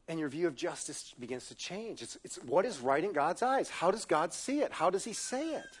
And 0.08 0.20
your 0.20 0.28
view 0.28 0.46
of 0.46 0.54
justice 0.54 1.14
begins 1.18 1.48
to 1.48 1.54
change. 1.54 2.00
It's, 2.02 2.16
it's 2.22 2.36
what 2.44 2.64
is 2.64 2.80
right 2.80 3.02
in 3.02 3.12
God's 3.12 3.42
eyes. 3.42 3.68
How 3.68 3.90
does 3.90 4.04
God 4.04 4.32
see 4.32 4.60
it? 4.60 4.72
How 4.72 4.88
does 4.88 5.04
He 5.04 5.12
say 5.12 5.54
it? 5.54 5.78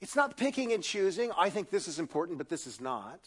It's 0.00 0.16
not 0.16 0.36
picking 0.36 0.72
and 0.72 0.82
choosing. 0.82 1.30
I 1.38 1.50
think 1.50 1.70
this 1.70 1.86
is 1.86 1.98
important, 1.98 2.38
but 2.38 2.48
this 2.48 2.66
is 2.66 2.80
not. 2.80 3.20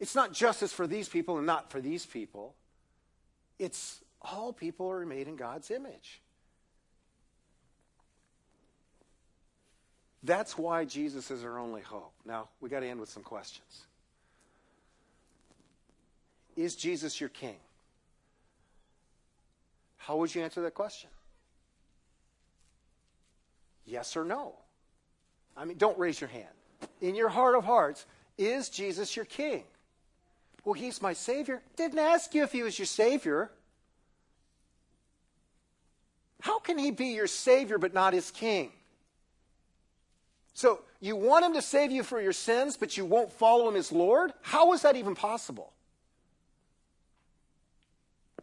It's 0.00 0.14
not 0.14 0.32
justice 0.32 0.72
for 0.72 0.86
these 0.86 1.08
people 1.08 1.38
and 1.38 1.46
not 1.46 1.70
for 1.70 1.80
these 1.80 2.06
people. 2.06 2.54
It's 3.58 4.00
all 4.22 4.52
people 4.52 4.90
are 4.90 5.04
made 5.04 5.28
in 5.28 5.36
God's 5.36 5.70
image. 5.70 6.22
That's 10.22 10.56
why 10.56 10.86
Jesus 10.86 11.30
is 11.30 11.44
our 11.44 11.58
only 11.58 11.82
hope. 11.82 12.14
Now, 12.24 12.48
we 12.60 12.70
got 12.70 12.80
to 12.80 12.86
end 12.86 12.98
with 12.98 13.10
some 13.10 13.22
questions. 13.22 13.86
Is 16.56 16.76
Jesus 16.76 17.20
your 17.20 17.30
king? 17.30 17.56
How 19.96 20.16
would 20.16 20.34
you 20.34 20.42
answer 20.42 20.60
that 20.62 20.74
question? 20.74 21.10
Yes 23.86 24.16
or 24.16 24.24
no? 24.24 24.54
I 25.56 25.64
mean, 25.64 25.78
don't 25.78 25.98
raise 25.98 26.20
your 26.20 26.28
hand. 26.28 26.48
In 27.00 27.14
your 27.14 27.28
heart 27.28 27.54
of 27.54 27.64
hearts, 27.64 28.06
is 28.36 28.68
Jesus 28.68 29.16
your 29.16 29.24
king? 29.24 29.64
Well, 30.64 30.74
he's 30.74 31.02
my 31.02 31.12
Savior. 31.12 31.62
Didn't 31.76 31.98
ask 31.98 32.34
you 32.34 32.42
if 32.42 32.52
he 32.52 32.62
was 32.62 32.78
your 32.78 32.86
Savior. 32.86 33.50
How 36.40 36.58
can 36.58 36.78
he 36.78 36.90
be 36.90 37.08
your 37.08 37.26
Savior 37.26 37.78
but 37.78 37.94
not 37.94 38.12
his 38.12 38.30
king? 38.30 38.72
So, 40.54 40.82
you 41.00 41.16
want 41.16 41.44
him 41.44 41.54
to 41.54 41.62
save 41.62 41.90
you 41.90 42.02
for 42.02 42.20
your 42.20 42.32
sins, 42.32 42.76
but 42.76 42.96
you 42.96 43.04
won't 43.04 43.32
follow 43.32 43.68
him 43.68 43.76
as 43.76 43.90
Lord? 43.90 44.32
How 44.40 44.72
is 44.72 44.82
that 44.82 44.96
even 44.96 45.14
possible? 45.14 45.72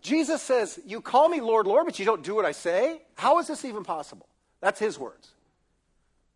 Jesus 0.01 0.41
says, 0.41 0.79
You 0.85 1.01
call 1.01 1.29
me 1.29 1.41
Lord, 1.41 1.67
Lord, 1.67 1.85
but 1.85 1.99
you 1.99 2.05
don't 2.05 2.23
do 2.23 2.35
what 2.35 2.45
I 2.45 2.51
say? 2.51 3.01
How 3.15 3.39
is 3.39 3.47
this 3.47 3.63
even 3.65 3.83
possible? 3.83 4.27
That's 4.59 4.79
his 4.79 4.97
words. 4.97 5.29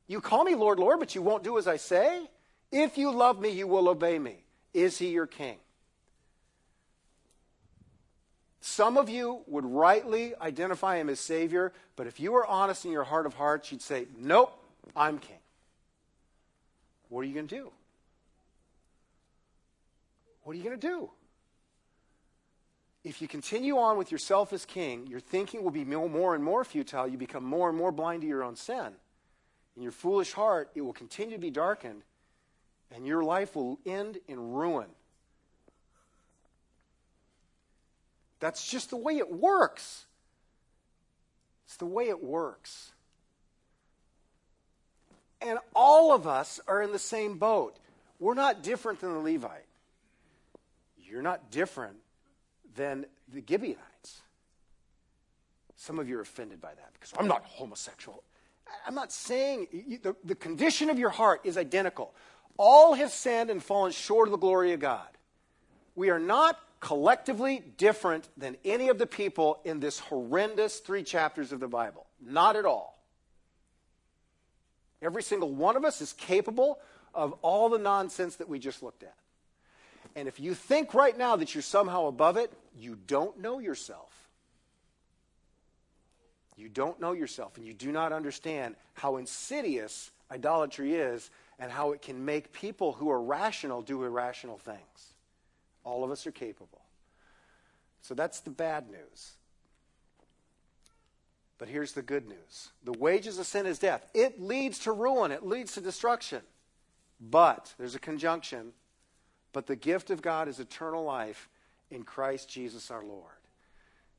You 0.07 0.22
call 0.22 0.43
me 0.43 0.55
Lord, 0.55 0.80
Lord, 0.80 0.99
but 0.99 1.16
you 1.16 1.22
won't 1.22 1.43
do 1.43 1.57
as 1.57 1.68
I 1.68 1.78
say? 1.78 2.30
If 2.72 2.97
you 2.97 3.11
love 3.11 3.39
me, 3.39 3.49
you 3.49 3.68
will 3.68 3.89
obey 3.89 4.20
me. 4.20 4.38
Is 4.74 4.97
he 4.97 5.09
your 5.09 5.26
king? 5.26 5.57
Some 8.61 8.97
of 8.97 9.09
you 9.09 9.41
would 9.47 9.66
rightly 9.66 10.34
identify 10.41 10.97
him 10.97 11.09
as 11.09 11.20
Savior, 11.20 11.72
but 11.95 12.07
if 12.07 12.20
you 12.20 12.32
were 12.32 12.45
honest 12.45 12.84
in 12.86 12.91
your 12.91 13.03
heart 13.03 13.26
of 13.26 13.36
hearts, 13.36 13.72
you'd 13.72 13.82
say, 13.82 14.07
Nope, 14.18 14.53
I'm 14.95 15.20
king. 15.20 15.38
What 17.09 17.22
are 17.22 17.26
you 17.26 17.34
going 17.34 17.47
to 17.47 17.55
do? 17.55 17.72
What 20.43 20.53
are 20.53 20.55
you 20.57 20.63
going 20.63 20.80
to 20.80 20.88
do? 20.88 21.09
If 23.06 23.22
you 23.22 23.28
continue 23.28 23.78
on 23.78 23.97
with 23.97 24.12
yourself 24.12 24.51
as 24.51 24.66
king, 24.66 25.06
your 25.06 25.20
thinking 25.20 25.64
will 25.64 25.72
be 25.72 25.86
more 25.86 26.34
and 26.34 26.43
more 26.43 26.64
futile. 26.64 27.08
You 27.08 27.20
become 27.20 27.45
more 27.45 27.70
and 27.70 27.78
more 27.78 27.91
blind 27.91 28.22
to 28.24 28.28
your 28.28 28.43
own 28.43 28.56
sin. 28.56 28.93
In 29.78 29.84
your 29.84 29.91
foolish 29.91 30.34
heart, 30.34 30.72
it 30.74 30.82
will 30.82 30.91
continue 30.91 31.36
to 31.36 31.41
be 31.41 31.51
darkened, 31.51 32.01
and 32.93 33.06
your 33.06 33.24
life 33.24 33.56
will 33.56 33.78
end 33.86 34.18
in 34.28 34.39
ruin. 34.39 34.88
That's 38.39 38.68
just 38.68 38.89
the 38.89 38.97
way 38.97 39.18
it 39.18 39.32
works. 39.32 40.06
It's 41.68 41.78
the 41.78 41.86
way 41.86 42.10
it 42.10 42.24
works. 42.24 42.91
And 45.41 45.60
all 45.76 46.12
of 46.12 46.26
us 46.26 46.60
are 46.68 46.82
in 46.82 46.91
the 46.91 46.99
same 46.99 47.38
boat. 47.38 47.78
We're 48.20 48.34
not 48.34 48.64
different 48.64 48.99
than 48.99 49.14
the 49.14 49.20
Levite. 49.20 49.68
You're 50.97 51.22
not 51.22 51.51
different 51.51 51.97
than 52.76 53.06
the 53.34 53.44
Gibeonites. 53.48 54.22
Some 55.76 56.00
of 56.00 56.08
you 56.08 56.18
are 56.18 56.22
offended 56.22 56.62
by 56.62 56.70
that 56.70 56.94
because 56.94 57.14
I'm 57.18 57.28
not 57.28 57.44
homosexual. 57.46 58.24
I'm 58.88 58.96
not 58.96 59.12
saying 59.12 59.68
you, 59.72 60.00
the, 60.00 60.16
the 60.24 60.36
condition 60.36 60.90
of 60.90 60.98
your 60.98 61.10
heart 61.10 61.42
is 61.44 61.58
identical. 61.58 62.14
All 62.58 62.94
have 62.94 63.12
sinned 63.12 63.50
and 63.50 63.62
fallen 63.62 63.92
short 63.92 64.28
of 64.28 64.32
the 64.32 64.38
glory 64.38 64.74
of 64.74 64.80
God. 64.80 65.08
We 65.96 66.10
are 66.10 66.20
not 66.20 66.60
collectively 66.80 67.64
different 67.78 68.28
than 68.38 68.58
any 68.64 68.90
of 68.90 68.98
the 68.98 69.08
people 69.08 69.60
in 69.66 69.80
this 69.80 70.00
horrendous 70.00 70.80
three 70.80 71.04
chapters 71.04 71.52
of 71.52 71.60
the 71.60 71.68
Bible. 71.68 72.06
Not 72.24 72.56
at 72.56 72.66
all. 72.66 72.98
Every 75.02 75.24
single 75.24 75.52
one 75.52 75.76
of 75.76 75.86
us 75.86 76.02
is 76.02 76.14
capable 76.14 76.80
of 77.14 77.34
all 77.42 77.70
the 77.70 77.78
nonsense 77.78 78.38
that 78.38 78.50
we 78.50 78.60
just 78.60 78.82
looked 78.82 79.04
at. 79.04 79.16
And 80.16 80.28
if 80.28 80.40
you 80.40 80.54
think 80.54 80.94
right 80.94 81.18
now 81.18 81.36
that 81.36 81.54
you're 81.54 81.62
somehow 81.62 82.08
above 82.08 82.38
it, 82.38 82.52
you 82.78 82.98
don't 83.08 83.40
know 83.40 83.60
yourself. 83.60 84.12
You 86.58 86.70
don't 86.70 87.00
know 87.02 87.12
yourself, 87.12 87.58
and 87.58 87.66
you 87.66 87.74
do 87.74 87.92
not 87.92 88.14
understand 88.14 88.76
how 88.94 89.18
insidious 89.18 90.12
idolatry 90.32 90.94
is 90.96 91.30
and 91.60 91.72
how 91.72 91.92
it 91.92 92.02
can 92.02 92.24
make 92.24 92.52
people 92.54 92.94
who 92.94 93.10
are 93.10 93.22
rational 93.22 93.82
do 93.82 94.04
irrational 94.04 94.58
things. 94.58 95.14
All 95.84 96.04
of 96.04 96.12
us 96.12 96.26
are 96.26 96.32
capable. 96.32 96.82
So 98.02 98.14
that's 98.14 98.40
the 98.40 98.50
bad 98.50 98.90
news. 98.90 99.34
But 101.58 101.68
here's 101.68 101.94
the 101.94 102.02
good 102.02 102.28
news 102.28 102.72
the 102.84 102.98
wages 102.98 103.40
of 103.40 103.46
sin 103.46 103.66
is 103.66 103.80
death. 103.80 104.06
It 104.14 104.42
leads 104.42 104.80
to 104.80 104.92
ruin, 104.92 105.32
it 105.32 105.46
leads 105.46 105.74
to 105.74 105.82
destruction. 105.82 106.42
But, 107.20 107.74
there's 107.78 107.96
a 107.96 108.00
conjunction, 108.00 108.74
but 109.54 109.68
the 109.68 109.78
gift 109.78 110.10
of 110.10 110.22
God 110.22 110.50
is 110.50 110.60
eternal 110.60 111.06
life 111.06 111.48
in 111.92 112.04
Christ 112.04 112.50
Jesus 112.50 112.92
our 112.92 113.04
Lord. 113.04 113.32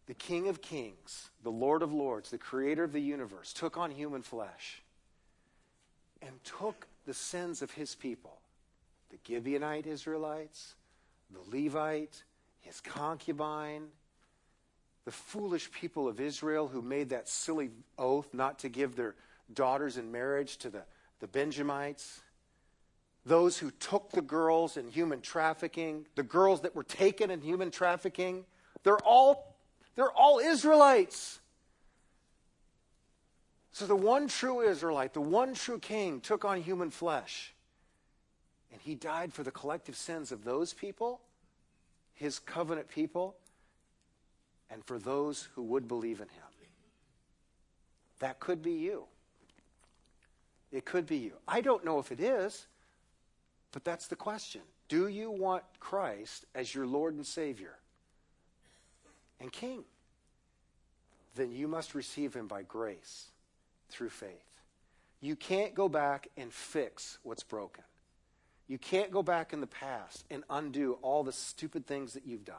The 0.06 0.14
King 0.14 0.48
of 0.48 0.62
Kings, 0.62 1.30
the 1.42 1.50
Lord 1.50 1.82
of 1.82 1.92
Lords, 1.92 2.30
the 2.30 2.38
Creator 2.38 2.84
of 2.84 2.92
the 2.92 3.00
universe, 3.00 3.52
took 3.52 3.76
on 3.76 3.90
human 3.90 4.22
flesh 4.22 4.82
and 6.22 6.32
took 6.44 6.86
the 7.06 7.14
sins 7.14 7.62
of 7.62 7.70
his 7.72 7.94
people 7.94 8.38
the 9.10 9.18
Gibeonite 9.18 9.86
Israelites, 9.86 10.74
the 11.30 11.56
Levite, 11.56 12.24
his 12.60 12.80
concubine, 12.80 13.86
the 15.04 15.12
foolish 15.12 15.70
people 15.70 16.08
of 16.08 16.20
Israel 16.20 16.66
who 16.66 16.82
made 16.82 17.10
that 17.10 17.28
silly 17.28 17.70
oath 17.96 18.34
not 18.34 18.58
to 18.58 18.68
give 18.68 18.96
their 18.96 19.14
daughters 19.54 19.96
in 19.96 20.10
marriage 20.10 20.56
to 20.58 20.70
the, 20.70 20.82
the 21.20 21.28
Benjamites, 21.28 22.20
those 23.26 23.58
who 23.58 23.70
took 23.72 24.12
the 24.12 24.22
girls 24.22 24.76
in 24.76 24.88
human 24.88 25.20
trafficking, 25.20 26.06
the 26.14 26.22
girls 26.22 26.62
that 26.62 26.74
were 26.74 26.84
taken 26.84 27.30
in 27.30 27.42
human 27.42 27.70
trafficking, 27.70 28.44
they're 28.84 28.98
all, 28.98 29.56
they're 29.96 30.12
all 30.12 30.38
Israelites. 30.38 31.40
So 33.72 33.86
the 33.86 33.96
one 33.96 34.28
true 34.28 34.60
Israelite, 34.60 35.12
the 35.12 35.20
one 35.20 35.52
true 35.54 35.78
king, 35.78 36.20
took 36.20 36.44
on 36.44 36.62
human 36.62 36.90
flesh. 36.90 37.52
And 38.72 38.80
he 38.80 38.94
died 38.94 39.34
for 39.34 39.42
the 39.42 39.50
collective 39.50 39.96
sins 39.96 40.32
of 40.32 40.44
those 40.44 40.72
people 40.72 41.20
his 42.16 42.38
covenant 42.38 42.88
people, 42.88 43.36
and 44.70 44.84
for 44.84 44.98
those 44.98 45.48
who 45.54 45.62
would 45.62 45.86
believe 45.86 46.20
in 46.20 46.28
him. 46.28 46.42
That 48.18 48.40
could 48.40 48.62
be 48.62 48.72
you. 48.72 49.04
It 50.72 50.86
could 50.86 51.06
be 51.06 51.18
you. 51.18 51.34
I 51.46 51.60
don't 51.60 51.84
know 51.84 51.98
if 51.98 52.10
it 52.10 52.18
is, 52.18 52.66
but 53.72 53.84
that's 53.84 54.06
the 54.06 54.16
question. 54.16 54.62
Do 54.88 55.08
you 55.08 55.30
want 55.30 55.64
Christ 55.80 56.44
as 56.54 56.74
your 56.74 56.86
Lord 56.86 57.14
and 57.14 57.26
Savior 57.26 57.74
and 59.40 59.52
King? 59.52 59.84
Then 61.34 61.52
you 61.52 61.68
must 61.68 61.94
receive 61.94 62.34
him 62.34 62.46
by 62.46 62.62
grace 62.62 63.26
through 63.90 64.10
faith. 64.10 64.30
You 65.20 65.36
can't 65.36 65.74
go 65.74 65.88
back 65.88 66.28
and 66.36 66.52
fix 66.52 67.18
what's 67.22 67.42
broken. 67.42 67.84
You 68.68 68.78
can't 68.78 69.10
go 69.10 69.22
back 69.22 69.52
in 69.52 69.60
the 69.60 69.66
past 69.66 70.24
and 70.30 70.44
undo 70.50 70.98
all 71.02 71.22
the 71.22 71.32
stupid 71.32 71.86
things 71.86 72.14
that 72.14 72.26
you've 72.26 72.44
done. 72.44 72.56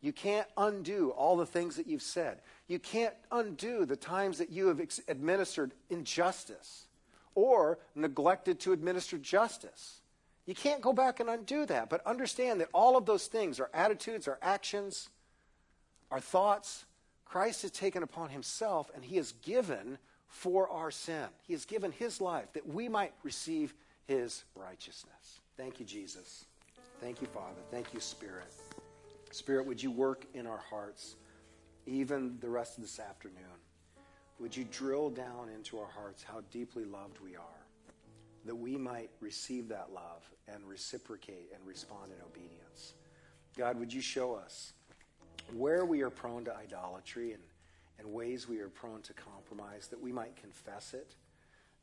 You 0.00 0.12
can't 0.12 0.46
undo 0.56 1.10
all 1.10 1.36
the 1.36 1.46
things 1.46 1.76
that 1.76 1.88
you've 1.88 2.02
said. 2.02 2.40
You 2.68 2.78
can't 2.78 3.14
undo 3.32 3.84
the 3.84 3.96
times 3.96 4.38
that 4.38 4.50
you 4.50 4.68
have 4.68 4.80
ex- 4.80 5.00
administered 5.08 5.72
injustice 5.90 6.86
or 7.34 7.78
neglected 7.96 8.60
to 8.60 8.72
administer 8.72 9.18
justice. 9.18 10.00
You 10.48 10.54
can't 10.54 10.80
go 10.80 10.94
back 10.94 11.20
and 11.20 11.28
undo 11.28 11.66
that, 11.66 11.90
but 11.90 12.00
understand 12.06 12.62
that 12.62 12.70
all 12.72 12.96
of 12.96 13.04
those 13.04 13.26
things, 13.26 13.60
our 13.60 13.68
attitudes, 13.74 14.26
our 14.26 14.38
actions, 14.40 15.10
our 16.10 16.20
thoughts. 16.20 16.86
Christ 17.26 17.60
has 17.60 17.70
taken 17.70 18.02
upon 18.02 18.30
himself 18.30 18.90
and 18.94 19.04
he 19.04 19.16
has 19.16 19.32
given 19.42 19.98
for 20.26 20.66
our 20.70 20.90
sin. 20.90 21.26
He 21.42 21.52
has 21.52 21.66
given 21.66 21.92
his 21.92 22.22
life 22.22 22.50
that 22.54 22.66
we 22.66 22.88
might 22.88 23.12
receive 23.22 23.74
his 24.06 24.44
righteousness. 24.54 25.42
Thank 25.58 25.80
you, 25.80 25.84
Jesus. 25.84 26.46
Thank 26.98 27.20
you, 27.20 27.26
Father. 27.26 27.60
Thank 27.70 27.92
you, 27.92 28.00
Spirit. 28.00 28.54
Spirit, 29.30 29.66
would 29.66 29.82
you 29.82 29.90
work 29.90 30.24
in 30.32 30.46
our 30.46 30.64
hearts 30.70 31.16
even 31.84 32.38
the 32.40 32.48
rest 32.48 32.78
of 32.78 32.84
this 32.84 32.98
afternoon? 32.98 33.44
Would 34.40 34.56
you 34.56 34.64
drill 34.72 35.10
down 35.10 35.50
into 35.54 35.78
our 35.78 35.90
hearts 35.90 36.22
how 36.22 36.40
deeply 36.50 36.86
loved 36.86 37.18
we 37.22 37.36
are, 37.36 37.66
that 38.48 38.56
we 38.56 38.76
might 38.76 39.10
receive 39.20 39.68
that 39.68 39.90
love 39.94 40.28
and 40.52 40.64
reciprocate 40.66 41.50
and 41.54 41.64
respond 41.66 42.12
in 42.12 42.24
obedience? 42.24 42.94
God, 43.56 43.78
would 43.78 43.92
you 43.92 44.00
show 44.00 44.34
us 44.34 44.72
where 45.54 45.84
we 45.84 46.02
are 46.02 46.10
prone 46.10 46.44
to 46.44 46.56
idolatry 46.56 47.32
and, 47.32 47.42
and 47.98 48.12
ways 48.12 48.48
we 48.48 48.60
are 48.60 48.68
prone 48.68 49.02
to 49.02 49.12
compromise, 49.14 49.88
that 49.88 50.00
we 50.00 50.12
might 50.12 50.36
confess 50.36 50.94
it? 50.94 51.14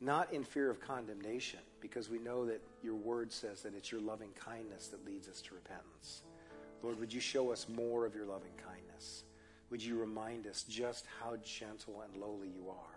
not 0.01 0.32
in 0.34 0.43
fear 0.43 0.70
of 0.70 0.80
condemnation, 0.80 1.59
because 1.80 2.09
we 2.09 2.20
know 2.20 2.45
that 2.45 2.61
your 2.84 2.95
word 2.95 3.32
says 3.32 3.61
that 3.61 3.74
it's 3.76 3.91
your 3.91 4.01
loving 4.01 4.30
kindness 4.36 4.88
that 4.88 5.05
leads 5.05 5.28
us 5.28 5.41
to 5.41 5.55
repentance. 5.55 6.24
Lord, 6.84 6.99
would 6.99 7.13
you 7.13 7.22
show 7.22 7.51
us 7.51 7.68
more 7.70 8.05
of 8.05 8.13
your 8.13 8.26
loving 8.26 8.51
kindness? 8.63 9.24
Would 9.70 9.84
you 9.84 9.97
remind 9.97 10.47
us 10.47 10.63
just 10.63 11.05
how 11.20 11.38
gentle 11.38 12.01
and 12.01 12.22
lowly 12.22 12.49
you 12.49 12.70
are? 12.70 12.95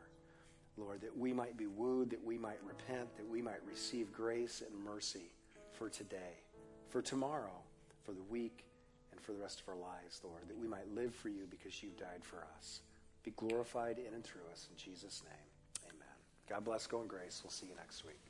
Lord, 0.79 1.01
that 1.01 1.17
we 1.17 1.33
might 1.33 1.57
be 1.57 1.67
wooed, 1.67 2.11
that 2.11 2.25
we 2.25 2.39
might 2.39 2.61
repent, 2.67 3.17
that 3.17 3.29
we 3.29 3.43
might 3.43 3.65
receive 3.69 4.13
grace 4.13 4.63
and 4.67 4.85
mercy 4.85 5.31
for 5.73 5.89
today, 5.89 6.43
for 6.89 7.03
tomorrow, 7.03 7.63
for 8.05 8.13
the 8.13 8.23
week, 8.23 8.65
and 9.13 9.21
for 9.21 9.33
the 9.33 9.39
rest 9.39 9.61
of 9.61 9.69
our 9.69 9.77
lives, 9.77 10.21
Lord, 10.23 10.43
that 10.49 10.59
we 10.59 10.69
might 10.69 10.93
live 10.95 11.15
for 11.15 11.29
you 11.29 11.47
because 11.51 11.83
you 11.83 11.91
died 11.99 12.23
for 12.23 12.47
us. 12.57 12.81
Be 13.25 13.33
glorified 13.33 13.99
in 13.99 14.15
and 14.15 14.25
through 14.25 14.43
us 14.53 14.69
in 14.71 14.77
Jesus' 14.77 15.23
name. 15.25 15.91
Amen. 15.91 16.17
God 16.49 16.65
bless. 16.65 16.87
Go 16.87 17.03
in 17.03 17.09
grace. 17.09 17.41
We'll 17.43 17.51
see 17.51 17.67
you 17.67 17.75
next 17.77 18.05
week. 18.05 18.28